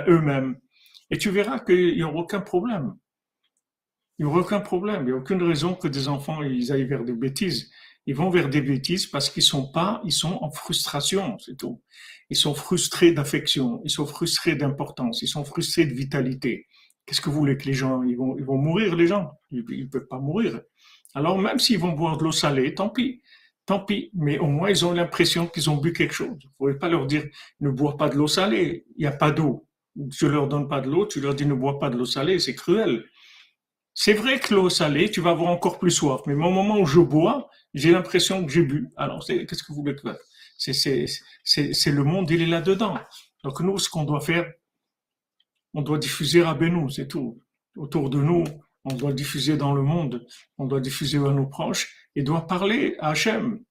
eux-mêmes. 0.07 0.57
Et 1.11 1.17
tu 1.19 1.29
verras 1.29 1.59
qu'il 1.59 1.95
n'y 1.95 2.03
aura 2.03 2.21
aucun 2.21 2.41
problème. 2.41 2.95
Il 4.17 4.25
n'y 4.25 4.31
aura 4.31 4.41
aucun 4.41 4.61
problème. 4.61 5.03
Il 5.03 5.05
n'y 5.07 5.11
a 5.11 5.17
aucune 5.17 5.43
raison 5.43 5.73
que 5.73 5.87
des 5.87 6.07
enfants 6.07 6.41
ils 6.41 6.71
aillent 6.71 6.85
vers 6.85 7.03
des 7.03 7.13
bêtises. 7.13 7.69
Ils 8.07 8.15
vont 8.15 8.29
vers 8.29 8.49
des 8.49 8.61
bêtises 8.61 9.07
parce 9.07 9.29
qu'ils 9.29 9.43
sont 9.43 9.71
pas, 9.71 10.01
ils 10.05 10.11
sont 10.11 10.37
en 10.41 10.51
frustration, 10.51 11.37
c'est 11.39 11.57
tout. 11.57 11.81
Ils 12.29 12.35
sont 12.37 12.53
frustrés 12.53 13.11
d'affection, 13.11 13.81
ils 13.83 13.89
sont 13.89 14.05
frustrés 14.05 14.55
d'importance, 14.55 15.21
ils 15.21 15.27
sont 15.27 15.43
frustrés 15.43 15.85
de 15.85 15.93
vitalité. 15.93 16.67
Qu'est-ce 17.05 17.21
que 17.21 17.29
vous 17.29 17.37
voulez 17.37 17.57
que 17.57 17.65
les 17.65 17.73
gens, 17.73 18.03
ils 18.03 18.15
vont, 18.15 18.35
ils 18.37 18.45
vont 18.45 18.57
mourir, 18.57 18.95
les 18.95 19.07
gens? 19.07 19.31
Ils, 19.51 19.63
ne 19.67 19.85
peuvent 19.85 20.07
pas 20.07 20.19
mourir. 20.19 20.61
Alors 21.15 21.37
même 21.39 21.59
s'ils 21.59 21.79
vont 21.79 21.93
boire 21.93 22.17
de 22.17 22.23
l'eau 22.23 22.31
salée, 22.31 22.75
tant 22.75 22.89
pis. 22.89 23.21
Tant 23.65 23.79
pis, 23.79 24.11
mais 24.13 24.37
au 24.37 24.47
moins 24.47 24.69
ils 24.69 24.85
ont 24.85 24.91
l'impression 24.91 25.47
qu'ils 25.47 25.69
ont 25.71 25.77
bu 25.77 25.91
quelque 25.91 26.13
chose. 26.13 26.27
Vous 26.29 26.33
ne 26.33 26.53
pouvez 26.57 26.73
pas 26.75 26.89
leur 26.89 27.07
dire 27.07 27.25
ne 27.59 27.69
bois 27.69 27.97
pas 27.97 28.09
de 28.09 28.15
l'eau 28.15 28.27
salée, 28.27 28.85
il 28.97 29.01
n'y 29.01 29.07
a 29.07 29.11
pas 29.11 29.31
d'eau. 29.31 29.67
Tu 30.15 30.29
leur 30.29 30.47
donnes 30.47 30.67
pas 30.67 30.81
de 30.81 30.89
l'eau, 30.89 31.07
tu 31.07 31.21
leur 31.21 31.33
dis 31.33 31.45
ne 31.45 31.53
bois 31.53 31.79
pas 31.79 31.89
de 31.89 31.97
l'eau 31.97 32.05
salée, 32.05 32.37
c'est 32.37 32.53
cruel. 32.53 33.05
C'est 33.97 34.13
vrai 34.13 34.41
que 34.41 34.53
l'eau 34.53 34.69
salée, 34.69 35.09
tu 35.09 35.21
vas 35.21 35.31
avoir 35.31 35.49
encore 35.49 35.79
plus 35.79 35.89
soif. 35.89 36.21
Mais 36.27 36.33
au 36.33 36.51
moment 36.51 36.77
où 36.79 36.85
je 36.85 36.99
bois, 36.99 37.49
j'ai 37.73 37.91
l'impression 37.91 38.45
que 38.45 38.51
j'ai 38.51 38.63
bu. 38.63 38.89
Alors, 38.97 39.25
qu'est-ce 39.25 39.63
que 39.63 39.71
vous 39.71 39.81
voulez 39.81 39.95
que 39.95 40.01
c'est, 40.57 41.91
le 41.91 42.03
monde, 42.03 42.29
il 42.29 42.41
est 42.41 42.45
là-dedans. 42.45 42.99
Donc, 43.45 43.61
nous, 43.61 43.79
ce 43.79 43.89
qu'on 43.89 44.03
doit 44.03 44.19
faire, 44.19 44.51
on 45.73 45.81
doit 45.81 45.97
diffuser 45.97 46.43
à 46.43 46.53
Benou, 46.53 46.89
c'est 46.89 47.07
tout. 47.07 47.41
Autour 47.77 48.09
de 48.09 48.19
nous, 48.19 48.43
on 48.83 48.93
doit 48.93 49.13
diffuser 49.13 49.55
dans 49.55 49.73
le 49.73 49.81
monde, 49.81 50.27
on 50.57 50.65
doit 50.65 50.81
diffuser 50.81 51.17
à 51.17 51.31
nos 51.31 51.47
proches 51.47 51.95
et 52.15 52.23
doit 52.23 52.47
parler 52.47 52.97
à 52.99 53.11
Hachem. 53.11 53.63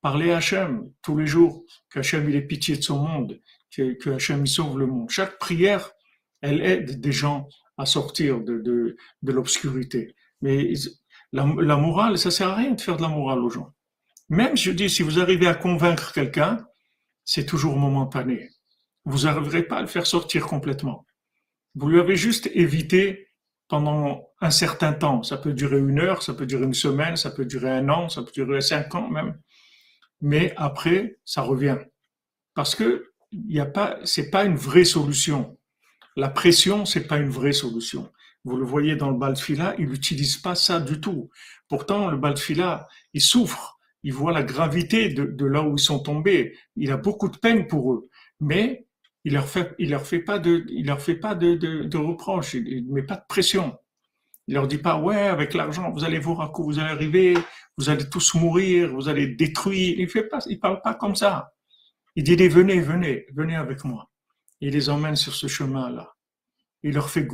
Parler 0.00 0.32
à 0.32 0.38
Hachem 0.38 0.90
tous 1.02 1.18
les 1.18 1.26
jours, 1.26 1.64
qu'Hachem 1.92 2.28
ait 2.30 2.40
pitié 2.40 2.76
de 2.76 2.82
son 2.82 2.98
monde, 2.98 3.38
que, 3.70 3.92
que 3.92 4.10
Hachem 4.10 4.46
sauve 4.46 4.78
le 4.78 4.86
monde. 4.86 5.10
Chaque 5.10 5.38
prière, 5.38 5.92
elle 6.40 6.62
aide 6.62 7.00
des 7.00 7.12
gens 7.12 7.46
à 7.80 7.86
sortir 7.86 8.40
de, 8.40 8.58
de, 8.58 9.32
l'obscurité. 9.32 10.14
Mais 10.42 10.72
la, 11.32 11.44
morale, 11.76 12.18
ça 12.18 12.30
sert 12.30 12.48
à 12.48 12.56
rien 12.56 12.72
de 12.72 12.80
faire 12.80 12.96
de 12.96 13.02
la 13.02 13.08
morale 13.08 13.40
aux 13.40 13.50
gens. 13.50 13.72
Même, 14.28 14.56
je 14.56 14.70
dis, 14.70 14.90
si 14.90 15.02
vous 15.02 15.18
arrivez 15.18 15.46
à 15.46 15.54
convaincre 15.54 16.12
quelqu'un, 16.12 16.64
c'est 17.24 17.46
toujours 17.46 17.76
momentané. 17.76 18.50
Vous 19.04 19.20
n'arriverez 19.24 19.62
pas 19.62 19.78
à 19.78 19.80
le 19.80 19.86
faire 19.86 20.06
sortir 20.06 20.46
complètement. 20.46 21.06
Vous 21.74 21.88
lui 21.88 22.00
avez 22.00 22.16
juste 22.16 22.50
évité 22.52 23.28
pendant 23.68 24.28
un 24.40 24.50
certain 24.50 24.92
temps. 24.92 25.22
Ça 25.22 25.38
peut 25.38 25.54
durer 25.54 25.78
une 25.78 26.00
heure, 26.00 26.22
ça 26.22 26.34
peut 26.34 26.46
durer 26.46 26.64
une 26.64 26.74
semaine, 26.74 27.16
ça 27.16 27.30
peut 27.30 27.46
durer 27.46 27.70
un 27.70 27.88
an, 27.88 28.08
ça 28.08 28.22
peut 28.22 28.32
durer 28.32 28.60
cinq 28.60 28.94
ans 28.94 29.08
même. 29.08 29.40
Mais 30.20 30.52
après, 30.56 31.18
ça 31.24 31.42
revient. 31.42 31.78
Parce 32.54 32.74
que 32.74 33.06
il 33.32 33.52
y 33.52 33.60
a 33.60 33.66
pas, 33.66 33.98
c'est 34.04 34.30
pas 34.30 34.44
une 34.44 34.56
vraie 34.56 34.84
solution. 34.84 35.56
La 36.16 36.28
pression, 36.28 36.84
c'est 36.84 37.06
pas 37.06 37.18
une 37.18 37.30
vraie 37.30 37.52
solution. 37.52 38.10
Vous 38.44 38.56
le 38.56 38.64
voyez 38.64 38.96
dans 38.96 39.10
le 39.10 39.18
Baltfila, 39.18 39.74
il 39.78 39.88
n'utilise 39.88 40.38
pas 40.38 40.54
ça 40.54 40.80
du 40.80 41.00
tout. 41.00 41.30
Pourtant, 41.68 42.10
le 42.10 42.16
Baltfila, 42.16 42.88
il 43.12 43.20
souffre. 43.20 43.78
Il 44.02 44.14
voit 44.14 44.32
la 44.32 44.42
gravité 44.42 45.10
de, 45.10 45.44
là 45.44 45.62
où 45.62 45.76
ils 45.76 45.82
sont 45.82 46.00
tombés. 46.00 46.56
Il 46.74 46.90
a 46.90 46.96
beaucoup 46.96 47.28
de 47.28 47.36
peine 47.36 47.66
pour 47.66 47.92
eux. 47.92 48.08
Mais 48.40 48.86
il 49.24 49.34
leur 49.34 49.46
fait, 49.46 49.74
il 49.78 49.90
leur 49.90 50.06
fait 50.06 50.20
pas 50.20 50.38
de, 50.38 50.64
il 50.70 50.86
leur 50.86 51.02
fait 51.02 51.16
pas 51.16 51.34
de, 51.34 51.54
de, 51.54 51.98
reproches. 51.98 52.54
Il, 52.54 52.88
ne 52.88 52.94
met 52.94 53.02
pas 53.02 53.16
de 53.16 53.24
pression. 53.28 53.76
Il 54.48 54.54
leur 54.54 54.66
dit 54.66 54.78
pas, 54.78 54.98
ouais, 54.98 55.28
avec 55.28 55.54
l'argent, 55.54 55.90
vous 55.92 56.04
allez 56.04 56.18
voir 56.18 56.40
à 56.40 56.52
vous 56.56 56.78
allez 56.78 56.90
arriver, 56.90 57.34
vous 57.76 57.90
allez 57.90 58.08
tous 58.08 58.34
mourir, 58.34 58.92
vous 58.94 59.08
allez 59.08 59.28
détruire. 59.28 59.96
Il 59.98 60.08
fait 60.08 60.24
pas, 60.24 60.38
il 60.48 60.58
parle 60.58 60.80
pas 60.80 60.94
comme 60.94 61.14
ça. 61.14 61.52
Il 62.16 62.24
dit, 62.24 62.34
venez, 62.48 62.80
venez, 62.80 63.26
venez 63.34 63.54
avec 63.54 63.84
moi 63.84 64.09
il 64.60 64.72
les 64.72 64.88
emmène 64.88 65.16
sur 65.16 65.34
ce 65.34 65.46
chemin-là. 65.46 66.16
Il 66.82 66.94
leur 66.94 67.10
fait, 67.10 67.26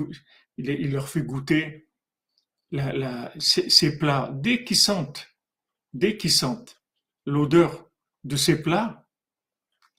il, 0.57 0.93
leur 0.93 1.09
fait 1.09 1.23
goûter 1.23 1.89
la, 2.71 3.33
ces, 3.39 3.99
plats. 3.99 4.31
Dès 4.33 4.65
qu'ils 4.65 4.77
sentent, 4.77 5.29
dès 5.93 6.17
qu'ils 6.17 6.33
sentent 6.33 6.83
l'odeur 7.25 7.91
de 8.25 8.37
ces 8.37 8.63
plats, 8.63 9.09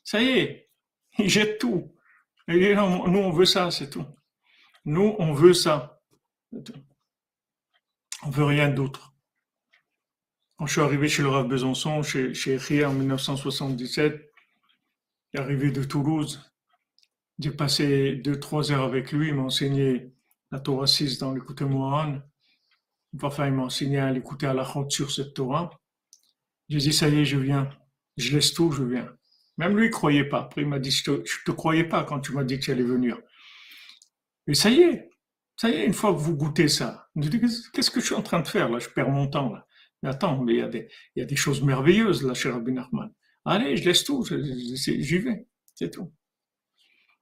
ça 0.04 0.22
y 0.22 0.28
est, 0.40 0.70
ils 1.18 1.30
jettent 1.30 1.60
tout. 1.60 1.94
Et 2.48 2.76
nous, 2.76 2.82
on 2.82 3.32
veut 3.32 3.46
ça, 3.46 3.72
c'est 3.72 3.90
tout. 3.90 4.06
Nous, 4.86 5.16
on 5.20 5.34
veut 5.34 5.54
ça. 5.54 6.02
On 8.24 8.30
veut 8.30 8.46
rien 8.46 8.70
d'autre. 8.70 9.14
Quand 10.58 10.66
je 10.66 10.72
suis 10.72 10.82
arrivé 10.82 11.08
chez 11.08 11.22
le 11.22 11.30
Rav 11.30 11.48
Besançon, 11.48 12.02
chez, 12.04 12.34
chez 12.34 12.86
en 12.86 12.94
1977, 12.94 14.34
arrivé 15.36 15.72
de 15.72 15.84
Toulouse, 15.84 16.52
j'ai 17.40 17.52
passé 17.52 18.16
deux, 18.16 18.40
trois 18.40 18.72
heures 18.72 18.84
avec 18.84 19.12
lui, 19.12 19.30
il 19.30 19.36
m'a 19.36 19.44
enseigné 19.44 20.12
la 20.52 20.60
Torah 20.60 20.88
6 20.88 21.20
dans 21.20 21.34
l'écoute 21.34 21.62
Mohan. 21.62 22.20
Enfin, 23.22 23.48
il 23.48 23.54
m'a 23.54 23.64
enseigné 23.64 24.00
à 24.00 24.12
l'écouter 24.12 24.48
à 24.48 24.54
la 24.54 24.64
route 24.64 24.92
sur 24.92 25.12
cette 25.12 25.34
Torah. 25.34 25.70
J'ai 26.70 26.80
dit, 26.80 26.94
ça 26.94 27.10
y 27.10 27.20
est, 27.20 27.26
je 27.26 27.38
viens. 27.38 27.70
Je 28.18 28.36
laisse 28.36 28.54
tout, 28.54 28.72
je 28.72 28.84
viens. 28.84 29.10
Même 29.58 29.78
lui, 29.78 29.88
il 29.88 29.92
croyait 29.92 30.26
pas. 30.26 30.42
Après, 30.42 30.62
il 30.62 30.68
m'a 30.68 30.80
dit, 30.80 30.92
je 30.92 31.04
te, 31.04 31.24
te 31.46 31.52
croyais 31.52 31.84
pas 31.84 32.04
quand 32.04 32.20
tu 32.20 32.32
m'as 32.34 32.44
dit 32.44 32.60
que 32.60 32.66
tu 32.66 32.72
allais 32.72 32.84
venir. 32.84 33.18
Et 34.48 34.54
ça 34.54 34.70
y 34.70 34.82
est, 34.82 35.10
ça 35.56 35.70
y 35.70 35.74
est, 35.74 35.86
une 35.86 35.94
fois 35.94 36.14
que 36.14 36.20
vous 36.20 36.36
goûtez 36.36 36.68
ça, 36.68 37.10
qu'est-ce 37.74 37.92
que 37.92 38.00
je 38.00 38.06
suis 38.06 38.16
en 38.16 38.22
train 38.22 38.42
de 38.42 38.48
faire 38.48 38.70
là? 38.70 38.80
Je 38.80 38.90
perds 38.90 39.10
mon 39.10 39.28
temps 39.28 39.52
là. 39.52 39.66
Mais 40.04 40.10
attends, 40.10 40.44
mais 40.44 40.54
il 40.54 40.60
y 40.60 40.62
a 40.62 40.68
des, 40.68 40.88
il 41.16 41.20
y 41.20 41.24
a 41.24 41.26
des 41.26 41.36
choses 41.36 41.62
merveilleuses 41.64 42.24
là 42.24 42.34
chez 42.34 42.50
Rabbi 42.50 42.72
Nachman. 42.72 43.12
Allez, 43.46 43.78
je 43.78 43.86
laisse 43.86 44.04
tout, 44.04 44.26
j'y 44.26 45.18
vais, 45.18 45.48
c'est 45.74 45.90
tout. 45.90 46.12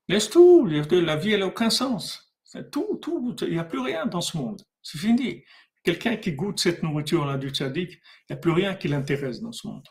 Laisse 0.08 0.30
tout, 0.30 0.66
la 0.66 1.16
vie 1.16 1.32
elle 1.32 1.40
n'a 1.40 1.48
aucun 1.48 1.70
sens. 1.70 2.34
Tout, 2.72 3.00
tout, 3.02 3.36
il 3.42 3.54
n'y 3.54 3.60
a 3.60 3.64
plus 3.64 3.80
rien 3.80 4.06
dans 4.06 4.22
ce 4.22 4.38
monde. 4.38 4.62
C'est 4.82 4.98
fini. 4.98 5.44
Quelqu'un 5.84 6.16
qui 6.16 6.34
goûte 6.34 6.60
cette 6.60 6.84
nourriture-là 6.84 7.38
du 7.38 7.50
tzaddik, 7.50 7.92
il 7.94 8.00
n'y 8.32 8.36
a 8.36 8.38
plus 8.38 8.52
rien 8.52 8.76
qui 8.76 8.88
l'intéresse 8.88 9.42
dans 9.42 9.52
ce 9.52 9.68
monde. 9.68 9.88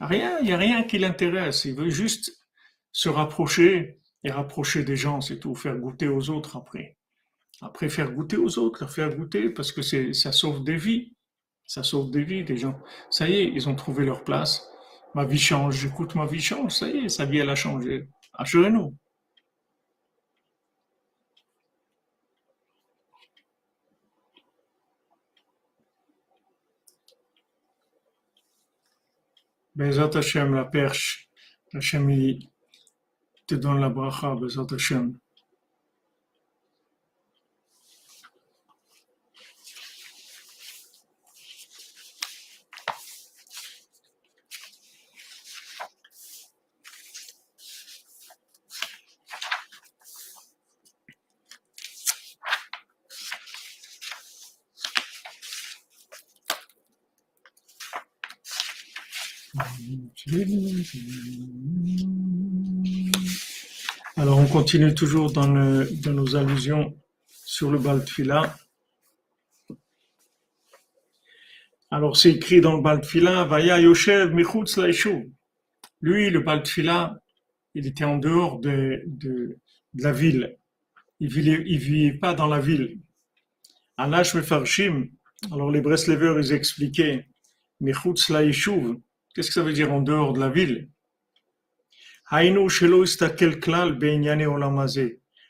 Rien, 0.00 0.38
il 0.40 0.46
n'y 0.46 0.52
a 0.52 0.58
rien 0.58 0.84
qui 0.84 0.98
l'intéresse. 0.98 1.64
Il 1.64 1.74
veut 1.74 1.90
juste 1.90 2.32
se 2.92 3.08
rapprocher 3.08 4.00
et 4.24 4.30
rapprocher 4.30 4.84
des 4.84 4.96
gens, 4.96 5.20
c'est 5.20 5.40
tout, 5.40 5.54
faire 5.54 5.76
goûter 5.76 6.08
aux 6.08 6.30
autres 6.30 6.56
après. 6.56 6.96
Après, 7.60 7.88
faire 7.88 8.10
goûter 8.12 8.36
aux 8.36 8.58
autres, 8.58 8.88
faire 8.88 9.14
goûter 9.14 9.50
parce 9.50 9.72
que 9.72 9.82
ça 10.12 10.32
sauve 10.32 10.64
des 10.64 10.76
vies. 10.76 11.14
Ça 11.66 11.82
sauve 11.82 12.10
des 12.10 12.24
vies 12.24 12.44
des 12.44 12.56
gens. 12.56 12.78
Ça 13.10 13.28
y 13.28 13.34
est, 13.34 13.44
ils 13.44 13.68
ont 13.68 13.74
trouvé 13.74 14.04
leur 14.04 14.24
place. 14.24 14.68
Ma 15.14 15.24
vie 15.24 15.38
change, 15.38 15.76
j'écoute 15.76 16.14
ma 16.14 16.26
vie 16.26 16.40
change. 16.40 16.72
Ça 16.72 16.88
y 16.88 17.04
est, 17.04 17.08
sa 17.08 17.24
vie, 17.24 17.38
elle 17.38 17.50
a 17.50 17.54
changé. 17.54 18.08
Assurez-nous. 18.34 18.96
Bezat 29.74 30.16
Hashem, 30.16 30.54
la 30.54 30.64
perche. 30.64 31.28
Hashem, 31.74 32.10
il 32.10 32.50
te 33.46 33.54
donne 33.54 33.80
la 33.80 33.88
bracha, 33.88 34.34
Bezat 34.34 34.74
Hashem. 34.74 35.18
Alors, 64.16 64.38
on 64.38 64.41
continue 64.52 64.94
toujours 64.94 65.32
dans, 65.32 65.46
nos 65.48 66.36
allusions 66.36 66.94
sur 67.26 67.70
le 67.70 67.78
Baltfila. 67.78 68.54
Alors, 71.90 72.18
c'est 72.18 72.32
écrit 72.32 72.60
dans 72.60 72.76
le 72.76 72.82
Baltfila, 72.82 73.44
Vaya 73.44 73.80
Yoshev 73.80 74.34
Michutz 74.34 74.78
Lui, 76.02 76.28
le 76.28 76.40
Baltfila, 76.40 77.18
il 77.74 77.86
était 77.86 78.04
en 78.04 78.18
dehors 78.18 78.60
de, 78.60 79.02
la 79.94 80.12
ville. 80.12 80.58
Il 81.18 81.28
ne 81.28 81.56
vivait, 81.56 82.12
pas 82.12 82.34
dans 82.34 82.46
la 82.46 82.60
ville. 82.60 82.98
Anash 83.96 84.34
Mefarshim, 84.34 85.08
alors 85.50 85.70
les 85.70 85.80
Breslevers, 85.80 86.38
ils 86.38 86.52
expliquaient, 86.52 87.26
Michutz 87.80 88.28
Laishuv, 88.28 88.96
Qu'est-ce 89.34 89.48
que 89.48 89.54
ça 89.54 89.62
veut 89.62 89.72
dire 89.72 89.90
en 89.90 90.02
dehors 90.02 90.34
de 90.34 90.40
la 90.40 90.50
ville? 90.50 90.90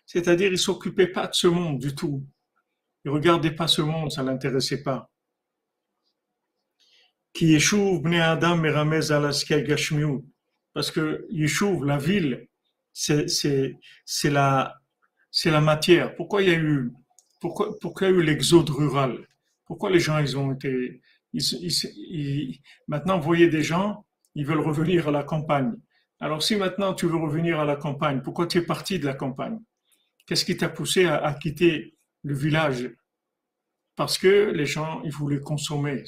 C'est-à-dire, 0.04 0.50
il 0.50 0.58
s'occupait 0.58 1.06
pas 1.06 1.28
de 1.28 1.34
ce 1.34 1.46
monde 1.46 1.78
du 1.78 1.94
tout. 1.94 2.26
Il 3.04 3.10
regardait 3.10 3.52
pas 3.52 3.68
ce 3.68 3.82
monde, 3.82 4.10
ça 4.10 4.22
l'intéressait 4.22 4.82
pas. 4.82 5.08
Parce 10.74 10.90
que 10.90 11.26
Yeshuv, 11.30 11.84
la 11.84 11.98
ville, 11.98 12.48
c'est 12.92 13.26
la, 14.24 14.80
la 15.44 15.60
matière. 15.60 16.14
Pourquoi 16.16 16.42
il 16.42 16.48
y 16.48 16.52
a 16.52 16.58
eu, 16.58 16.92
pourquoi, 17.40 17.78
pourquoi 17.78 18.08
eu 18.08 18.22
l'exode 18.22 18.70
rural? 18.70 19.26
Pourquoi 19.66 19.90
les 19.90 20.00
gens, 20.00 20.18
ils 20.18 20.36
ont 20.36 20.52
été, 20.52 21.00
maintenant, 22.88 23.18
vous 23.18 23.24
voyez 23.24 23.48
des 23.48 23.62
gens, 23.62 24.04
ils 24.34 24.44
veulent 24.44 24.60
revenir 24.60 25.08
à 25.08 25.10
la 25.12 25.22
campagne. 25.22 25.74
Alors, 26.22 26.40
si 26.40 26.54
maintenant 26.54 26.94
tu 26.94 27.06
veux 27.06 27.16
revenir 27.16 27.58
à 27.58 27.64
la 27.64 27.74
campagne, 27.74 28.22
pourquoi 28.22 28.46
tu 28.46 28.58
es 28.58 28.62
parti 28.62 29.00
de 29.00 29.06
la 29.06 29.14
campagne? 29.14 29.58
Qu'est-ce 30.24 30.44
qui 30.44 30.56
t'a 30.56 30.68
poussé 30.68 31.04
à, 31.04 31.34
quitter 31.34 31.96
le 32.22 32.32
village? 32.32 32.88
Parce 33.96 34.18
que 34.18 34.52
les 34.52 34.64
gens, 34.64 35.02
ils 35.02 35.10
voulaient 35.10 35.40
consommer. 35.40 36.04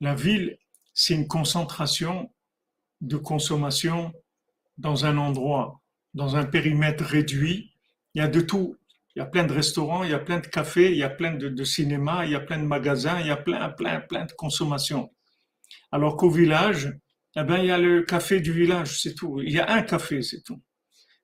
La 0.00 0.14
ville, 0.14 0.56
c'est 0.94 1.12
une 1.12 1.28
concentration 1.28 2.32
de 3.02 3.18
consommation 3.18 4.14
dans 4.78 5.04
un 5.04 5.18
endroit, 5.18 5.82
dans 6.14 6.36
un 6.36 6.46
périmètre 6.46 7.04
réduit. 7.04 7.74
Il 8.14 8.20
y 8.20 8.24
a 8.24 8.28
de 8.28 8.40
tout. 8.40 8.78
Il 9.14 9.18
y 9.18 9.22
a 9.22 9.26
plein 9.26 9.44
de 9.44 9.52
restaurants, 9.52 10.04
il 10.04 10.10
y 10.10 10.14
a 10.14 10.18
plein 10.18 10.40
de 10.40 10.46
cafés, 10.46 10.90
il 10.90 10.96
y 10.96 11.02
a 11.02 11.10
plein 11.10 11.34
de, 11.34 11.50
de 11.50 11.64
cinémas, 11.64 12.24
il 12.24 12.30
y 12.30 12.34
a 12.34 12.40
plein 12.40 12.58
de 12.58 12.66
magasins, 12.66 13.20
il 13.20 13.26
y 13.26 13.30
a 13.30 13.36
plein, 13.36 13.68
plein, 13.68 14.00
plein 14.00 14.24
de 14.24 14.32
consommation. 14.32 15.12
Alors 15.92 16.16
qu'au 16.16 16.30
village, 16.30 16.94
eh 17.36 17.42
ben, 17.44 17.58
il 17.58 17.66
y 17.66 17.70
a 17.70 17.78
le 17.78 18.02
café 18.02 18.40
du 18.40 18.52
village, 18.52 19.00
c'est 19.00 19.14
tout. 19.14 19.40
Il 19.42 19.52
y 19.52 19.58
a 19.58 19.70
un 19.72 19.82
café, 19.82 20.22
c'est 20.22 20.42
tout. 20.42 20.62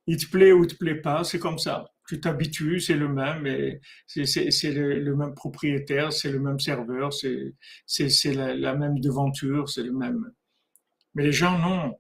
Il 0.06 0.16
te 0.16 0.28
plaît 0.30 0.52
ou 0.52 0.64
il 0.64 0.66
te 0.66 0.74
plaît 0.76 1.00
pas, 1.00 1.22
c'est 1.24 1.38
comme 1.38 1.58
ça. 1.58 1.86
Tu 2.08 2.20
t'habitues, 2.20 2.80
c'est 2.80 2.96
le 2.96 3.08
même, 3.08 3.78
c'est 4.06 4.24
le, 4.72 5.14
même 5.14 5.34
propriétaire, 5.34 6.12
c'est 6.12 6.32
le 6.32 6.40
même 6.40 6.58
serveur, 6.58 7.12
c'est 7.12 7.54
la, 8.24 8.54
la, 8.56 8.74
même 8.74 8.98
devanture, 8.98 9.68
c'est 9.68 9.84
le 9.84 9.92
même. 9.92 10.32
Mais 11.14 11.22
les 11.22 11.32
gens, 11.32 11.58
non. 11.58 11.94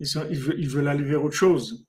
Ils, 0.00 0.06
ils, 0.30 0.38
veulent, 0.38 0.60
ils 0.60 0.68
veulent 0.68 0.88
aller 0.88 1.04
vers 1.04 1.24
autre 1.24 1.36
chose. 1.36 1.86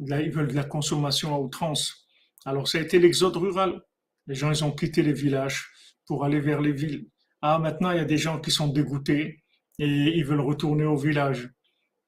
Ils 0.00 0.30
veulent 0.30 0.48
de 0.48 0.54
la 0.54 0.64
consommation 0.64 1.34
à 1.34 1.38
outrance. 1.38 2.06
Alors, 2.44 2.68
ça 2.68 2.78
a 2.78 2.82
été 2.82 2.98
l'exode 2.98 3.36
rural. 3.36 3.80
Les 4.26 4.34
gens, 4.34 4.50
ils 4.50 4.64
ont 4.64 4.72
quitté 4.72 5.02
les 5.02 5.12
villages 5.14 5.66
pour 6.06 6.24
aller 6.24 6.40
vers 6.40 6.60
les 6.60 6.72
villes. 6.72 7.08
Ah, 7.40 7.58
maintenant, 7.58 7.90
il 7.92 7.98
y 7.98 8.00
a 8.00 8.04
des 8.04 8.18
gens 8.18 8.40
qui 8.40 8.50
sont 8.50 8.68
dégoûtés 8.68 9.43
et 9.78 10.16
ils 10.16 10.24
veulent 10.24 10.40
retourner 10.40 10.84
au 10.84 10.96
village. 10.96 11.50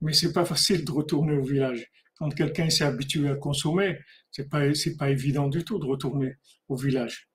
Mais 0.01 0.13
c'est 0.13 0.33
pas 0.33 0.45
facile 0.45 0.85
de 0.85 0.93
retourner 0.93 1.37
au 1.37 1.43
village. 1.43 1.87
Quand 2.15 2.31
quelqu'un 2.35 2.71
s'est 2.71 2.85
habitué 2.85 3.29
à 3.29 3.37
consommer, 3.37 3.99
c'est 4.31 4.49
pas, 4.49 4.63
pas 4.99 5.11
évident 5.11 5.49
du 5.49 5.65
tout 5.65 5.79
de 5.79 5.87
retourner 5.87 6.37
au 6.69 6.77
village. 6.77 7.29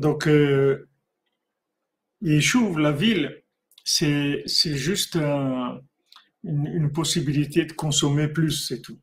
Donc, 0.00 0.26
euh, 0.26 0.88
la 2.22 2.92
ville, 2.92 3.42
c'est 3.84 4.44
juste 4.46 5.16
une, 5.16 6.90
possibilité 6.92 7.66
de 7.66 7.72
consommer 7.72 8.28
plus, 8.28 8.66
c'est 8.66 8.80
tout. 8.80 8.98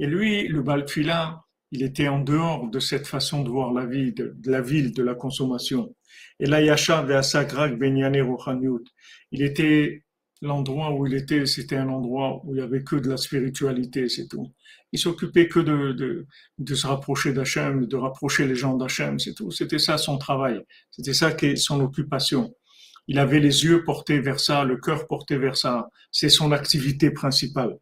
Et 0.00 0.06
lui, 0.06 0.48
le 0.48 0.62
Baltfila, 0.62 1.44
il 1.70 1.82
était 1.84 2.08
en 2.08 2.18
dehors 2.18 2.68
de 2.68 2.80
cette 2.80 3.06
façon 3.06 3.44
de 3.44 3.48
voir 3.48 3.72
la 3.72 3.86
vie, 3.86 4.12
de, 4.12 4.34
la 4.46 4.60
ville, 4.60 4.92
de 4.92 5.02
la 5.04 5.14
consommation. 5.14 5.94
Et 6.40 6.46
là, 6.46 6.60
Yasha 6.62 7.06
Il 9.30 9.42
était 9.42 10.02
l'endroit 10.42 10.92
où 10.92 11.06
il 11.06 11.14
était, 11.14 11.46
c'était 11.46 11.76
un 11.76 11.88
endroit 11.88 12.40
où 12.44 12.54
il 12.54 12.58
y 12.58 12.62
avait 12.62 12.82
que 12.82 12.96
de 12.96 13.08
la 13.10 13.16
spiritualité, 13.16 14.08
c'est 14.08 14.28
tout. 14.28 14.52
Il 14.92 14.98
s'occupait 14.98 15.48
que 15.48 15.60
de, 15.60 16.26
de, 16.58 16.74
se 16.74 16.86
rapprocher 16.86 17.32
d'Hachem, 17.32 17.86
de 17.86 17.96
rapprocher 17.96 18.46
les 18.46 18.54
gens 18.54 18.76
d'Hachem, 18.76 19.18
c'est 19.18 19.34
tout. 19.34 19.50
C'était 19.50 19.78
ça 19.78 19.98
son 19.98 20.18
travail. 20.18 20.60
C'était 20.90 21.14
ça 21.14 21.32
qui 21.32 21.46
est 21.46 21.56
son 21.56 21.80
occupation. 21.80 22.54
il 23.08 23.18
avait 23.18 23.40
les 23.40 23.64
yeux 23.64 23.84
portés 23.84 24.20
vers 24.20 24.40
ça, 24.40 24.64
le 24.64 24.76
cœur 24.76 25.06
porté 25.06 25.36
vers 25.36 25.56
ça. 25.56 25.88
C'est 26.12 26.28
son 26.28 26.52
activité 26.52 27.10
principale. 27.10 27.76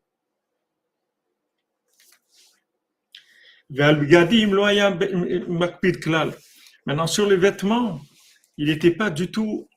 Maintenant, 6.87 7.07
sur 7.07 7.29
les 7.29 7.37
vêtements, 7.37 8.01
il 8.59 8.67
n'était 8.67 8.91
pas 8.91 9.11
du 9.11 9.31
tout 9.31 9.69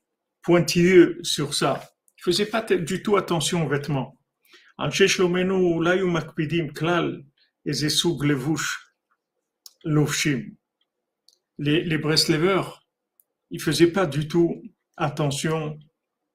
pointilleux 0.41 1.19
sur 1.23 1.53
ça. 1.53 1.82
Il 2.26 2.32
faisait 2.32 2.47
pas 2.47 2.63
du 2.63 3.03
tout 3.03 3.17
attention 3.17 3.63
aux 3.63 3.69
vêtements. 3.69 4.17
Les, 11.59 11.84
les 11.84 11.97
Breslevers, 11.99 12.84
ils 13.51 13.61
faisaient 13.61 13.91
pas 13.91 14.07
du 14.07 14.28
tout 14.28 14.63
attention 14.97 15.78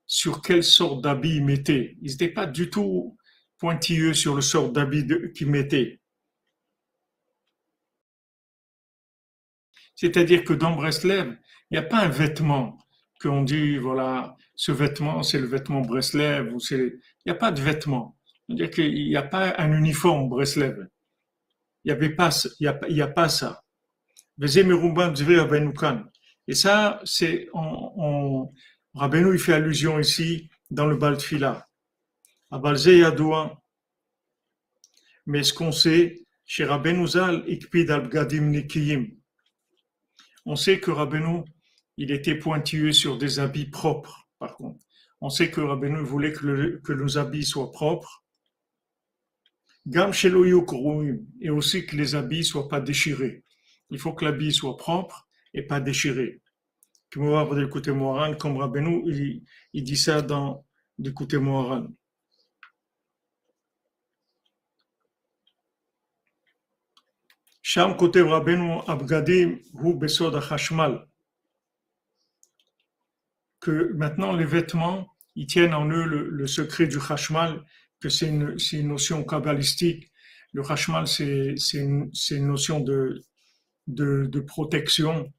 sur 0.06 0.42
quelle 0.42 0.62
sorte 0.62 1.02
d'habit 1.02 1.36
ils 1.36 1.44
mettaient. 1.44 1.96
Ils 2.02 2.12
n'étaient 2.12 2.28
pas 2.28 2.46
du 2.46 2.70
tout 2.70 3.16
pointilleux 3.58 4.14
sur 4.14 4.36
le 4.36 4.42
sort 4.42 4.70
d'habit 4.70 5.04
qu'ils 5.34 5.50
mettaient. 5.50 6.00
C'est-à-dire 9.96 10.44
que 10.44 10.52
dans 10.52 10.76
Breslev, 10.76 11.36
il 11.70 11.74
n'y 11.74 11.78
a 11.78 11.82
pas 11.82 11.98
un 11.98 12.08
vêtement 12.08 12.78
qu'on 13.20 13.42
dit, 13.42 13.76
voilà, 13.76 14.36
ce 14.60 14.72
vêtement, 14.72 15.22
c'est 15.22 15.38
le 15.38 15.46
vêtement 15.46 15.80
Breslev, 15.80 16.54
il 16.70 17.00
n'y 17.24 17.32
a 17.32 17.34
pas 17.34 17.50
de 17.50 17.62
vêtement. 17.62 18.18
C'est-à-dire 18.46 18.68
qu'il 18.68 19.08
n'y 19.08 19.16
a 19.16 19.22
pas 19.22 19.54
un 19.56 19.72
uniforme 19.72 20.28
Breslev. 20.28 20.86
Il 21.82 21.88
n'y 21.88 21.92
avait 21.92 22.10
pas, 22.10 22.28
il 22.60 22.66
y 22.90 23.00
a, 23.00 23.06
pas 23.08 23.30
ça. 23.30 23.64
Et 26.46 26.54
ça, 26.54 27.00
c'est, 27.04 27.48
on, 27.54 28.52
il 28.94 29.38
fait 29.38 29.54
allusion 29.54 29.98
ici 29.98 30.50
dans 30.70 30.84
le 30.84 30.96
Baltfila. 30.96 31.66
À 32.50 32.58
Balze 32.58 32.84
Yadoua. 32.84 33.62
Mais 35.24 35.42
ce 35.42 35.54
qu'on 35.54 35.72
sait, 35.72 36.26
chez 36.44 36.66
Rabbeinu 36.66 37.06
Zal, 37.06 37.44
Ikpid 37.48 37.90
al-Bgadim 37.90 38.50
Nikiyim. 38.50 39.06
On 40.44 40.54
sait 40.54 40.80
que 40.80 40.90
Rabbeinu, 40.90 41.44
il 41.96 42.10
était 42.10 42.34
pointilleux 42.34 42.92
sur 42.92 43.16
des 43.16 43.38
habits 43.38 43.70
propres, 43.70 44.26
On 45.20 45.28
sait 45.28 45.50
que 45.50 45.60
Rabbeinu 45.60 46.02
voulait 46.02 46.32
que, 46.32 46.92
nos 46.92 47.18
habits 47.18 47.44
soient 47.44 47.70
propres. 47.70 48.24
Gam 49.86 50.12
et 51.40 51.50
aussi 51.50 51.86
que 51.86 51.96
les 51.96 52.14
habits 52.14 52.44
soient 52.44 52.68
pas 52.68 52.80
déchirés. 52.80 53.44
Il 53.90 53.98
faut 53.98 54.12
que 54.12 54.24
l'habit 54.24 54.52
soit 54.52 54.76
propre 54.76 55.28
et 55.52 55.62
pas 55.62 55.80
déchiré. 55.80 56.40
Comme 57.10 58.56
Rabbeinu, 58.56 59.42
il, 59.72 59.84
dit 59.84 59.96
ça 59.96 60.22
dans 60.22 60.64
l'écouter 60.98 61.38
Moharan. 61.38 61.88
Sham 67.62 67.96
Kotev 67.96 68.28
Rabbeinu 68.28 68.80
Abgadim 68.86 69.58
Hu 69.74 69.94
Besod 69.94 70.34
Hashmal. 70.36 71.09
Que 73.60 73.92
maintenant 73.94 74.32
les 74.32 74.46
vêtements, 74.46 75.08
ils 75.36 75.46
tiennent 75.46 75.74
en 75.74 75.88
eux 75.88 76.04
le, 76.04 76.46
secret 76.46 76.86
du 76.86 76.98
Hashmal, 76.98 77.62
que 78.00 78.08
c'est 78.08 78.28
une, 78.28 78.56
une, 78.72 78.88
notion 78.88 79.22
kabbalistique. 79.24 80.10
Le 80.52 80.62
Hashmal, 80.62 81.06
c'est 81.06 81.56
une, 81.74 82.10
une, 82.30 82.46
notion 82.46 82.80
de, 82.80 83.22
de, 83.86 84.26
de 84.26 84.40
protection 84.40 85.32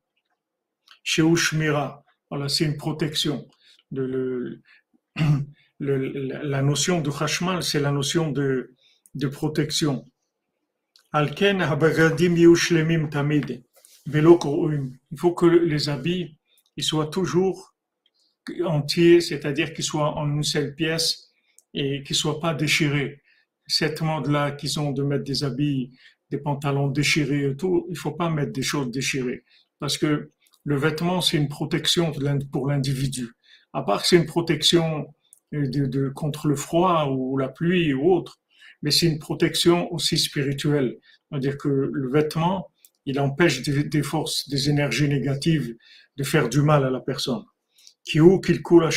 chez 1.03 1.24
Ushmira. 1.24 2.03
Voilà, 2.30 2.47
c'est 2.47 2.65
une 2.65 2.78
protection. 2.78 3.47
Le, 3.91 4.61
la 5.80 6.61
notion 6.61 7.01
de 7.01 7.09
Hashmal, 7.09 7.63
c'est 7.63 7.80
la 7.80 7.91
notion 7.91 8.32
de, 8.32 8.76
de 9.15 9.28
protection. 9.28 10.05
Il 11.13 11.36
faut 15.17 15.34
que 15.34 15.45
les 15.45 15.89
habits 15.89 16.38
ils 16.78 16.84
soient 16.84 17.07
toujours 17.07 17.70
entiers, 18.65 19.21
c'est-à-dire 19.21 19.73
qu'ils 19.73 19.83
soient 19.83 20.17
en 20.17 20.27
une 20.29 20.43
seule 20.43 20.75
pièce 20.75 21.31
et 21.73 22.03
qu'ils 22.03 22.15
soient 22.15 22.39
pas 22.39 22.53
déchirés. 22.53 23.21
Cette 23.67 24.01
mode-là 24.01 24.51
qu'ils 24.51 24.79
ont 24.79 24.91
de 24.91 25.03
mettre 25.03 25.23
des 25.23 25.43
habits, 25.43 25.91
des 26.29 26.37
pantalons 26.37 26.87
déchirés 26.87 27.51
et 27.51 27.55
tout, 27.55 27.85
il 27.89 27.97
faut 27.97 28.11
pas 28.11 28.29
mettre 28.29 28.51
des 28.51 28.63
choses 28.63 28.91
déchirées 28.91 29.43
parce 29.81 29.97
que 29.97 30.31
le 30.63 30.77
vêtement, 30.77 31.21
c'est 31.21 31.37
une 31.37 31.49
protection 31.49 32.13
pour 32.51 32.67
l'individu. 32.67 33.33
À 33.73 33.81
part 33.81 34.03
que 34.03 34.07
c'est 34.07 34.17
une 34.17 34.27
protection 34.27 35.07
euh, 35.53 35.67
de, 35.67 36.09
contre 36.09 36.47
le 36.47 36.55
froid 36.55 37.07
ou 37.09 37.37
la 37.37 37.49
pluie 37.49 37.93
ou 37.93 38.13
autre, 38.13 38.39
mais 38.83 38.91
c'est 38.91 39.07
une 39.07 39.19
protection 39.19 39.91
aussi 39.91 40.17
spirituelle. 40.17 40.97
C'est-à-dire 41.29 41.57
que 41.57 41.67
le 41.67 42.11
vêtement, 42.11 42.69
il 43.05 43.19
empêche 43.19 43.63
des, 43.63 44.03
forces, 44.03 44.47
des 44.49 44.69
énergies 44.69 45.09
négatives 45.09 45.75
de 46.17 46.23
faire 46.23 46.47
du 46.47 46.61
mal 46.61 46.85
à 46.85 46.91
la 46.91 46.99
personne. 46.99 47.43
Qui 48.03 48.19
ou 48.19 48.39
qu'il 48.39 48.61
coule 48.61 48.85
à 48.85 48.89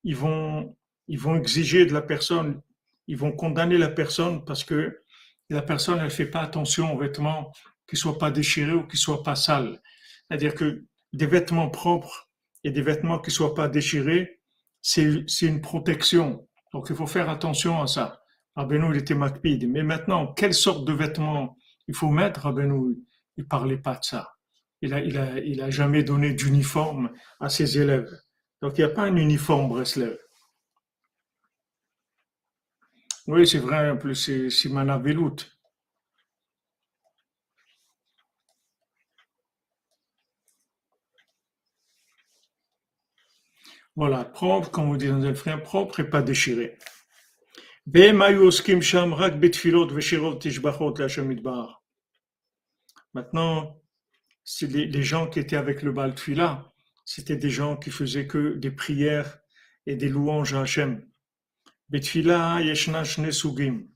ils 0.03 0.15
vont, 0.15 0.77
ils 1.09 1.19
vont 1.19 1.35
exiger 1.35 1.85
de 1.85 1.93
la 1.93 2.01
personne, 2.01 2.61
ils 3.07 3.17
vont 3.17 3.33
condamner 3.33 3.77
la 3.77 3.89
personne 3.89 4.45
parce 4.45 4.63
que 4.63 5.03
la 5.49 5.61
personne, 5.61 5.99
elle 5.99 6.11
fait 6.11 6.27
pas 6.27 6.41
attention 6.41 6.93
aux 6.93 6.97
vêtements 6.97 7.51
qui 7.89 7.97
soient 7.97 8.17
pas 8.17 8.31
déchirés 8.31 8.73
ou 8.73 8.87
qui 8.87 8.97
soient 8.97 9.23
pas 9.23 9.35
sales. 9.35 9.81
C'est-à-dire 10.27 10.53
que 10.53 10.85
des 11.11 11.25
vêtements 11.25 11.69
propres, 11.69 12.29
et 12.63 12.71
des 12.71 12.81
vêtements 12.81 13.19
qui 13.19 13.29
ne 13.29 13.33
soient 13.33 13.55
pas 13.55 13.67
déchirés, 13.67 14.39
c'est 14.81 15.25
une 15.41 15.61
protection. 15.61 16.47
Donc 16.73 16.87
il 16.89 16.95
faut 16.95 17.07
faire 17.07 17.29
attention 17.29 17.81
à 17.81 17.87
ça. 17.87 18.21
Rabbeinu, 18.55 18.93
il 18.93 18.97
était 18.97 19.15
makpid. 19.15 19.69
Mais 19.69 19.83
maintenant, 19.83 20.33
quelle 20.33 20.53
sorte 20.53 20.85
de 20.85 20.93
vêtements 20.93 21.55
il 21.87 21.95
faut 21.95 22.09
mettre 22.09 22.41
Rabbeinu, 22.41 22.97
il 23.37 23.47
parlait 23.47 23.77
pas 23.77 23.95
de 23.95 24.03
ça. 24.03 24.31
Il 24.81 24.91
n'a 24.91 25.01
il 25.01 25.17
a, 25.17 25.39
il 25.39 25.61
a 25.61 25.69
jamais 25.69 26.03
donné 26.03 26.33
d'uniforme 26.33 27.11
à 27.39 27.49
ses 27.49 27.79
élèves. 27.79 28.11
Donc 28.61 28.77
il 28.77 28.81
n'y 28.85 28.91
a 28.91 28.93
pas 28.93 29.03
un 29.03 29.15
uniforme 29.15 29.69
Breslev. 29.69 30.17
Oui, 33.29 33.47
c'est 33.47 33.59
vrai, 33.59 33.97
c'est 34.13 34.49
Simana 34.49 34.97
Velout. 34.97 35.37
Voilà, 43.95 44.25
propre, 44.25 44.71
comme 44.71 44.89
on 44.89 44.95
dit 44.95 45.07
dans 45.09 45.23
un 45.23 45.35
frère, 45.35 45.61
propre 45.61 45.99
et 45.99 46.09
pas 46.09 46.23
déchiré. 46.23 46.77
Maintenant, 53.13 53.81
les, 54.61 54.85
les 54.87 55.03
gens 55.03 55.27
qui 55.27 55.39
étaient 55.39 55.55
avec 55.55 55.83
le 55.83 55.91
Baal 55.91 56.15
c'était 57.05 57.37
des 57.37 57.49
gens 57.51 57.77
qui 57.77 57.91
faisaient 57.91 58.27
que 58.27 58.55
des 58.55 58.71
prières 58.71 59.39
et 59.85 59.95
des 59.95 60.09
louanges 60.09 60.53
à 60.55 60.61
Hachem. 60.61 61.08
Betfila 61.89 62.61
yeshna 62.61 63.03
sugim. 63.31 63.87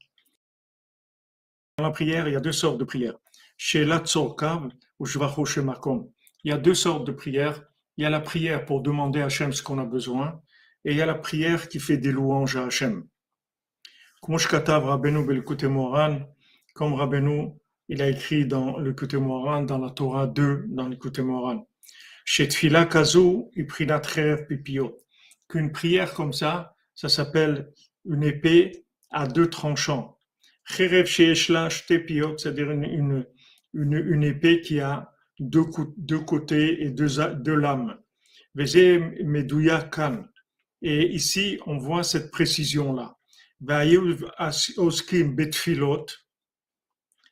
Dans 1.78 1.86
la 1.86 1.92
prière, 1.92 2.28
il 2.28 2.34
y 2.34 2.36
a 2.36 2.40
deux 2.40 2.52
sortes 2.52 2.78
de 2.78 2.84
prières. 2.84 3.18
Chez 3.58 3.86
Latzorkav 3.86 4.70
ou 5.00 5.06
Shemakom. 5.06 6.10
Il 6.44 6.52
y 6.52 6.54
a 6.54 6.58
deux 6.58 6.76
sortes 6.76 7.06
de 7.06 7.12
prières 7.12 7.64
il 7.98 8.04
y 8.04 8.06
a 8.06 8.10
la 8.10 8.20
prière 8.20 8.66
pour 8.66 8.82
demander 8.82 9.22
à 9.22 9.26
Hachem 9.26 9.54
ce 9.54 9.62
qu'on 9.62 9.78
a 9.78 9.86
besoin, 9.86 10.42
et 10.84 10.92
il 10.92 10.98
y 10.98 11.02
a 11.02 11.06
la 11.06 11.16
prière 11.16 11.70
qui 11.70 11.80
fait 11.80 11.98
des 11.98 12.12
louanges 12.12 12.56
à 12.56 12.66
Hachem. 12.66 13.06
Comme 14.22 14.36
Rabbeinu, 16.94 17.52
il 17.90 18.02
a 18.02 18.10
écrit 18.10 18.48
dans 18.48 18.78
le 18.80 18.96
Moran, 19.20 19.62
dans 19.62 19.78
la 19.78 19.92
Torah 19.92 20.28
2, 20.28 20.66
dans 20.70 20.88
le 20.88 21.24
Moran. 21.24 21.70
Chez 22.26 22.48
Tfila 22.48 22.86
Kazu, 22.86 23.44
Pipio. 24.48 24.98
Qu'une 25.48 25.72
prière 25.72 26.14
comme 26.14 26.34
ça, 26.34 26.76
ça 26.96 27.10
s'appelle 27.10 27.72
une 28.06 28.24
épée 28.24 28.86
à 29.12 29.28
deux 29.28 29.50
tranchants. 29.50 30.18
c'est-à-dire 32.38 32.72
une, 32.72 33.26
une, 33.74 33.94
une 33.94 34.24
épée 34.24 34.62
qui 34.62 34.80
a 34.80 35.12
deux, 35.40 35.66
deux 35.98 36.20
côtés 36.20 36.84
et 36.84 36.92
deux, 36.92 37.08
deux 37.36 37.56
lames. 37.56 38.00
Et 40.82 41.08
ici, 41.14 41.60
on 41.66 41.78
voit 41.78 42.04
cette 42.04 42.32
précision-là. 42.32 43.18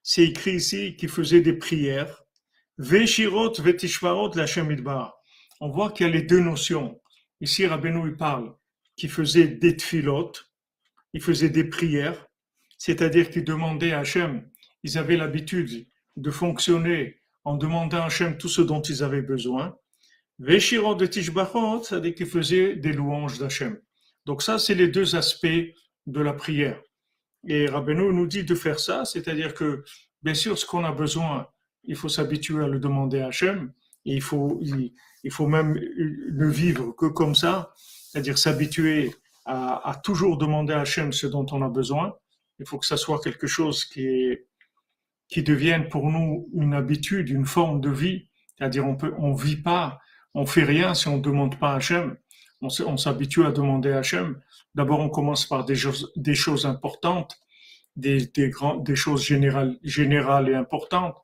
c'est 0.03 0.23
écrit 0.23 0.55
ici 0.55 0.95
qu'il 0.95 1.09
faisait 1.09 1.41
des 1.41 1.53
prières. 1.53 2.23
Veshirot 2.77 3.53
vetishvarot 3.61 4.31
la 4.35 4.45
On 5.59 5.69
voit 5.69 5.91
qu'il 5.91 6.07
y 6.07 6.09
a 6.09 6.13
les 6.13 6.23
deux 6.23 6.39
notions. 6.39 6.99
Ici, 7.39 7.67
Rabbeinu 7.67 8.07
il 8.09 8.17
parle 8.17 8.55
qu'il 8.95 9.11
faisait 9.11 9.47
des 9.47 9.75
tfilot, 9.75 10.31
il 11.13 11.21
faisait 11.21 11.49
des 11.49 11.63
prières, 11.63 12.27
c'est-à-dire 12.77 13.29
qu'il 13.29 13.43
demandait 13.43 13.91
à 13.91 13.99
Hachem, 13.99 14.49
ils 14.83 14.97
avaient 14.97 15.17
l'habitude 15.17 15.87
de 16.15 16.31
fonctionner 16.31 17.21
en 17.43 17.55
demandant 17.55 18.01
à 18.01 18.05
Hachem 18.05 18.37
tout 18.37 18.49
ce 18.49 18.61
dont 18.61 18.81
ils 18.81 19.03
avaient 19.03 19.21
besoin. 19.21 19.75
Veshirot 20.39 20.95
de 20.95 21.05
Tishbachot, 21.05 21.83
c'est-à-dire 21.83 22.15
qu'ils 22.15 22.27
faisaient 22.27 22.75
des 22.75 22.93
louanges 22.93 23.37
d'Hachem. 23.37 23.79
Donc 24.25 24.41
ça, 24.41 24.57
c'est 24.57 24.75
les 24.75 24.87
deux 24.87 25.15
aspects 25.15 25.47
de 26.07 26.21
la 26.21 26.33
prière. 26.33 26.81
Et 27.47 27.67
Rabbeinu 27.67 28.13
nous 28.13 28.27
dit 28.27 28.43
de 28.43 28.55
faire 28.55 28.79
ça, 28.79 29.05
c'est-à-dire 29.05 29.53
que, 29.53 29.83
bien 30.21 30.33
sûr, 30.33 30.57
ce 30.57 30.65
qu'on 30.65 30.83
a 30.83 30.91
besoin, 30.91 31.47
il 31.83 31.95
faut 31.95 32.09
s'habituer 32.09 32.63
à 32.63 32.67
le 32.67 32.79
demander 32.79 33.19
à 33.21 33.27
Hachem, 33.27 33.71
et 34.05 34.13
il 34.15 34.21
faut, 34.21 34.59
il, 34.61 35.31
faut 35.31 35.47
même 35.47 35.73
ne 35.73 36.47
vivre 36.47 36.91
que 36.91 37.05
comme 37.05 37.35
ça, 37.35 37.73
c'est-à-dire 37.77 38.37
s'habituer 38.37 39.13
à, 39.45 39.99
toujours 40.03 40.37
demander 40.37 40.73
à 40.73 40.81
Hachem 40.81 41.11
ce 41.11 41.27
dont 41.27 41.45
on 41.51 41.61
a 41.61 41.69
besoin. 41.69 42.13
Il 42.59 42.67
faut 42.67 42.77
que 42.77 42.85
ça 42.85 42.97
soit 42.97 43.19
quelque 43.23 43.47
chose 43.47 43.85
qui, 43.85 44.37
qui 45.27 45.43
devienne 45.43 45.89
pour 45.89 46.09
nous 46.09 46.49
une 46.53 46.73
habitude, 46.73 47.29
une 47.29 47.45
forme 47.45 47.81
de 47.81 47.89
vie, 47.89 48.27
c'est-à-dire 48.57 48.85
on 48.85 48.95
peut, 48.95 49.13
on 49.17 49.33
vit 49.33 49.57
pas, 49.57 49.99
on 50.33 50.45
fait 50.45 50.63
rien 50.63 50.93
si 50.93 51.07
on 51.07 51.17
ne 51.17 51.21
demande 51.21 51.57
pas 51.59 51.73
à 51.73 51.75
Hachem 51.77 52.17
on 52.61 52.97
s'habitue 52.97 53.45
à 53.45 53.51
demander 53.51 53.91
à 53.91 53.99
Hachem. 53.99 54.39
D'abord, 54.75 54.99
on 54.99 55.09
commence 55.09 55.45
par 55.45 55.65
des 55.65 55.75
choses, 55.75 56.11
des 56.15 56.35
choses 56.35 56.65
importantes, 56.65 57.37
des, 57.95 58.27
des, 58.27 58.51
des 58.79 58.95
choses 58.95 59.23
générales, 59.23 59.77
générales 59.83 60.49
et 60.49 60.55
importantes. 60.55 61.17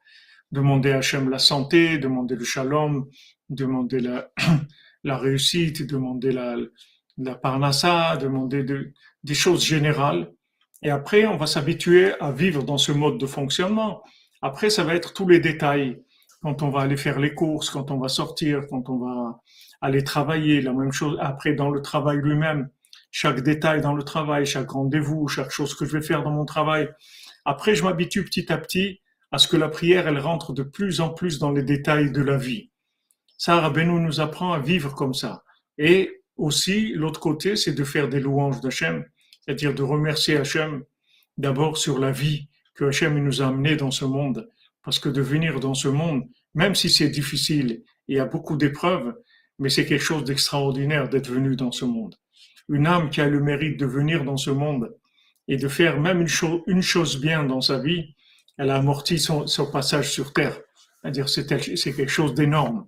Demander 0.51 0.91
à 0.91 0.97
Hachem 0.97 1.30
la 1.30 1.39
santé, 1.39 1.97
demander 1.97 2.36
le 2.36 2.43
shalom, 2.43 3.07
demander 3.49 3.99
la, 3.99 4.32
la 5.03 5.18
réussite, 5.18 5.88
demander 5.88 6.32
la, 6.32 6.55
la 7.18 7.36
parnassa, 7.36 8.18
demander 8.18 8.63
de, 8.63 8.93
des 9.24 9.34
choses 9.34 9.65
générales. 9.65 10.32
Et 10.84 10.89
après, 10.89 11.26
on 11.26 11.38
va 11.38 11.47
s'habituer 11.47 12.13
à 12.20 12.32
vivre 12.32 12.63
dans 12.63 12.78
ce 12.78 12.91
mode 12.91 13.18
de 13.18 13.26
fonctionnement. 13.26 14.03
Après, 14.41 14.70
ça 14.70 14.84
va 14.84 14.95
être 14.95 15.13
tous 15.13 15.28
les 15.28 15.39
détails. 15.39 16.01
Quand 16.41 16.61
on 16.61 16.70
va 16.70 16.82
aller 16.82 16.97
faire 16.97 17.20
les 17.20 17.34
courses, 17.34 17.72
quand 17.72 17.89
on 17.89 17.97
va 17.97 18.09
sortir, 18.09 18.61
quand 18.70 18.89
on 18.89 18.99
va 18.99 19.41
aller 19.82 20.03
travailler, 20.03 20.61
la 20.61 20.74
même 20.74 20.91
chose 20.91 21.18
après 21.20 21.53
dans 21.53 21.70
le 21.70 21.82
travail 21.82 22.18
lui-même, 22.18 22.70
chaque 23.11 23.41
détail 23.41 23.82
dans 23.82 23.93
le 23.93 24.03
travail, 24.03 24.45
chaque 24.45 24.70
rendez-vous, 24.70 25.28
chaque 25.28 25.49
chose 25.49 25.74
que 25.74 25.86
je 25.86 25.97
vais 25.97 26.03
faire 26.03 26.22
dans 26.24 26.32
mon 26.32 26.45
travail. 26.45 26.89
Après, 27.45 27.74
je 27.74 27.84
m'habitue 27.84 28.24
petit 28.24 28.51
à 28.51 28.57
petit 28.57 29.01
à 29.32 29.39
ce 29.39 29.47
que 29.47 29.57
la 29.57 29.70
prière, 29.70 30.07
elle 30.07 30.20
rentre 30.20 30.53
de 30.53 30.63
plus 30.63 31.01
en 31.01 31.09
plus 31.09 31.39
dans 31.39 31.51
les 31.51 31.63
détails 31.63 32.11
de 32.11 32.22
la 32.22 32.38
vie. 32.38 32.70
Ça, 33.38 33.59
Rabbeinu 33.59 33.99
nous 33.99 34.22
apprend 34.22 34.53
à 34.53 34.59
vivre 34.59 34.95
comme 34.95 35.13
ça. 35.13 35.43
Et 35.78 36.16
aussi, 36.38 36.93
l'autre 36.93 37.19
côté, 37.19 37.55
c'est 37.55 37.73
de 37.73 37.83
faire 37.83 38.07
des 38.09 38.19
louanges 38.19 38.61
d'Hachem, 38.61 39.05
c'est-à-dire 39.41 39.73
de 39.73 39.83
remercier 39.83 40.38
Hachem 40.38 40.83
d'abord 41.38 41.77
sur 41.77 41.99
la 41.99 42.11
vie 42.11 42.47
que 42.75 42.85
Hachem 42.85 43.17
nous 43.17 43.41
a 43.41 43.47
amené 43.47 43.75
dans 43.75 43.91
ce 43.91 44.05
monde. 44.05 44.49
Parce 44.83 44.99
que 44.99 45.09
de 45.09 45.21
venir 45.21 45.59
dans 45.59 45.73
ce 45.73 45.88
monde, 45.88 46.23
même 46.53 46.75
si 46.75 46.89
c'est 46.89 47.09
difficile 47.09 47.83
et 48.07 48.13
il 48.15 48.19
a 48.19 48.25
beaucoup 48.25 48.55
d'épreuves, 48.55 49.15
mais 49.59 49.69
c'est 49.69 49.85
quelque 49.85 50.03
chose 50.03 50.23
d'extraordinaire 50.23 51.09
d'être 51.09 51.29
venu 51.29 51.55
dans 51.55 51.71
ce 51.71 51.85
monde. 51.85 52.15
Une 52.69 52.88
âme 52.88 53.09
qui 53.09 53.21
a 53.21 53.27
le 53.27 53.41
mérite 53.41 53.79
de 53.79 53.85
venir 53.85 54.23
dans 54.23 54.38
ce 54.38 54.49
monde 54.49 54.95
et 55.47 55.57
de 55.57 55.67
faire 55.67 55.99
même 55.99 56.21
une, 56.21 56.81
chose, 56.81 57.19
bien 57.19 57.43
dans 57.43 57.61
sa 57.61 57.79
vie, 57.79 58.15
elle 58.57 58.69
a 58.69 58.77
amorti 58.77 59.19
son, 59.19 59.45
passage 59.71 60.11
sur 60.11 60.33
terre. 60.33 60.59
C'est-à-dire 61.01 61.29
c'est 61.29 61.45
quelque 61.45 62.07
chose 62.07 62.33
d'énorme. 62.33 62.88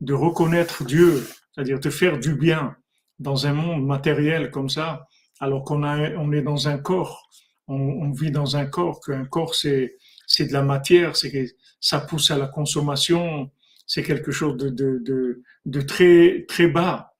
De 0.00 0.14
reconnaître 0.14 0.84
Dieu, 0.84 1.26
c'est-à-dire 1.52 1.78
de 1.78 1.90
faire 1.90 2.18
du 2.18 2.34
bien 2.34 2.76
dans 3.20 3.46
un 3.46 3.52
monde 3.52 3.86
matériel 3.86 4.50
comme 4.50 4.68
ça, 4.68 5.06
alors 5.38 5.62
qu'on 5.64 5.84
on 5.84 6.32
est 6.32 6.42
dans 6.42 6.68
un 6.68 6.78
corps, 6.78 7.30
on, 7.68 7.76
on 7.76 8.10
vit 8.10 8.32
dans 8.32 8.56
un 8.56 8.66
corps, 8.66 9.00
qu'un 9.00 9.24
corps 9.24 9.54
c'est 9.54 9.96
c'est 10.26 10.46
de 10.46 10.52
la 10.52 10.62
matière, 10.62 11.16
c'est 11.16 11.56
ça 11.80 12.00
pousse 12.00 12.30
à 12.30 12.38
la 12.38 12.46
consommation, 12.46 13.50
c'est 13.84 14.04
quelque 14.04 14.30
chose 14.30 14.56
de, 14.56 14.68
de, 14.68 15.42
de, 15.64 15.80
très, 15.80 16.44
très 16.46 16.68
bas. 16.68 17.16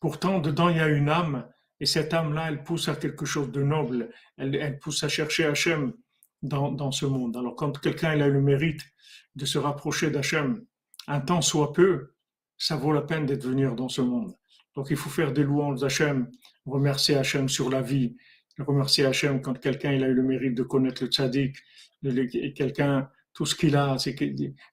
Pourtant, 0.00 0.40
dedans, 0.40 0.70
il 0.70 0.78
y 0.78 0.80
a 0.80 0.88
une 0.88 1.08
âme, 1.08 1.48
et 1.78 1.86
cette 1.86 2.12
âme-là, 2.12 2.48
elle 2.48 2.64
pousse 2.64 2.88
à 2.88 2.96
quelque 2.96 3.24
chose 3.24 3.52
de 3.52 3.62
noble, 3.62 4.10
elle, 4.36 4.56
elle 4.56 4.80
pousse 4.80 5.04
à 5.04 5.08
chercher 5.08 5.44
Hachem 5.44 5.92
dans, 6.42 6.72
dans 6.72 6.90
ce 6.90 7.06
monde. 7.06 7.36
Alors, 7.36 7.54
quand 7.54 7.78
quelqu'un 7.78 8.20
a 8.20 8.28
le 8.28 8.40
mérite 8.40 8.82
de 9.36 9.44
se 9.44 9.58
rapprocher 9.58 10.10
d'Hachem, 10.10 10.64
un 11.06 11.20
temps 11.20 11.42
soit 11.42 11.72
peu, 11.72 12.14
ça 12.58 12.74
vaut 12.74 12.92
la 12.92 13.02
peine 13.02 13.26
d'être 13.26 13.44
venu 13.46 13.68
dans 13.76 13.88
ce 13.88 14.00
monde. 14.00 14.34
Donc, 14.76 14.88
il 14.90 14.96
faut 14.96 15.10
faire 15.10 15.32
des 15.32 15.44
louanges 15.44 15.80
d'Hachem, 15.80 16.30
remercier 16.66 17.16
Hachem 17.16 17.48
sur 17.48 17.70
la 17.70 17.82
vie, 17.82 18.16
remercier 18.58 19.04
Hachem 19.04 19.40
quand 19.40 19.58
quelqu'un 19.58 19.92
il 19.92 20.04
a 20.04 20.08
eu 20.08 20.14
le 20.14 20.22
mérite 20.22 20.54
de 20.54 20.62
connaître 20.62 21.02
le 21.04 21.10
tzaddik, 21.10 21.56
quelqu'un 22.54 23.08
tout 23.32 23.46
ce 23.46 23.54
qu'il 23.56 23.76
a, 23.76 23.98
c'est 23.98 24.14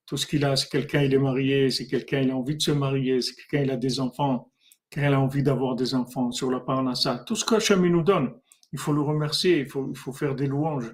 tout 0.06 0.18
ce 0.18 0.28
qu'il 0.28 0.46
a, 0.46 0.56
c'est 0.56 0.70
quelqu'un 0.70 1.02
il 1.02 1.14
est 1.14 1.20
marié, 1.20 1.72
c'est 1.72 1.88
quelqu'un 1.88 2.22
il 2.22 2.32
a 2.32 2.38
envie 2.38 2.56
de 2.56 2.62
se 2.62 2.72
marier, 2.72 3.22
c'est 3.22 3.34
quelqu'un 3.34 3.64
il 3.64 3.72
a 3.72 3.78
des 3.78 4.00
enfants, 4.00 4.52
quelqu'un 4.90 5.14
a 5.14 5.18
envie 5.18 5.42
d'avoir 5.42 5.76
des 5.76 5.96
enfants 5.96 6.32
sur 6.32 6.52
la 6.52 6.60
parnassa. 6.60 7.24
Tout 7.26 7.36
ce 7.36 7.44
que 7.44 7.56
Hachem 7.56 7.86
nous 7.86 8.04
donne, 8.04 8.34
il 8.72 8.80
faut 8.80 8.94
le 8.94 9.02
remercier, 9.02 9.60
il 9.60 9.68
faut, 9.68 9.90
il 9.90 9.98
faut 9.98 10.14
faire 10.14 10.36
des 10.36 10.48
louanges. 10.48 10.94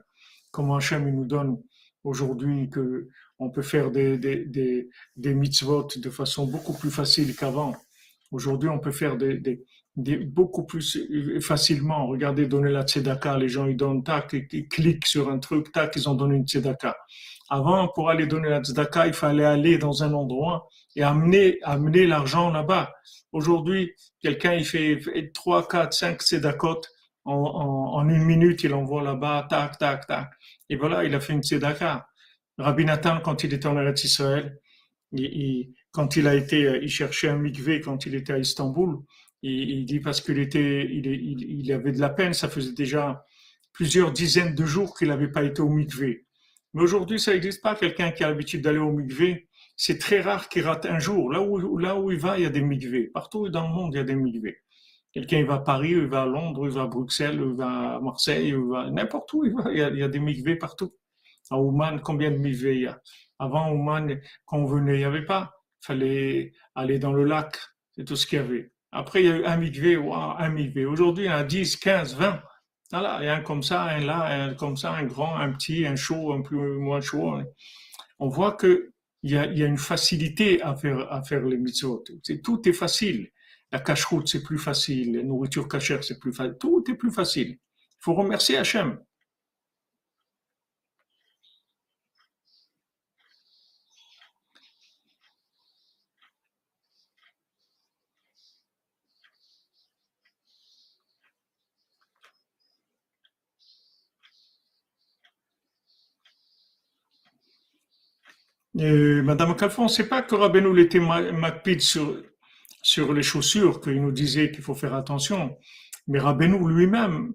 Comment 0.51 0.77
Hachem 0.77 1.13
nous 1.13 1.25
donne 1.25 1.61
aujourd'hui 2.03 2.69
que 2.69 3.09
on 3.39 3.49
peut 3.49 3.61
faire 3.61 3.91
des, 3.91 4.17
des, 4.17 4.45
des, 4.45 4.89
des 5.15 5.33
mitzvot 5.35 5.87
de 5.95 6.09
façon 6.09 6.47
beaucoup 6.47 6.73
plus 6.73 6.89
facile 6.89 7.35
qu'avant. 7.35 7.75
Aujourd'hui, 8.31 8.69
on 8.69 8.79
peut 8.79 8.91
faire 8.91 9.17
des, 9.17 9.37
des, 9.37 9.63
des, 9.95 10.17
beaucoup 10.17 10.65
plus 10.65 10.97
facilement. 11.41 12.07
Regardez, 12.07 12.45
donner 12.47 12.71
la 12.71 12.83
tzedaka, 12.83 13.37
les 13.37 13.49
gens 13.49 13.65
ils 13.65 13.77
donnent 13.77 14.03
tac, 14.03 14.33
ils 14.33 14.67
cliquent 14.67 15.07
sur 15.07 15.29
un 15.29 15.39
truc, 15.39 15.71
tac, 15.71 15.95
ils 15.95 16.09
ont 16.09 16.15
donné 16.15 16.35
une 16.35 16.47
tzedaka. 16.47 16.97
Avant, 17.49 17.87
pour 17.87 18.09
aller 18.09 18.27
donner 18.27 18.49
la 18.49 18.61
tzedaka, 18.61 19.07
il 19.07 19.13
fallait 19.13 19.45
aller 19.45 19.77
dans 19.77 20.03
un 20.03 20.13
endroit 20.13 20.67
et 20.95 21.03
amener, 21.03 21.59
amener 21.63 22.05
l'argent 22.05 22.51
là-bas. 22.51 22.93
Aujourd'hui, 23.31 23.93
quelqu'un, 24.21 24.53
il 24.53 24.65
fait 24.65 24.99
3, 25.33 25.67
4, 25.67 25.93
5 25.93 26.21
tzedakot 26.21 26.81
en, 27.25 27.33
en, 27.33 27.93
en, 27.95 28.09
une 28.09 28.23
minute, 28.23 28.63
il 28.63 28.73
envoie 28.73 29.03
là-bas, 29.03 29.47
tac, 29.49 29.77
tac, 29.77 30.07
tac. 30.07 30.29
Et 30.69 30.75
voilà, 30.75 31.03
il 31.03 31.13
a 31.15 31.19
fait 31.19 31.33
une 31.33 31.43
tzedaka. 31.43 32.07
Rabbi 32.57 32.85
Nathan, 32.85 33.19
quand 33.21 33.43
il 33.43 33.53
était 33.53 33.67
en 33.67 33.77
Eretz 33.77 34.03
Israël, 34.03 34.59
il, 35.11 35.73
quand 35.97 36.15
il 36.15 36.27
a 36.27 36.35
été, 36.35 36.79
il 36.83 36.89
cherchait 36.89 37.27
un 37.27 37.37
mikvé 37.37 37.81
quand 37.81 38.05
il 38.05 38.13
était 38.13 38.33
à 38.33 38.37
Istanbul, 38.37 38.99
il, 39.41 39.83
dit 39.85 39.99
parce 39.99 40.21
qu'il 40.21 40.37
était, 40.37 40.85
il, 40.85 41.71
avait 41.73 41.91
de 41.91 41.99
la 41.99 42.09
peine, 42.09 42.35
ça 42.35 42.47
faisait 42.49 42.73
déjà 42.73 43.25
plusieurs 43.73 44.11
dizaines 44.11 44.53
de 44.53 44.63
jours 44.63 44.95
qu'il 44.95 45.07
n'avait 45.07 45.31
pas 45.31 45.41
été 45.41 45.59
au 45.59 45.69
mikvé. 45.69 46.27
Mais 46.75 46.83
aujourd'hui, 46.83 47.19
ça 47.19 47.33
n'existe 47.33 47.63
pas. 47.63 47.73
Quelqu'un 47.73 48.11
qui 48.11 48.23
a 48.23 48.27
l'habitude 48.27 48.61
d'aller 48.61 48.77
au 48.77 48.91
mikvé, 48.91 49.49
c'est 49.75 49.97
très 49.97 50.21
rare 50.21 50.49
qu'il 50.49 50.65
rate 50.65 50.85
un 50.85 50.99
jour. 50.99 51.31
Là 51.31 51.41
où, 51.41 51.79
là 51.79 51.99
où 51.99 52.11
il 52.11 52.19
va, 52.19 52.37
il 52.37 52.43
y 52.43 52.45
a 52.45 52.51
des 52.51 52.61
mikvés. 52.61 53.07
Partout 53.07 53.49
dans 53.49 53.67
le 53.67 53.73
monde, 53.73 53.95
il 53.95 53.97
y 53.97 54.01
a 54.01 54.03
des 54.03 54.13
mikvés. 54.13 54.59
Quelqu'un, 55.13 55.39
il 55.39 55.47
va 55.47 55.55
à 55.55 55.59
Paris, 55.61 55.93
il 55.93 56.05
va 56.05 56.21
à 56.21 56.25
Londres, 56.27 56.67
il 56.67 56.73
va 56.75 56.83
à 56.83 56.87
Bruxelles, 56.87 57.41
il 57.43 57.55
va 57.55 57.95
à 57.95 57.99
Marseille, 57.99 58.49
il 58.49 58.57
va 58.57 58.91
n'importe 58.91 59.33
où, 59.33 59.45
il, 59.45 59.51
va. 59.51 59.71
Il, 59.71 59.79
y 59.79 60.03
a, 60.03 60.07
des 60.07 60.19
mikvés 60.19 60.57
partout. 60.57 60.93
À 61.49 61.59
Ouman, 61.59 61.99
combien 62.01 62.29
de 62.29 62.37
mikvés 62.37 62.75
il 62.75 62.81
y 62.81 62.85
a? 62.85 63.01
Avant 63.39 63.71
Ouman, 63.71 64.19
quand 64.45 64.59
on 64.59 64.65
venait, 64.65 64.93
il 64.93 64.99
n'y 64.99 65.03
avait 65.03 65.25
pas. 65.25 65.56
Fallait 65.87 66.51
aller 66.75 66.99
dans 66.99 67.13
le 67.13 67.23
lac. 67.23 67.57
C'est 67.95 68.03
tout 68.03 68.17
ce 68.17 68.27
qu'il 68.27 68.39
y 68.39 68.41
avait. 68.41 68.71
Après, 68.91 69.23
il 69.23 69.25
y 69.27 69.31
a 69.31 69.37
eu 69.37 69.45
un 69.45 69.55
mikvé, 69.55 69.95
wow, 69.95 70.13
un. 70.13 70.53
Aujourd'hui, 70.85 71.25
il 71.25 71.27
y 71.27 71.31
en 71.31 71.37
a 71.37 71.43
10, 71.45 71.77
15, 71.77 72.15
20. 72.15 72.41
Voilà, 72.91 73.19
il 73.21 73.25
y 73.25 73.29
a 73.29 73.35
un 73.35 73.41
comme 73.41 73.63
ça, 73.63 73.83
un 73.83 74.01
là, 74.01 74.47
un 74.49 74.53
comme 74.53 74.75
ça, 74.75 74.91
un 74.91 75.05
grand, 75.05 75.37
un 75.37 75.53
petit, 75.53 75.85
un 75.85 75.95
chaud, 75.95 76.33
un 76.33 76.41
plus 76.41 76.57
moins 76.77 76.99
chaud. 76.99 77.39
On 78.19 78.27
voit 78.27 78.51
que 78.51 78.91
il 79.23 79.31
y 79.31 79.37
a, 79.37 79.45
il 79.45 79.57
y 79.57 79.63
a 79.63 79.65
une 79.65 79.77
facilité 79.77 80.61
à 80.61 80.75
faire, 80.75 81.09
à 81.09 81.23
faire 81.23 81.41
les 81.45 81.57
mitzvot. 81.57 82.03
tout 82.43 82.67
est 82.67 82.73
facile. 82.73 83.31
La 83.71 83.79
cache-route, 83.79 84.27
c'est 84.27 84.43
plus 84.43 84.59
facile. 84.59 85.15
La 85.15 85.23
nourriture 85.23 85.69
cachère, 85.69 86.03
c'est 86.03 86.19
plus 86.19 86.33
facile. 86.33 86.57
Tout 86.59 86.83
est 86.89 86.95
plus 86.95 87.11
facile. 87.11 87.51
Il 87.51 87.99
faut 87.99 88.13
remercier 88.13 88.57
Hachem. 88.57 88.99
Madame 108.77 109.55
Calfon, 109.55 109.87
sait 109.87 110.07
pas 110.07 110.21
que 110.21 110.35
Rabbeinu 110.35 110.79
était 110.79 110.99
macpide 110.99 111.81
sur, 111.81 112.21
sur 112.83 113.11
les 113.11 113.23
chaussures, 113.23 113.81
qu'il 113.81 114.01
nous 114.01 114.11
disait 114.11 114.51
qu'il 114.51 114.63
faut 114.63 114.75
faire 114.75 114.93
attention. 114.93 115.57
Mais 116.07 116.19
Rabbeinu 116.19 116.59
lui-même, 116.69 117.33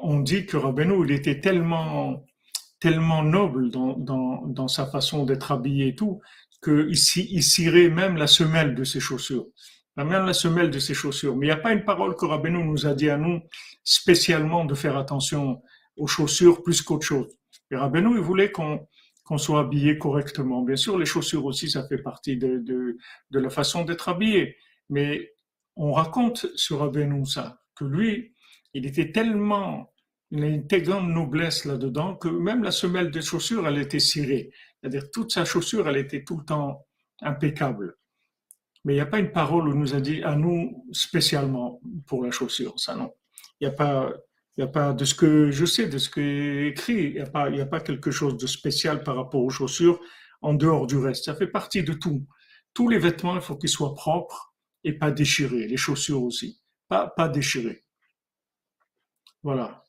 on 0.00 0.20
dit 0.20 0.46
que 0.46 0.56
Rabbeinu, 0.56 1.04
il 1.04 1.12
était 1.12 1.40
tellement, 1.40 2.24
tellement 2.78 3.24
noble 3.24 3.70
dans 3.70 4.68
sa 4.68 4.86
façon 4.86 5.24
d'être 5.24 5.50
habillé 5.50 5.88
et 5.88 5.94
tout, 5.96 6.20
qu'il 6.62 6.90
il 6.90 7.42
cirait 7.42 7.88
même 7.88 8.16
la 8.16 8.28
semelle 8.28 8.76
de 8.76 8.84
ses 8.84 9.00
chaussures. 9.00 9.46
Même 9.96 10.10
la 10.10 10.32
semelle 10.32 10.70
de 10.70 10.78
ses 10.78 10.94
chaussures. 10.94 11.36
Mais 11.36 11.46
il 11.46 11.48
n'y 11.48 11.54
a 11.54 11.56
pas 11.56 11.72
une 11.72 11.84
parole 11.84 12.14
que 12.16 12.26
Rabbeinu 12.26 12.62
nous 12.64 12.86
a 12.86 12.94
dit 12.94 13.10
à 13.10 13.16
nous 13.16 13.40
spécialement 13.82 14.64
de 14.64 14.74
faire 14.74 14.96
attention 14.96 15.62
aux 15.96 16.06
chaussures 16.06 16.62
plus 16.62 16.80
qu'autre 16.82 17.06
chose. 17.06 17.28
Et 17.70 17.76
Rabbeinu, 17.76 18.16
il 18.16 18.20
voulait 18.20 18.50
qu'on 18.50 18.86
qu'on 19.24 19.38
soit 19.38 19.60
habillé 19.60 19.98
correctement. 19.98 20.62
Bien 20.62 20.76
sûr, 20.76 20.98
les 20.98 21.06
chaussures 21.06 21.44
aussi, 21.46 21.70
ça 21.70 21.86
fait 21.86 21.98
partie 21.98 22.36
de, 22.36 22.58
de, 22.58 23.38
la 23.38 23.50
façon 23.50 23.84
d'être 23.84 24.08
habillé. 24.08 24.56
Mais 24.90 25.32
on 25.76 25.92
raconte 25.92 26.46
sur 26.56 26.80
Rabbeinu 26.80 27.24
ça, 27.24 27.60
que 27.74 27.84
lui, 27.84 28.34
il 28.74 28.86
était 28.86 29.12
tellement, 29.12 29.92
il 30.30 30.44
a 30.44 30.46
une 30.46 30.66
telle 30.66 30.82
grande 30.82 31.08
noblesse 31.08 31.64
là-dedans 31.64 32.16
que 32.16 32.28
même 32.28 32.62
la 32.62 32.70
semelle 32.70 33.10
des 33.10 33.22
chaussures, 33.22 33.66
elle 33.66 33.78
était 33.78 33.98
cirée. 33.98 34.50
C'est-à-dire 34.80 35.10
toute 35.10 35.32
sa 35.32 35.44
chaussure, 35.44 35.88
elle 35.88 35.96
était 35.96 36.22
tout 36.22 36.36
le 36.36 36.44
temps 36.44 36.86
impeccable. 37.20 37.96
Mais 38.84 38.92
il 38.92 38.96
n'y 38.96 39.02
a 39.02 39.06
pas 39.06 39.18
une 39.18 39.32
parole 39.32 39.68
où 39.68 39.74
nous 39.74 39.94
a 39.94 40.00
dit 40.00 40.22
à 40.22 40.36
nous 40.36 40.86
spécialement 40.92 41.80
pour 42.06 42.22
la 42.22 42.30
chaussure, 42.30 42.78
ça 42.78 42.94
non. 42.94 43.14
Il 43.60 43.66
n'y 43.66 43.72
a 43.72 43.76
pas, 43.76 44.12
il 44.56 44.64
n'y 44.64 44.68
a 44.68 44.72
pas 44.72 44.92
de 44.92 45.04
ce 45.04 45.14
que 45.14 45.50
je 45.50 45.64
sais, 45.64 45.88
de 45.88 45.98
ce 45.98 46.08
qui 46.08 46.20
est 46.20 46.68
écrit, 46.68 47.04
il 47.04 47.14
n'y 47.14 47.20
a, 47.20 47.26
pas, 47.26 47.50
a 47.50 47.66
pas 47.66 47.80
quelque 47.80 48.10
chose 48.10 48.36
de 48.36 48.46
spécial 48.46 49.02
par 49.02 49.16
rapport 49.16 49.42
aux 49.42 49.50
chaussures 49.50 50.00
en 50.42 50.54
dehors 50.54 50.86
du 50.86 50.96
reste. 50.96 51.24
Ça 51.24 51.34
fait 51.34 51.48
partie 51.48 51.82
de 51.82 51.92
tout. 51.92 52.26
Tous 52.72 52.88
les 52.88 52.98
vêtements, 52.98 53.34
il 53.34 53.40
faut 53.40 53.56
qu'ils 53.56 53.68
soient 53.68 53.94
propres 53.94 54.54
et 54.84 54.92
pas 54.92 55.10
déchirés. 55.10 55.66
Les 55.66 55.76
chaussures 55.76 56.22
aussi, 56.22 56.60
pas, 56.88 57.08
pas 57.08 57.28
déchirés. 57.28 57.82
Voilà. 59.42 59.83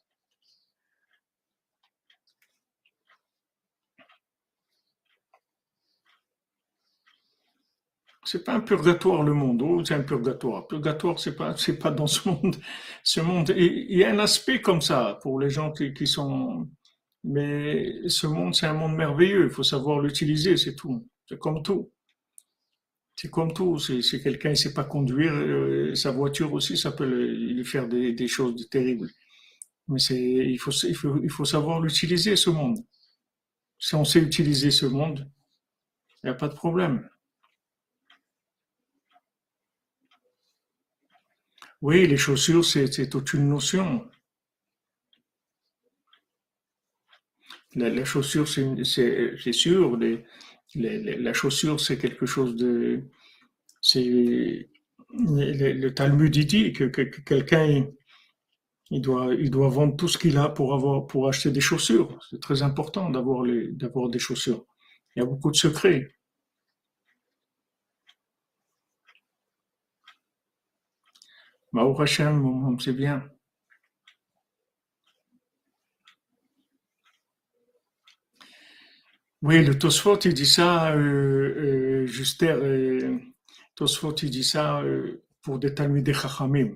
C'est 8.26 8.44
pas 8.44 8.56
un 8.56 8.62
purgatoire 8.62 9.22
le 9.22 9.34
monde. 9.34 9.62
Oh, 9.62 9.84
c'est 9.86 9.94
un 9.94 10.02
purgatoire. 10.02 10.68
Purgatoire, 10.68 11.20
c'est 11.20 11.36
pas, 11.36 11.56
c'est 11.58 11.78
pas 11.78 11.92
dans 11.92 12.08
ce 12.08 12.28
monde. 12.28 12.56
Ce 13.04 13.22
monde, 13.22 13.54
il 13.56 13.96
y 13.98 14.04
a 14.04 14.12
un 14.12 14.18
aspect 14.20 14.62
comme 14.62 14.82
ça 14.82 15.20
pour 15.22 15.40
les 15.40 15.50
gens 15.52 15.72
qui, 15.72 16.08
sont. 16.08 16.68
Mais 17.24 18.08
ce 18.08 18.26
monde, 18.28 18.56
c'est 18.56 18.66
un 18.66 18.74
monde 18.74 18.96
merveilleux. 18.96 19.46
Il 19.46 19.52
faut 19.52 19.64
savoir 19.64 20.00
l'utiliser, 20.00 20.58
c'est 20.58 20.76
tout. 20.76 21.08
C'est 21.30 21.40
comme 21.40 21.62
tout. 21.62 21.92
C'est 23.16 23.30
comme 23.30 23.54
tout. 23.54 23.78
Si 23.80 24.22
quelqu'un 24.24 24.52
ne 24.52 24.56
sait 24.56 24.74
pas 24.74 24.86
conduire, 24.86 25.34
euh, 25.34 25.94
sa 25.96 26.12
voiture 26.12 26.52
aussi, 26.54 26.78
ça 26.78 26.92
peut 26.92 27.06
lui 27.06 27.64
faire 27.64 27.88
des, 27.88 28.28
choses 28.28 28.68
terribles. 28.70 29.10
Mais 29.88 30.00
il 30.02 30.58
faut, 30.58 30.72
il 30.72 31.30
faut 31.30 31.46
savoir 31.46 31.80
l'utiliser, 31.80 32.36
ce 32.36 32.50
monde. 32.50 32.80
Si 33.78 33.94
on 33.96 34.04
sait 34.06 34.20
utiliser 34.20 34.72
ce 34.72 34.88
monde, 34.88 35.30
il 36.24 36.28
n'y 36.28 36.32
a 36.32 36.36
pas 36.36 36.48
de 36.48 36.56
problème. 36.56 37.08
Oui, 41.86 42.08
les 42.08 42.18
chaussures, 42.18 42.66
c'est 42.66 43.10
toute 43.12 43.34
une 43.34 43.48
notion. 43.48 44.10
La, 47.76 48.04
chaussure, 48.06 48.48
c'est 48.48 49.52
sûr, 49.54 50.00
la 50.74 51.34
chaussure, 51.34 51.80
c'est 51.80 52.00
quelque 52.00 52.26
chose 52.26 52.56
de... 52.56 53.04
C'est 53.82 54.04
le, 55.12 55.90
Talmud 55.90 56.36
dit 56.36 56.74
que, 56.74 56.86
quelqu'un, 56.86 57.86
il 58.90 59.02
doit, 59.02 59.36
doit 59.36 59.70
vendre 59.70 59.96
tout 59.96 60.08
ce 60.08 60.18
qu'il 60.18 60.40
a 60.40 60.50
pour, 60.50 60.74
avoir, 60.74 61.06
pour 61.06 61.28
acheter 61.28 61.52
des 61.52 61.62
chaussures. 61.62 62.18
C'est 62.32 62.42
très 62.42 62.64
important 62.64 63.12
d'avoir 63.12 64.10
des 64.10 64.20
chaussures. 64.20 64.66
Il 65.16 65.20
y 65.20 65.22
a 65.22 65.28
beaucoup 65.28 65.52
de 65.52 65.56
secrets. 65.56 66.15
C'est 72.80 72.94
bien. 72.94 73.24
Oui, 79.42 79.64
le 79.64 79.78
Tosfot, 79.78 80.18
il 80.26 80.34
dit 80.34 80.46
ça, 80.46 80.92
euh, 80.94 82.04
euh, 82.04 82.08
Juster, 82.08 82.52
euh, 82.52 83.18
Tosfot, 83.76 84.16
il 84.24 84.30
dit 84.30 84.44
ça 84.44 84.82
euh, 84.82 85.24
pour 85.42 85.60
des 85.60 85.74
Talmudei 85.74 86.14
Chachamim. 86.14 86.72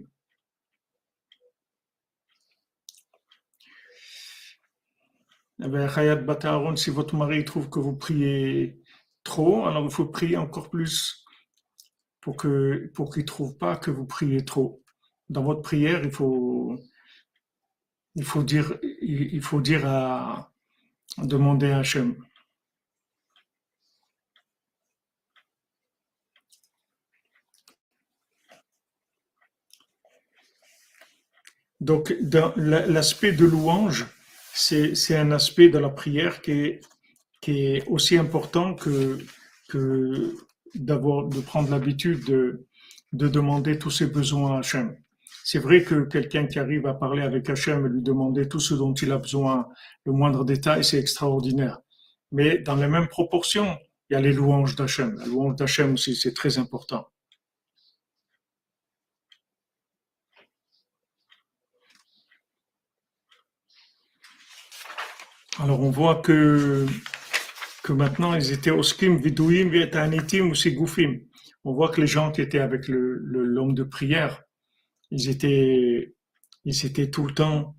Eh 5.64 5.68
ben, 5.68 5.88
Hayat 5.89 6.16
Bataharon, 6.18 6.76
si 6.76 6.89
votre 6.89 7.16
mari 7.16 7.43
trouve 7.45 7.70
que 7.70 7.80
vous 7.80 7.95
priez 7.95 8.82
trop, 9.24 9.66
alors 9.66 9.86
il 9.86 9.91
faut 9.91 10.06
prier 10.06 10.38
encore 10.38 10.70
plus 10.70 11.26
pour 12.22 12.38
que 12.38 12.91
pour 12.95 13.14
qu'il 13.14 13.26
trouve 13.26 13.58
pas 13.58 13.76
que 13.78 13.91
vous 13.91 14.06
priez 14.06 14.45
trop 14.45 14.78
dans 15.30 15.43
votre 15.43 15.61
prière, 15.61 16.03
il 16.03 16.11
faut, 16.11 16.80
il 18.15 18.23
faut 18.23 18.43
dire, 18.43 18.77
il 19.01 19.41
faut 19.41 19.61
dire 19.61 19.86
à, 19.86 20.51
demander 21.17 21.71
à 21.71 21.80
Hachem. 21.80 22.15
Donc, 31.80 32.13
l'aspect 32.57 33.32
de 33.32 33.45
louange, 33.45 34.05
c'est 34.53 35.15
un 35.15 35.32
aspect 35.32 35.69
de 35.69 35.77
la 35.77 35.89
prière 35.89 36.41
qui 36.41 36.51
est, 36.51 36.82
qui 37.39 37.65
est 37.65 37.88
aussi 37.88 38.17
important 38.17 38.75
que, 38.75 39.17
que 39.69 40.36
d'avoir, 40.75 41.27
de 41.27 41.39
prendre 41.39 41.71
l'habitude 41.71 42.25
de, 42.25 42.67
de 43.13 43.27
demander 43.30 43.80
tous 43.80 43.91
ses 43.91 44.07
besoins 44.07 44.57
à 44.57 44.59
Hachem. 44.59 44.99
C'est 45.52 45.58
vrai 45.58 45.84
que 45.84 46.04
quelqu'un 46.04 46.45
qui 46.45 46.60
arrive 46.60 46.86
à 46.86 46.93
parler 46.93 47.24
avec 47.24 47.50
Hachem 47.50 47.84
et 47.84 47.89
lui 47.89 48.04
demander 48.04 48.47
tout 48.47 48.60
ce 48.60 48.76
dont 48.76 48.93
il 48.93 49.12
a 49.12 49.18
besoin, 49.18 49.68
le 50.06 50.12
moindre 50.12 50.45
détail, 50.45 50.84
c'est 50.84 51.00
extraordinaire. 51.00 51.80
Mais 52.32 52.60
dans 52.60 52.76
les 52.76 52.88
mêmes 52.88 53.08
proportions, 53.08 53.76
il 54.08 54.14
y 54.14 54.16
a 54.16 54.22
les 54.22 54.32
louanges 54.32 54.76
d'Hachem. 54.76 55.16
La 55.18 55.26
louange 55.26 55.56
d'Hachem 55.56 55.93
aussi, 55.93 56.16
c'est 56.16 56.36
très 56.36 56.60
important. 56.60 57.08
Alors 65.58 65.80
on 65.82 65.89
voit 65.89 66.22
que, 66.22 66.86
maintenant 67.89 68.36
ils 68.36 68.52
étaient 68.52 68.70
oskim, 68.70 69.18
vidouim, 69.18 69.70
vietanitim 69.70 70.52
ou 70.52 70.70
goufim. 70.76 71.22
On 71.64 71.74
voit 71.74 71.89
que 71.89 72.02
les 72.02 72.06
gens 72.06 72.32
qui 72.32 72.41
étaient 72.41 72.60
avec 72.60 72.88
le 72.88 73.16
l'homme 73.16 73.74
de 73.74 73.84
prière, 73.84 74.43
ils 75.12 75.30
étaient, 75.30 76.14
ils 76.66 76.86
étaient 76.86 77.10
tout 77.10 77.26
le 77.26 77.34
temps 77.34 77.76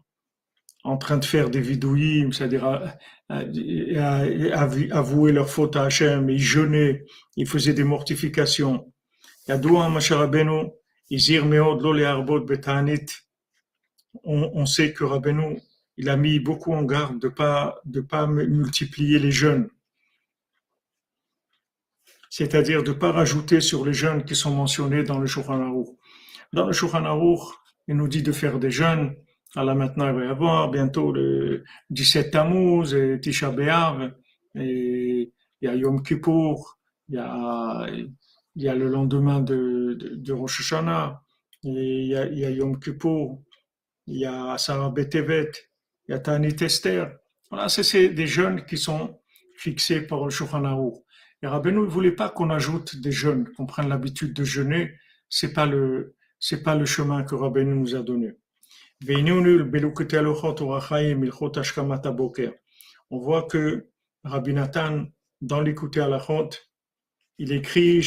en 0.83 0.97
train 0.97 1.19
de 1.19 1.25
faire 1.25 1.51
des 1.51 1.61
vidouilles, 1.61 2.27
c'est-à-dire 2.33 2.65
avouer 3.29 5.33
leur 5.33 5.51
faute 5.51 5.77
à 5.77 5.85
Hachem, 5.85 6.31
ils 6.31 6.41
jeûnaient, 6.41 7.05
ils 7.37 7.47
faisaient 7.47 7.75
des 7.75 7.85
mortifications. 7.85 8.93
On, 14.25 14.51
on 14.55 14.67
sait 14.67 14.93
que 14.93 15.05
Rabbeinu, 15.05 15.61
il 15.97 16.09
a 16.09 16.17
mis 16.17 16.41
beaucoup 16.41 16.73
en 16.73 16.83
garde 16.83 17.21
de 17.21 17.29
pas 17.29 17.81
de 17.85 18.01
pas 18.01 18.27
multiplier 18.27 19.19
les 19.19 19.31
jeûnes, 19.31 19.69
c'est-à-dire 22.31 22.83
de 22.83 22.93
pas 22.93 23.13
rajouter 23.13 23.61
sur 23.61 23.85
les 23.85 23.93
jeûnes 23.93 24.25
qui 24.25 24.35
sont 24.35 24.55
mentionnés 24.55 25.03
dans 25.03 25.19
le 25.19 25.27
Shulchan. 25.27 25.85
Dans 26.53 26.67
le 26.67 26.73
Shulchan 26.73 27.05
il 27.87 27.97
nous 27.97 28.09
dit 28.09 28.23
de 28.23 28.33
faire 28.33 28.59
des 28.59 28.71
jeûnes. 28.71 29.15
Alors 29.57 29.75
maintenant, 29.75 30.09
il 30.09 30.15
va 30.15 30.25
y 30.25 30.29
avoir 30.29 30.71
bientôt 30.71 31.13
le 31.13 31.65
17 31.91 32.31
Tammuz, 32.31 32.95
et 32.95 33.21
Tisha 33.21 33.51
B'Av, 33.51 34.13
il 34.55 35.31
y 35.61 35.67
a 35.67 35.75
Yom 35.75 36.03
Kippour, 36.03 36.79
il 37.09 37.17
y 37.17 38.69
a, 38.69 38.75
le 38.75 38.89
lendemain 38.89 39.41
de, 39.41 39.97
de, 39.99 40.33
Rosh 40.33 40.61
Hashanah, 40.61 41.21
il 41.65 42.07
y 42.07 42.15
a, 42.15 42.51
Yom 42.51 42.79
Kippour, 42.79 43.43
il 44.07 44.19
y 44.19 44.27
a 44.27 44.57
Sarah 44.57 44.91
Betevet, 44.91 45.51
il 46.07 46.13
y 46.13 46.15
a 46.15 46.21
Tanit 46.21 46.63
Esther. 46.63 47.17
Voilà, 47.51 47.69
c'est 47.69 48.11
des 48.11 48.27
jeûnes 48.29 48.65
qui 48.65 48.79
sont 48.79 49.19
fixés 49.57 50.03
par 50.03 50.25
le 50.25 50.31
Shulchan. 50.31 50.93
Et 51.43 51.47
Rabbeinu 51.47 51.81
ne 51.81 51.87
voulait 51.87 52.13
pas 52.13 52.29
qu'on 52.29 52.51
ajoute 52.51 53.01
des 53.01 53.13
jeûnes, 53.13 53.49
qu'on 53.57 53.67
prenne 53.67 53.89
l'habitude 53.89 54.33
de 54.33 54.45
jeûner. 54.45 54.93
C'est 55.29 55.53
pas 55.53 55.67
le, 55.67 56.15
c'est 56.41 56.63
pas 56.63 56.75
le 56.75 56.87
chemin 56.87 57.23
que 57.23 57.35
Rabbi 57.35 57.65
nous 57.65 57.95
a 57.95 58.03
donné. 58.03 58.33
On 63.11 63.19
voit 63.19 63.43
que 63.45 63.89
Rabbi 64.25 64.55
Nathan, 64.55 65.07
dans 65.41 65.61
l'écouter 65.61 66.01
à 66.01 66.09
la 66.09 66.21
il 67.39 67.53
écrit 67.53 68.03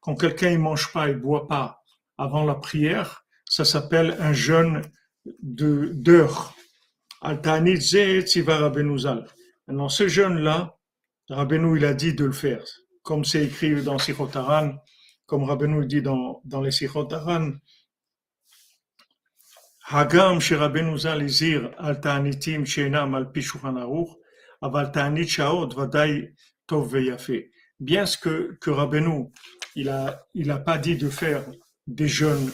Quand 0.00 0.14
quelqu'un 0.14 0.50
ne 0.50 0.58
mange 0.58 0.92
pas 0.92 1.08
et 1.08 1.14
boit 1.14 1.48
pas 1.48 1.82
avant 2.18 2.44
la 2.44 2.54
prière, 2.54 3.24
ça 3.46 3.64
s'appelle 3.64 4.16
un 4.20 4.32
jeûne 4.32 4.82
de 5.42 5.90
d'heures. 5.94 6.54
Maintenant, 9.66 9.88
ce 9.88 10.08
jeûne-là, 10.08 10.78
Rabbeinu, 11.28 11.76
il 11.76 11.84
a 11.84 11.94
dit 11.94 12.14
de 12.14 12.24
le 12.24 12.32
faire 12.32 12.64
comme 13.02 13.24
c'est 13.24 13.44
écrit 13.44 13.82
dans 13.82 13.98
Sichot 13.98 14.30
comme 15.26 15.44
Rabbeinu 15.44 15.86
dit 15.86 16.02
dans, 16.02 16.40
dans 16.44 16.60
les 16.60 16.70
Sichot 16.70 17.08
Hagam 19.92 20.40
Zalizir 20.40 21.70
al 21.78 22.00
Ta'anitim 22.00 22.64
al 23.14 23.78
Aruch, 23.78 24.08
aval 24.60 24.92
Tov 26.66 26.96
Bien 27.80 28.06
ce 28.06 28.18
que, 28.18 28.58
que 28.60 28.70
Rabbeinu, 28.70 29.30
il 29.74 29.88
a, 29.88 30.26
il 30.34 30.50
a 30.50 30.58
pas 30.58 30.78
dit 30.78 30.96
de 30.96 31.08
faire 31.08 31.44
des 31.86 32.08
jeûnes 32.08 32.52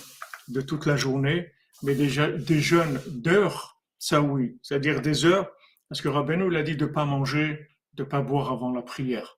de 0.48 0.60
toute 0.60 0.86
la 0.86 0.96
journée, 0.96 1.52
mais 1.82 1.94
des, 1.94 2.38
des 2.38 2.60
jeûnes 2.60 3.00
d'heures, 3.08 3.78
ça 3.98 4.20
oui, 4.20 4.58
c'est-à-dire 4.62 5.02
des 5.02 5.24
heures, 5.24 5.50
parce 5.88 6.00
que 6.00 6.08
Rabbeinu, 6.08 6.48
il 6.50 6.56
a 6.56 6.62
dit 6.62 6.76
de 6.76 6.86
pas 6.86 7.04
manger, 7.04 7.68
de 7.94 8.04
pas 8.04 8.22
boire 8.22 8.52
avant 8.52 8.72
la 8.72 8.82
prière. 8.82 9.35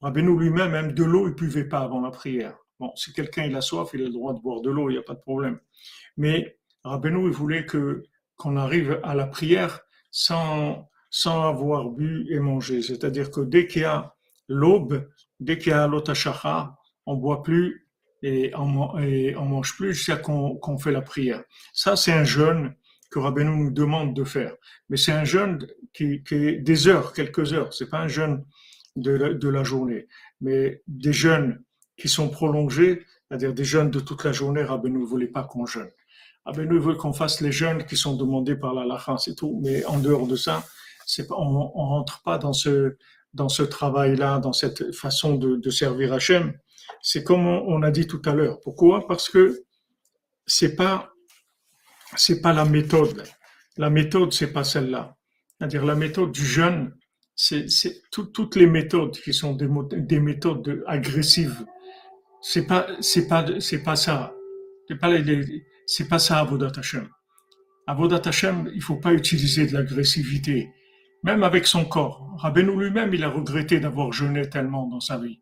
Rabbeinu 0.00 0.38
lui-même, 0.38 0.70
même 0.70 0.92
de 0.92 1.04
l'eau, 1.04 1.28
il 1.28 1.34
buvait 1.34 1.64
pas 1.64 1.80
avant 1.80 2.00
la 2.00 2.10
prière. 2.10 2.56
Bon, 2.78 2.92
si 2.94 3.12
quelqu'un 3.12 3.44
il 3.44 3.56
a 3.56 3.60
soif, 3.60 3.90
il 3.94 4.02
a 4.02 4.04
le 4.04 4.12
droit 4.12 4.32
de 4.32 4.40
boire 4.40 4.60
de 4.60 4.70
l'eau, 4.70 4.88
il 4.90 4.92
n'y 4.92 4.98
a 4.98 5.02
pas 5.02 5.14
de 5.14 5.20
problème. 5.20 5.58
Mais 6.16 6.58
Rabbeinu, 6.84 7.26
il 7.26 7.32
voulait 7.32 7.66
que 7.66 8.04
qu'on 8.36 8.56
arrive 8.56 9.00
à 9.02 9.16
la 9.16 9.26
prière 9.26 9.80
sans, 10.12 10.88
sans 11.10 11.48
avoir 11.48 11.90
bu 11.90 12.26
et 12.30 12.38
mangé. 12.38 12.82
C'est-à-dire 12.82 13.32
que 13.32 13.40
dès 13.40 13.66
qu'il 13.66 13.82
y 13.82 13.84
a 13.84 14.14
l'aube, 14.46 15.08
dès 15.40 15.58
qu'il 15.58 15.72
y 15.72 15.74
a 15.74 15.88
l'otashacha, 15.88 16.76
on 17.06 17.16
boit 17.16 17.42
plus 17.42 17.88
et 18.22 18.52
on, 18.56 18.66
mange 18.66 19.76
plus 19.76 19.94
jusqu'à 19.94 20.16
qu'on 20.16 20.56
qu'on 20.56 20.78
fait 20.78 20.92
la 20.92 21.02
prière. 21.02 21.42
Ça, 21.72 21.96
c'est 21.96 22.12
un 22.12 22.24
jeûne 22.24 22.74
que 23.10 23.18
Rabbeinu 23.18 23.56
nous 23.56 23.70
demande 23.70 24.14
de 24.14 24.24
faire. 24.24 24.54
Mais 24.88 24.96
c'est 24.96 25.12
un 25.12 25.24
jeûne 25.24 25.66
qui, 25.92 26.22
qui 26.22 26.34
est 26.34 26.58
des 26.58 26.86
heures, 26.88 27.12
quelques 27.12 27.52
heures. 27.52 27.72
C'est 27.72 27.88
pas 27.88 28.00
un 28.00 28.08
jeûne 28.08 28.44
de 28.96 29.48
la, 29.48 29.64
journée. 29.64 30.08
Mais 30.40 30.82
des 30.86 31.12
jeûnes 31.12 31.62
qui 31.96 32.08
sont 32.08 32.28
prolongés, 32.28 33.04
c'est-à-dire 33.28 33.54
des 33.54 33.64
jeûnes 33.64 33.90
de 33.90 34.00
toute 34.00 34.24
la 34.24 34.32
journée, 34.32 34.62
Rabbeinu 34.62 34.98
ne 34.98 35.04
voulait 35.04 35.28
pas 35.28 35.44
qu'on 35.44 35.66
jeûne. 35.66 35.90
Ben 36.54 36.66
nous, 36.66 36.80
veut 36.80 36.94
qu'on 36.94 37.12
fasse 37.12 37.42
les 37.42 37.52
jeûnes 37.52 37.84
qui 37.84 37.96
sont 37.96 38.16
demandés 38.16 38.56
par 38.56 38.72
la 38.72 38.86
lacha, 38.86 39.18
c'est 39.18 39.34
tout. 39.34 39.60
Mais 39.62 39.84
en 39.84 39.98
dehors 39.98 40.26
de 40.26 40.34
ça, 40.34 40.64
on, 41.30 41.72
on 41.74 41.86
rentre 41.88 42.22
pas 42.22 42.38
dans 42.38 42.54
ce, 42.54 42.96
dans 43.34 43.48
ce 43.48 43.62
travail-là, 43.62 44.38
dans 44.38 44.52
cette 44.52 44.94
façon 44.94 45.34
de, 45.34 45.56
de 45.56 45.70
servir 45.70 46.12
Hachem. 46.12 46.54
C'est 47.02 47.22
comme 47.22 47.46
on, 47.46 47.82
a 47.82 47.90
dit 47.90 48.06
tout 48.06 48.22
à 48.24 48.32
l'heure. 48.34 48.60
Pourquoi? 48.60 49.06
Parce 49.06 49.28
que 49.28 49.62
c'est 50.46 50.74
pas, 50.74 51.10
c'est 52.16 52.40
pas 52.40 52.52
la 52.52 52.64
méthode. 52.64 53.24
La 53.76 53.90
méthode, 53.90 54.32
c'est 54.32 54.52
pas 54.52 54.64
celle-là. 54.64 55.16
C'est-à-dire 55.58 55.84
la 55.84 55.94
méthode 55.94 56.32
du 56.32 56.44
jeûne, 56.44 56.96
c'est, 57.38 58.02
tout, 58.10 58.24
toutes 58.24 58.56
les 58.56 58.66
méthodes 58.66 59.16
qui 59.16 59.32
sont 59.32 59.54
des, 59.54 59.68
des 59.92 60.18
méthodes 60.18 60.82
agressives. 60.88 61.64
C'est 62.42 62.66
pas, 62.66 62.88
c'est 63.00 63.28
pas, 63.28 63.46
c'est 63.60 63.84
pas 63.84 63.94
ça. 63.94 64.34
C'est 64.88 64.96
pas 64.96 65.08
les, 65.08 65.64
c'est 65.86 66.08
pas 66.08 66.18
ça 66.18 66.40
Avodat 66.40 66.72
Hashem. 66.76 67.08
Avodat 67.86 68.22
Hashem, 68.24 68.70
il 68.74 68.82
faut 68.82 68.96
pas 68.96 69.12
utiliser 69.12 69.66
de 69.66 69.74
l'agressivité, 69.74 70.70
même 71.22 71.44
avec 71.44 71.68
son 71.68 71.84
corps. 71.84 72.28
Rabbeinu 72.38 72.76
lui-même, 72.76 73.14
il 73.14 73.22
a 73.22 73.30
regretté 73.30 73.78
d'avoir 73.78 74.12
jeûné 74.12 74.50
tellement 74.50 74.88
dans 74.88 75.00
sa 75.00 75.18
vie. 75.18 75.40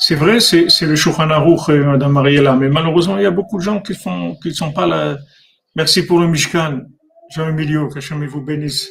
C'est 0.00 0.14
vrai, 0.14 0.38
c'est, 0.38 0.68
le 0.82 0.94
Shulchan 0.94 1.28
Aruch, 1.28 1.68
euh, 1.70 1.84
Madame 1.84 2.12
Mariella, 2.12 2.54
mais 2.54 2.68
malheureusement, 2.68 3.16
il 3.16 3.24
y 3.24 3.26
a 3.26 3.32
beaucoup 3.32 3.58
de 3.58 3.62
gens 3.62 3.80
qui 3.80 3.94
qui 4.42 4.54
sont 4.54 4.72
pas 4.72 4.86
là. 4.86 5.18
Merci 5.74 6.06
pour 6.06 6.20
le 6.20 6.28
Mishkan. 6.28 6.82
Jean-Emilio, 7.30 7.88
que 7.88 7.98
Hachem 7.98 8.24
vous 8.26 8.40
bénisse. 8.40 8.88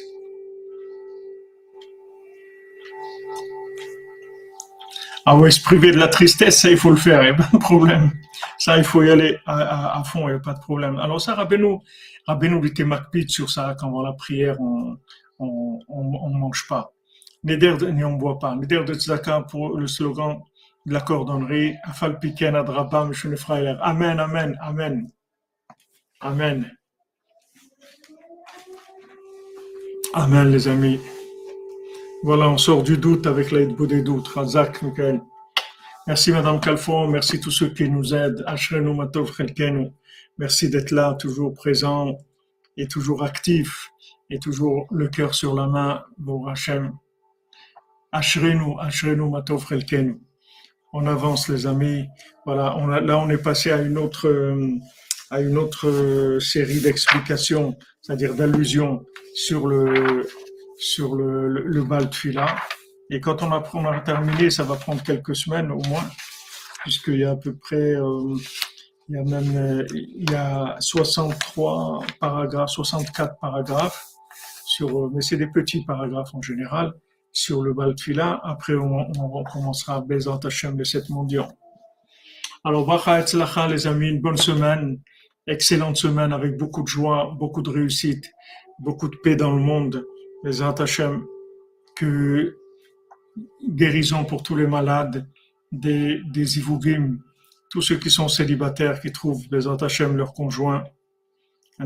Ah 5.24 5.36
ouais, 5.36 5.50
se 5.50 5.62
priver 5.62 5.92
de 5.92 5.98
la 5.98 6.08
tristesse, 6.08 6.60
ça, 6.60 6.70
il 6.70 6.76
faut 6.76 6.90
le 6.90 6.96
faire, 6.96 7.22
il 7.22 7.26
n'y 7.26 7.30
a 7.30 7.34
pas 7.34 7.50
de 7.52 7.58
problème. 7.58 8.12
Ça, 8.58 8.76
il 8.76 8.84
faut 8.84 9.02
y 9.02 9.10
aller 9.10 9.38
à, 9.46 10.02
fond, 10.04 10.28
il 10.28 10.32
n'y 10.32 10.36
a 10.36 10.40
pas 10.40 10.54
de 10.54 10.60
problème. 10.60 10.98
Alors 10.98 11.20
ça, 11.20 11.34
Rabbeinu, 11.34 11.78
Rabbeinu 12.26 12.66
était 12.66 12.84
makpid 12.84 13.30
sur 13.30 13.50
ça, 13.50 13.74
quand 13.78 13.90
on 13.90 14.02
la 14.02 14.12
prière, 14.12 14.60
on 14.60 14.98
on, 15.38 16.30
mange 16.30 16.66
pas. 16.68 16.92
Neder, 17.44 17.76
on 18.04 18.12
boit 18.14 18.38
pas. 18.38 18.54
Neder 18.54 18.84
de 18.84 18.94
Tzedaka 18.94 19.42
pour 19.42 19.78
le 19.78 19.86
slogan 19.86 20.42
de 20.86 20.92
la 20.92 21.00
cordonnerie. 21.00 21.74
Amen, 23.82 24.18
Amen, 24.20 24.58
Amen. 24.60 25.12
Amen. 26.20 26.70
Amen, 30.14 30.50
les 30.50 30.68
amis. 30.68 31.00
Voilà, 32.24 32.48
on 32.48 32.58
sort 32.58 32.82
du 32.82 32.96
doute 32.96 33.26
avec 33.26 33.52
l'aide 33.52 33.76
des 33.76 34.02
doutes. 34.02 34.28
Michael. 34.36 35.20
Merci 36.08 36.32
Madame 36.32 36.58
Calfon, 36.58 37.06
merci 37.06 37.38
tous 37.38 37.50
ceux 37.50 37.68
qui 37.68 37.88
nous 37.88 38.14
aident. 38.14 38.42
Ashrenu 38.46 38.94
Matov 38.94 39.30
Merci 40.38 40.70
d'être 40.70 40.90
là, 40.90 41.14
toujours 41.14 41.52
présent 41.52 42.16
et 42.78 42.88
toujours 42.88 43.22
actif 43.22 43.90
et 44.30 44.38
toujours 44.38 44.86
le 44.90 45.08
cœur 45.08 45.34
sur 45.34 45.54
la 45.54 45.66
main, 45.66 46.02
Bon 46.16 46.46
Hachem. 46.46 46.96
Ashrenu, 48.10 48.74
Ashrenu 48.80 49.28
Matov 49.28 49.66
On 50.92 51.06
avance 51.06 51.48
les 51.48 51.66
amis. 51.66 52.08
Voilà, 52.46 52.76
on 52.76 52.90
a, 52.90 53.00
là 53.00 53.18
on 53.18 53.28
est 53.28 53.42
passé 53.42 53.70
à 53.70 53.82
une 53.82 53.98
autre, 53.98 54.26
euh, 54.26 54.74
à 55.30 55.40
une 55.40 55.58
autre 55.58 55.88
euh, 55.88 56.40
série 56.40 56.80
d'explications, 56.80 57.76
c'est-à-dire 58.00 58.34
d'allusions 58.34 59.04
sur 59.34 59.66
le, 59.66 60.26
sur 60.78 61.14
le, 61.14 61.48
le, 61.48 61.62
le 61.64 61.82
bal 61.84 62.08
Et 63.10 63.20
quand 63.20 63.42
on 63.42 63.52
a, 63.52 63.62
on 63.74 63.84
a 63.86 64.00
terminé, 64.00 64.50
ça 64.50 64.64
va 64.64 64.76
prendre 64.76 65.02
quelques 65.02 65.36
semaines 65.36 65.70
au 65.70 65.82
moins, 65.88 66.08
puisqu'il 66.82 67.18
y 67.18 67.24
a 67.24 67.32
à 67.32 67.36
peu 67.36 67.54
près, 67.54 67.94
euh, 67.94 68.34
il 69.10 69.16
y 69.16 69.18
a 69.18 69.24
même, 69.24 69.86
il 69.92 70.30
y 70.30 70.34
a 70.34 70.76
63 70.80 72.04
paragraphes, 72.18 72.70
64 72.70 73.38
paragraphes 73.40 74.06
sur, 74.64 75.10
mais 75.10 75.20
c'est 75.20 75.36
des 75.36 75.48
petits 75.48 75.84
paragraphes 75.84 76.34
en 76.34 76.42
général 76.42 76.94
sur 77.38 77.62
le 77.62 77.72
bal 77.72 77.94
Après, 78.42 78.74
on, 78.74 79.12
on 79.16 79.28
recommencera 79.28 80.04
à 80.04 80.46
Hashem 80.46 80.76
de 80.76 80.82
cette 80.82 81.08
mondial. 81.08 81.48
Alors, 82.64 82.84
Bacha 82.84 83.20
Etzlacha, 83.20 83.68
les 83.68 83.86
amis, 83.86 84.08
une 84.08 84.20
bonne 84.20 84.36
semaine, 84.36 84.98
excellente 85.46 85.96
semaine 85.96 86.32
avec 86.32 86.56
beaucoup 86.56 86.82
de 86.82 86.88
joie, 86.88 87.36
beaucoup 87.38 87.62
de 87.62 87.70
réussite, 87.70 88.24
beaucoup 88.80 89.08
de 89.08 89.16
paix 89.22 89.36
dans 89.36 89.54
le 89.54 89.62
monde. 89.62 90.04
Les 90.42 90.62
Hachem, 90.62 91.24
que 91.94 92.56
guérison 93.68 94.24
pour 94.24 94.42
tous 94.42 94.56
les 94.56 94.66
malades, 94.66 95.28
des, 95.70 96.20
des 96.32 96.46
tous 97.70 97.82
ceux 97.82 97.98
qui 97.98 98.10
sont 98.10 98.26
célibataires, 98.26 99.00
qui 99.00 99.12
trouvent 99.12 99.44
les 99.52 99.68
Hachem 99.68 100.16
leur 100.16 100.32
conjoint, 100.32 100.82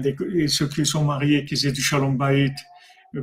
et 0.02 0.48
ceux 0.48 0.68
qui 0.68 0.86
sont 0.86 1.04
mariés, 1.04 1.44
qui 1.44 1.66
aient 1.66 1.72
du 1.72 1.82
Shalom 1.82 2.16
Bayit, 2.16 2.54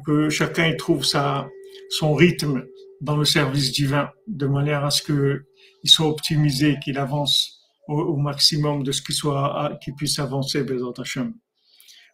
que 0.05 0.29
chacun 0.29 0.67
y 0.67 0.77
trouve 0.77 1.03
sa, 1.03 1.47
son 1.89 2.13
rythme 2.13 2.65
dans 3.01 3.17
le 3.17 3.25
service 3.25 3.71
divin, 3.71 4.09
de 4.27 4.45
manière 4.45 4.85
à 4.85 4.91
ce 4.91 5.01
qu'il 5.01 5.89
soit 5.89 6.07
optimisé, 6.07 6.77
qu'il 6.83 6.97
avance 6.97 7.59
au, 7.87 8.17
maximum 8.17 8.83
de 8.83 8.91
ce 8.91 9.01
qu'il 9.01 9.15
soit, 9.15 9.77
qu'il 9.83 9.95
puisse 9.95 10.19
avancer, 10.19 10.63
Bezat 10.63 11.01
Hashem. 11.01 11.33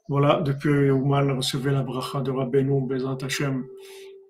Voilà, 0.07 0.41
depuis 0.41 0.91
Ouman, 0.91 1.36
recevez 1.36 1.71
la 1.71 1.82
bracha 1.82 2.21
de 2.21 2.32
Rabbeinu, 2.32 2.88
Bezat 2.88 3.17
Hashem, 3.21 3.65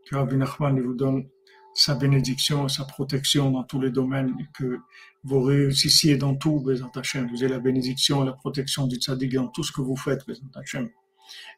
que 0.10 0.16
Rabbi 0.16 0.38
Nachman 0.38 0.80
vous 0.82 0.96
donne 0.96 1.28
sa 1.76 1.94
bénédiction, 1.94 2.68
sa 2.70 2.86
protection 2.86 3.52
dans 3.52 3.64
tous 3.64 3.82
les 3.82 3.92
domaines, 3.92 4.34
et 4.40 4.46
que 4.58 4.80
vous 5.24 5.42
réussissiez 5.42 6.18
dans 6.18 6.36
tout, 6.36 6.62
Bezat 6.62 6.92
Hashem. 6.96 7.30
Vous 7.30 7.44
avez 7.44 7.52
la 7.52 7.60
bénédiction 7.60 8.24
et 8.24 8.26
la 8.26 8.34
protection 8.34 8.88
du 8.88 8.96
tzaddik 8.96 9.34
dans 9.34 9.50
tout 9.50 9.64
ce 9.64 9.72
que 9.72 9.82
vous 9.82 9.98
faites, 9.98 10.26
Bezat 10.26 10.42
Hashem. 10.56 10.90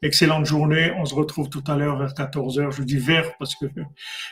Excellente 0.01 0.45
journée. 0.45 0.91
On 0.97 1.05
se 1.05 1.15
retrouve 1.15 1.49
tout 1.49 1.63
à 1.67 1.75
l'heure 1.75 1.97
vers 1.97 2.13
14h. 2.13 2.71
Je 2.71 2.83
dis 2.83 2.97
vers 2.97 3.35
parce 3.37 3.55
que 3.55 3.65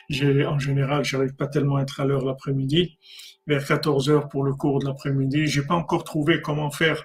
j'ai, 0.09 0.45
en 0.45 0.59
général, 0.59 1.03
j'arrive 1.03 1.35
pas 1.35 1.47
tellement 1.47 1.77
à 1.77 1.81
être 1.81 1.99
à 1.99 2.05
l'heure 2.05 2.25
l'après-midi. 2.25 2.97
Vers 3.47 3.63
14h 3.63 4.29
pour 4.29 4.43
le 4.43 4.53
cours 4.53 4.79
de 4.79 4.85
l'après-midi. 4.85 5.47
J'ai 5.47 5.63
pas 5.63 5.75
encore 5.75 6.03
trouvé 6.03 6.41
comment 6.41 6.71
faire 6.71 7.03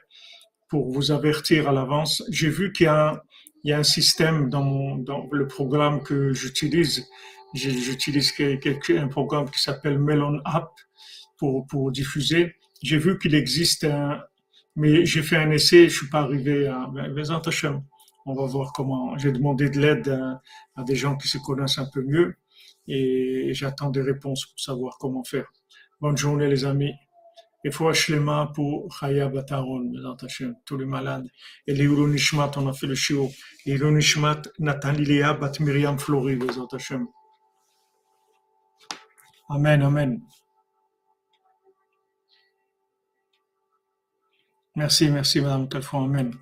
pour 0.68 0.90
vous 0.90 1.10
avertir 1.10 1.68
à 1.68 1.72
l'avance. 1.72 2.22
J'ai 2.30 2.48
vu 2.48 2.72
qu'il 2.72 2.84
y 2.84 2.88
a 2.88 3.22
un, 3.78 3.82
système 3.82 4.48
dans, 4.48 4.98
le 5.30 5.46
programme 5.46 6.02
que 6.02 6.32
j'utilise. 6.32 7.06
J'utilise 7.54 8.32
un 8.40 9.08
programme 9.08 9.50
qui 9.50 9.60
s'appelle 9.60 9.98
Melon 9.98 10.40
App 10.44 10.70
pour, 11.36 11.90
diffuser. 11.90 12.54
J'ai 12.82 12.98
vu 12.98 13.18
qu'il 13.18 13.34
existe 13.34 13.84
un, 13.84 14.22
mais 14.76 15.04
j'ai 15.04 15.22
fait 15.22 15.36
un 15.36 15.50
essai, 15.50 15.88
je 15.88 15.96
suis 15.96 16.08
pas 16.08 16.20
arrivé 16.20 16.66
à, 16.66 16.90
on 18.26 18.34
va 18.34 18.46
voir 18.46 18.72
comment, 18.72 19.16
j'ai 19.18 19.32
demandé 19.32 19.70
de 19.70 19.78
l'aide 19.80 20.08
à, 20.76 20.84
des 20.84 20.96
gens 20.96 21.16
qui 21.16 21.28
se 21.28 21.38
connaissent 21.38 21.78
un 21.78 21.88
peu 21.92 22.02
mieux. 22.02 22.36
et 22.88 23.52
j'attends 23.54 23.90
des 23.90 24.02
réponses 24.02 24.46
pour 24.46 24.60
savoir 24.60 24.98
comment 24.98 25.24
faire. 25.24 25.46
Bonne 26.00 26.16
journée 26.16 26.48
les 26.48 26.64
amis. 26.64 26.94
Et 27.62 27.70
faut 27.70 27.92
mains 28.20 28.46
pour 28.46 28.90
Chaya 28.98 29.28
Bataron, 29.28 29.92
tous 30.64 30.78
les 30.78 30.86
malades. 30.86 31.26
Et 31.66 31.74
les 31.74 31.86
Nishmat, 31.86 32.52
on 32.56 32.66
a 32.68 32.72
fait 32.72 32.86
le 32.86 32.94
chiot. 32.94 33.30
Les 33.66 33.78
Nishmat, 33.78 34.42
Nathan 34.58 34.94
Bat 34.94 35.60
Miriam 35.60 35.98
Flori, 35.98 36.38
Hashem. 36.72 37.06
Amen, 39.50 39.82
Amen. 39.82 40.22
Merci, 44.76 45.10
merci 45.10 45.40
Madame 45.42 45.68
Telfon, 45.68 46.04
Amen. 46.04 46.32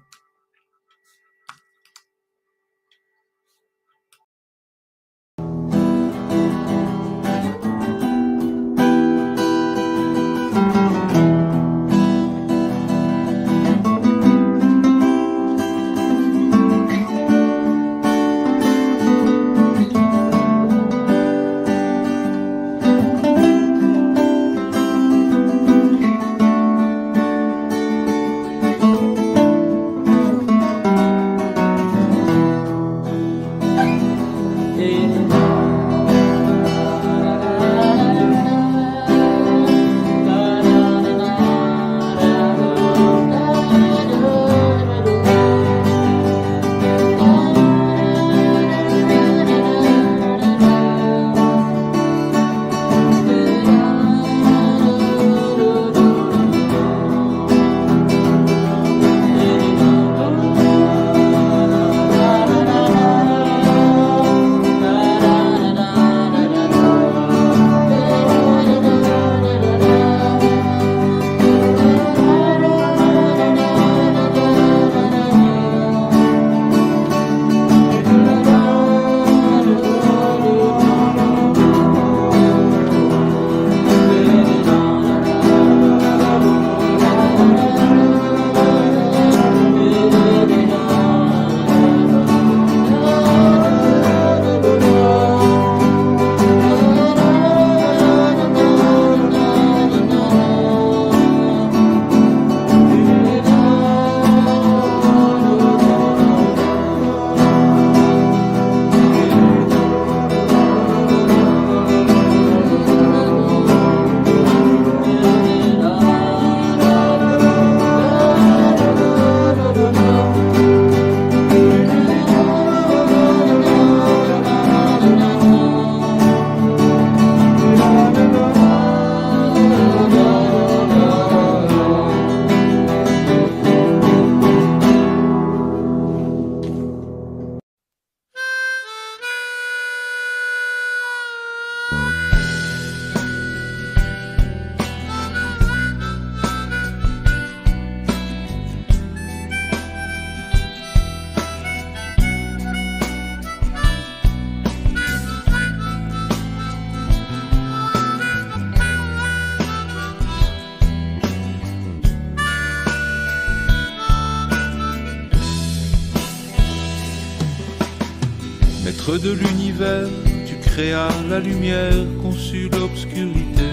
De 169.18 169.32
l'univers, 169.32 170.08
tu 170.46 170.56
créas 170.56 171.08
la 171.28 171.40
lumière, 171.40 172.04
conçu 172.22 172.68
l'obscurité. 172.72 173.70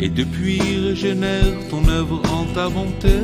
Et 0.00 0.08
depuis 0.08 0.60
régénère 0.88 1.54
ton 1.70 1.86
œuvre 1.88 2.20
en 2.32 2.44
ta 2.54 2.68
bonté, 2.68 3.18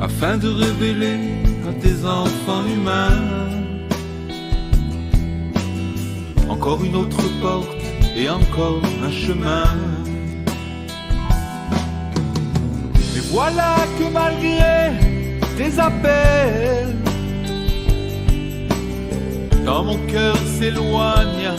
afin 0.00 0.36
de 0.38 0.48
révéler 0.48 1.18
à 1.68 1.72
tes 1.82 2.04
enfants 2.04 2.64
humains 2.74 3.50
encore 6.48 6.82
une 6.84 6.96
autre 6.96 7.22
porte 7.40 7.82
et 8.16 8.28
encore 8.28 8.82
un 9.04 9.10
chemin. 9.10 9.64
Mais 13.14 13.22
voilà 13.30 13.76
que 13.98 14.12
malgré 14.12 14.92
tes 15.56 15.78
appels, 15.78 16.99
quand 19.70 19.84
mon 19.84 19.98
cœur 20.08 20.36
s'éloigne 20.58 21.50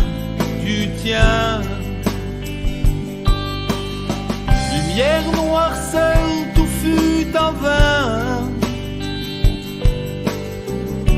du 0.65 0.89
tien. 1.01 1.61
Lumière 4.73 5.31
noire 5.33 5.75
seule, 5.91 6.53
tout 6.53 6.71
fut 6.81 7.27
en 7.37 7.53
vain. 7.53 8.49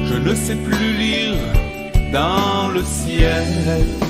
Je 0.06 0.16
ne 0.28 0.36
sais 0.36 0.56
plus 0.56 0.94
lire 0.94 1.40
dans 2.12 2.70
le 2.72 2.84
ciel. 2.84 4.03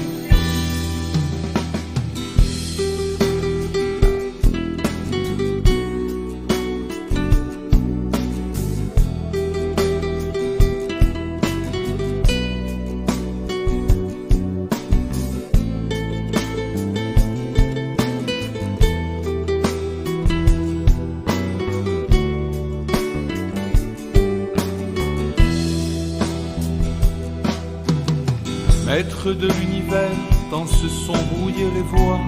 De 29.02 29.48
l'univers, 29.48 30.12
dans 30.52 30.68
ce 30.68 30.88
son 30.88 31.14
brouillé 31.32 31.66
les 31.74 31.82
voix 31.82 32.20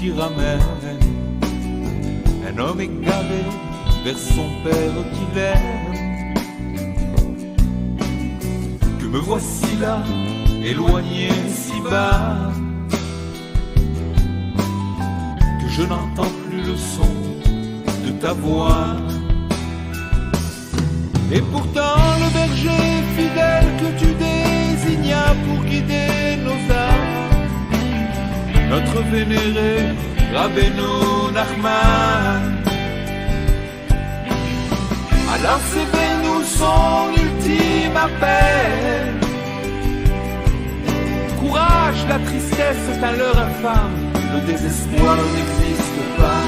qui 0.00 0.10
ramènent 0.10 0.58
un 2.48 2.58
homme 2.58 2.80
égaré 2.80 3.44
vers 4.02 4.16
son 4.16 4.48
père 4.64 4.94
qui 5.12 5.34
l'aime. 5.34 5.92
Que 9.00 9.04
me 9.04 9.18
voici 9.18 9.76
là, 9.82 10.02
éloigné 10.64 11.28
si 11.50 11.78
bas, 11.82 12.50
que 15.60 15.68
je 15.68 15.82
n'entends 15.82 16.32
plus 16.48 16.62
le 16.62 16.76
son 16.76 17.12
de 18.06 18.12
ta 18.12 18.32
voix. 18.32 18.96
Et 21.30 21.42
pourtant 21.42 21.98
le 22.18 22.32
berger 22.32 23.02
fidèle 23.14 23.66
que 23.78 23.98
tu 23.98 24.12
pour 25.44 25.64
guider 25.64 26.36
nos 26.42 26.60
âmes, 26.72 27.30
notre 28.70 29.00
vénéré 29.10 29.94
Rabbeinu 30.34 31.32
Nachman. 31.32 32.42
Alors 35.34 35.60
c'est 35.70 35.88
nous 36.24 36.42
son 36.44 37.10
ultime 37.24 37.96
appel. 37.96 39.14
Courage, 41.40 42.00
la 42.08 42.18
tristesse 42.18 42.84
est 42.92 43.04
à 43.04 43.12
l'heure 43.12 43.38
infâme, 43.38 43.96
le 44.34 44.40
désespoir 44.46 45.16
n'existe 45.34 46.02
pas. 46.18 46.41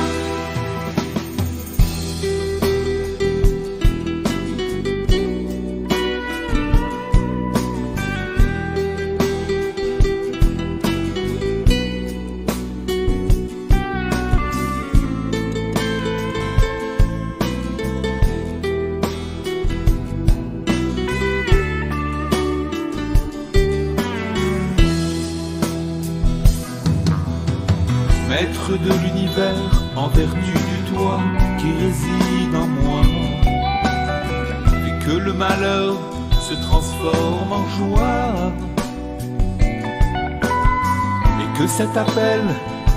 Cet 41.76 41.96
appel 41.96 42.40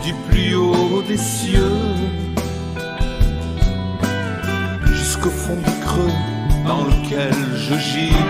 du 0.04 0.14
plus 0.30 0.54
haut 0.54 1.02
des 1.08 1.18
cieux 1.18 1.82
jusqu'au 4.94 5.32
fond 5.32 5.56
du 5.56 5.76
creux 5.86 6.18
dans 6.68 6.84
lequel 6.84 7.34
je 7.56 7.76
gis. 7.88 8.24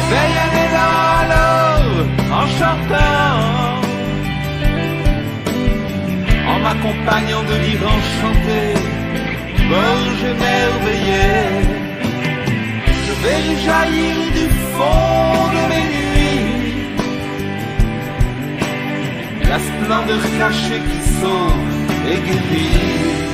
Éveille 0.00 0.38
un 0.46 0.52
élan 0.66 0.94
alors 1.22 1.90
en 2.40 2.46
chantant, 2.58 3.34
en 6.52 6.58
m'accompagnant 6.64 7.44
de 7.50 7.56
livres 7.66 7.90
enchantés, 7.98 8.74
gorge 9.70 10.24
émerveillée. 10.34 11.44
Je 13.06 13.12
vais 13.22 13.44
jaillir 13.64 14.16
du 14.38 14.46
fond 14.74 15.40
de 15.54 15.62
mes 15.70 15.84
nuits, 15.92 16.05
la 19.88 19.94
splendeur 19.94 20.22
cachée 20.38 20.80
qui 20.80 21.02
sauve 21.20 21.52
et 22.06 22.20
guérit. 22.20 23.25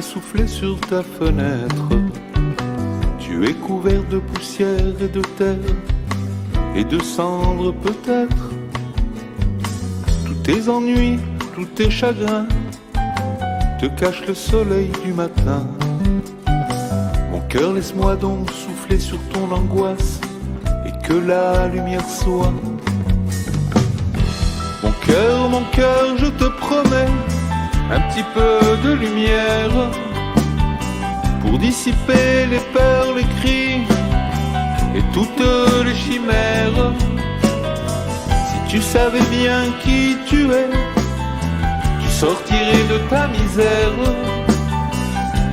Souffler 0.00 0.48
sur 0.48 0.80
ta 0.80 1.02
fenêtre. 1.02 1.88
Tu 3.18 3.44
es 3.46 3.52
couvert 3.52 4.02
de 4.10 4.18
poussière 4.18 4.94
et 5.00 5.08
de 5.08 5.20
terre 5.36 5.56
et 6.74 6.82
de 6.82 6.98
cendres 7.00 7.72
peut-être. 7.72 8.50
Tous 10.26 10.34
tes 10.42 10.68
ennuis, 10.68 11.18
tous 11.54 11.66
tes 11.66 11.90
chagrins 11.90 12.46
te 13.80 13.86
cachent 13.86 14.26
le 14.26 14.34
soleil 14.34 14.90
du 15.04 15.12
matin. 15.12 15.66
Mon 17.30 17.40
cœur, 17.48 17.72
laisse-moi 17.72 18.16
donc 18.16 18.50
souffler 18.50 18.98
sur 18.98 19.18
ton 19.32 19.50
angoisse 19.54 20.20
et 20.86 21.06
que 21.06 21.14
la 21.14 21.68
lumière 21.68 22.08
soit. 22.08 22.52
Mon 24.82 24.92
cœur, 25.06 25.48
mon 25.48 25.64
cœur, 25.70 26.16
je 26.16 26.26
te 26.26 26.44
promets 26.44 27.31
un 27.94 28.00
petit 28.08 28.24
peu 28.34 28.76
de 28.84 28.94
lumière 28.94 29.90
pour 31.40 31.58
dissiper 31.58 32.46
les 32.50 32.60
peurs, 32.72 33.14
les 33.14 33.28
cris 33.38 33.82
et 34.96 35.02
toutes 35.12 35.46
les 35.84 35.94
chimères. 35.94 36.92
Si 38.48 38.70
tu 38.70 38.80
savais 38.80 39.26
bien 39.30 39.60
qui 39.82 40.16
tu 40.26 40.50
es, 40.50 40.70
tu 42.02 42.08
sortirais 42.08 42.84
de 42.92 42.98
ta 43.10 43.28
misère. 43.28 43.98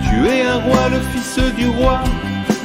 Tu 0.06 0.28
es 0.28 0.42
un 0.44 0.60
roi, 0.60 0.90
le 0.90 1.02
fils 1.12 1.40
du 1.58 1.68
roi, 1.68 2.00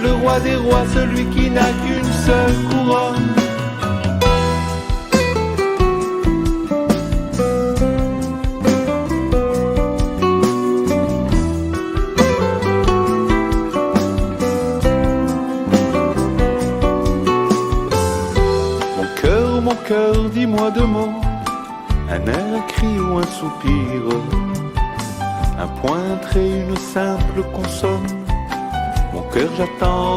le 0.03 0.13
roi 0.13 0.39
des 0.41 0.57
rois, 0.57 0.85
celui 0.95 1.25
qui 1.27 1.51
n'a 1.51 1.71
qu'une 1.83 2.13
seule 2.27 2.59
couronne. 2.71 3.44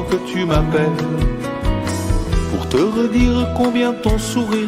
Que 0.09 0.15
tu 0.31 0.45
m'appelles 0.45 1.03
pour 2.51 2.67
te 2.69 2.77
redire 2.77 3.47
combien 3.55 3.93
ton 3.93 4.17
sourire, 4.17 4.67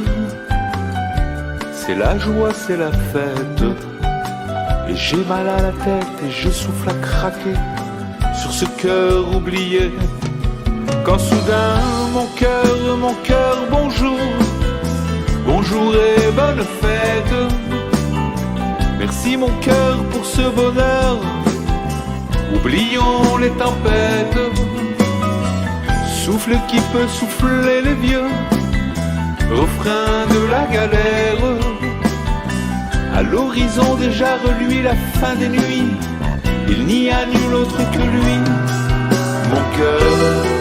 c'est 1.72 1.96
la 1.96 2.18
joie, 2.18 2.54
c'est 2.54 2.78
la 2.78 2.92
fête. 2.92 3.64
Et 4.90 4.96
j'ai 4.96 5.24
mal 5.26 5.48
à 5.48 5.62
la 5.62 5.72
tête 5.72 6.16
et 6.26 6.32
je 6.32 6.50
souffle 6.50 6.90
à 6.90 6.94
craquer 6.94 7.58
sur 8.42 8.52
ce 8.52 8.66
cœur 8.82 9.36
oublié. 9.36 9.92
Quand 11.06 11.20
soudain 11.20 11.76
mon 12.14 12.26
cœur, 12.38 12.98
mon 12.98 13.14
cœur, 13.24 13.58
bonjour, 13.70 14.20
bonjour 15.46 15.94
et 15.96 16.32
bonne 16.32 16.64
fête. 16.82 17.36
Merci 18.98 19.38
mon 19.38 19.52
cœur 19.62 19.98
pour 20.12 20.26
ce 20.26 20.50
bonheur, 20.50 21.18
oublions 22.54 23.38
les 23.38 23.52
tempêtes. 23.52 24.89
Souffle 26.32 26.60
qui 26.68 26.80
peut 26.94 27.08
souffler 27.08 27.82
les 27.82 27.96
vieux, 27.96 28.28
refrain 29.50 30.28
de 30.30 30.46
la 30.52 30.68
galère. 30.68 31.58
À 33.16 33.24
l'horizon 33.24 33.96
déjà 33.96 34.38
reluit 34.46 34.84
la 34.84 34.94
fin 35.20 35.34
des 35.38 35.50
nuits, 35.50 35.90
il 36.68 36.86
n'y 36.86 37.10
a 37.10 37.26
nul 37.26 37.56
autre 37.56 37.78
que 37.78 37.98
lui, 37.98 38.38
mon 39.50 39.64
cœur. 39.76 40.59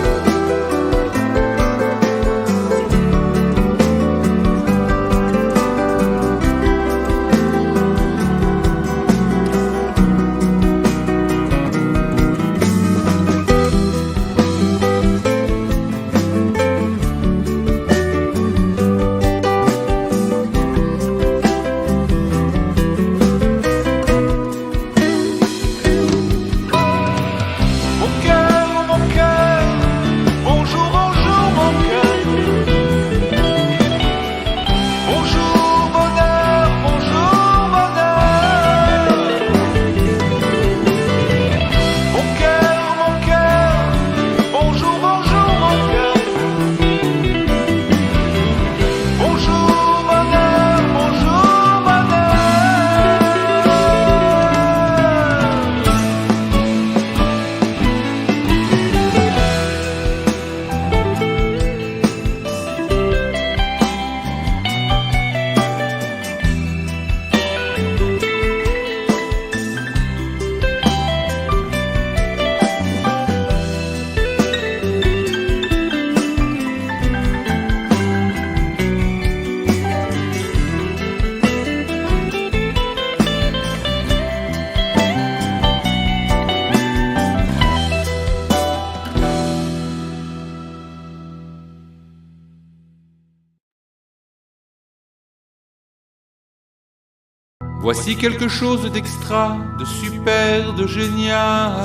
Voici 98.09 98.23
quelque 98.23 98.49
chose 98.49 98.91
d'extra, 98.91 99.59
de 99.79 99.85
super, 99.85 100.73
de 100.73 100.87
génial. 100.87 101.85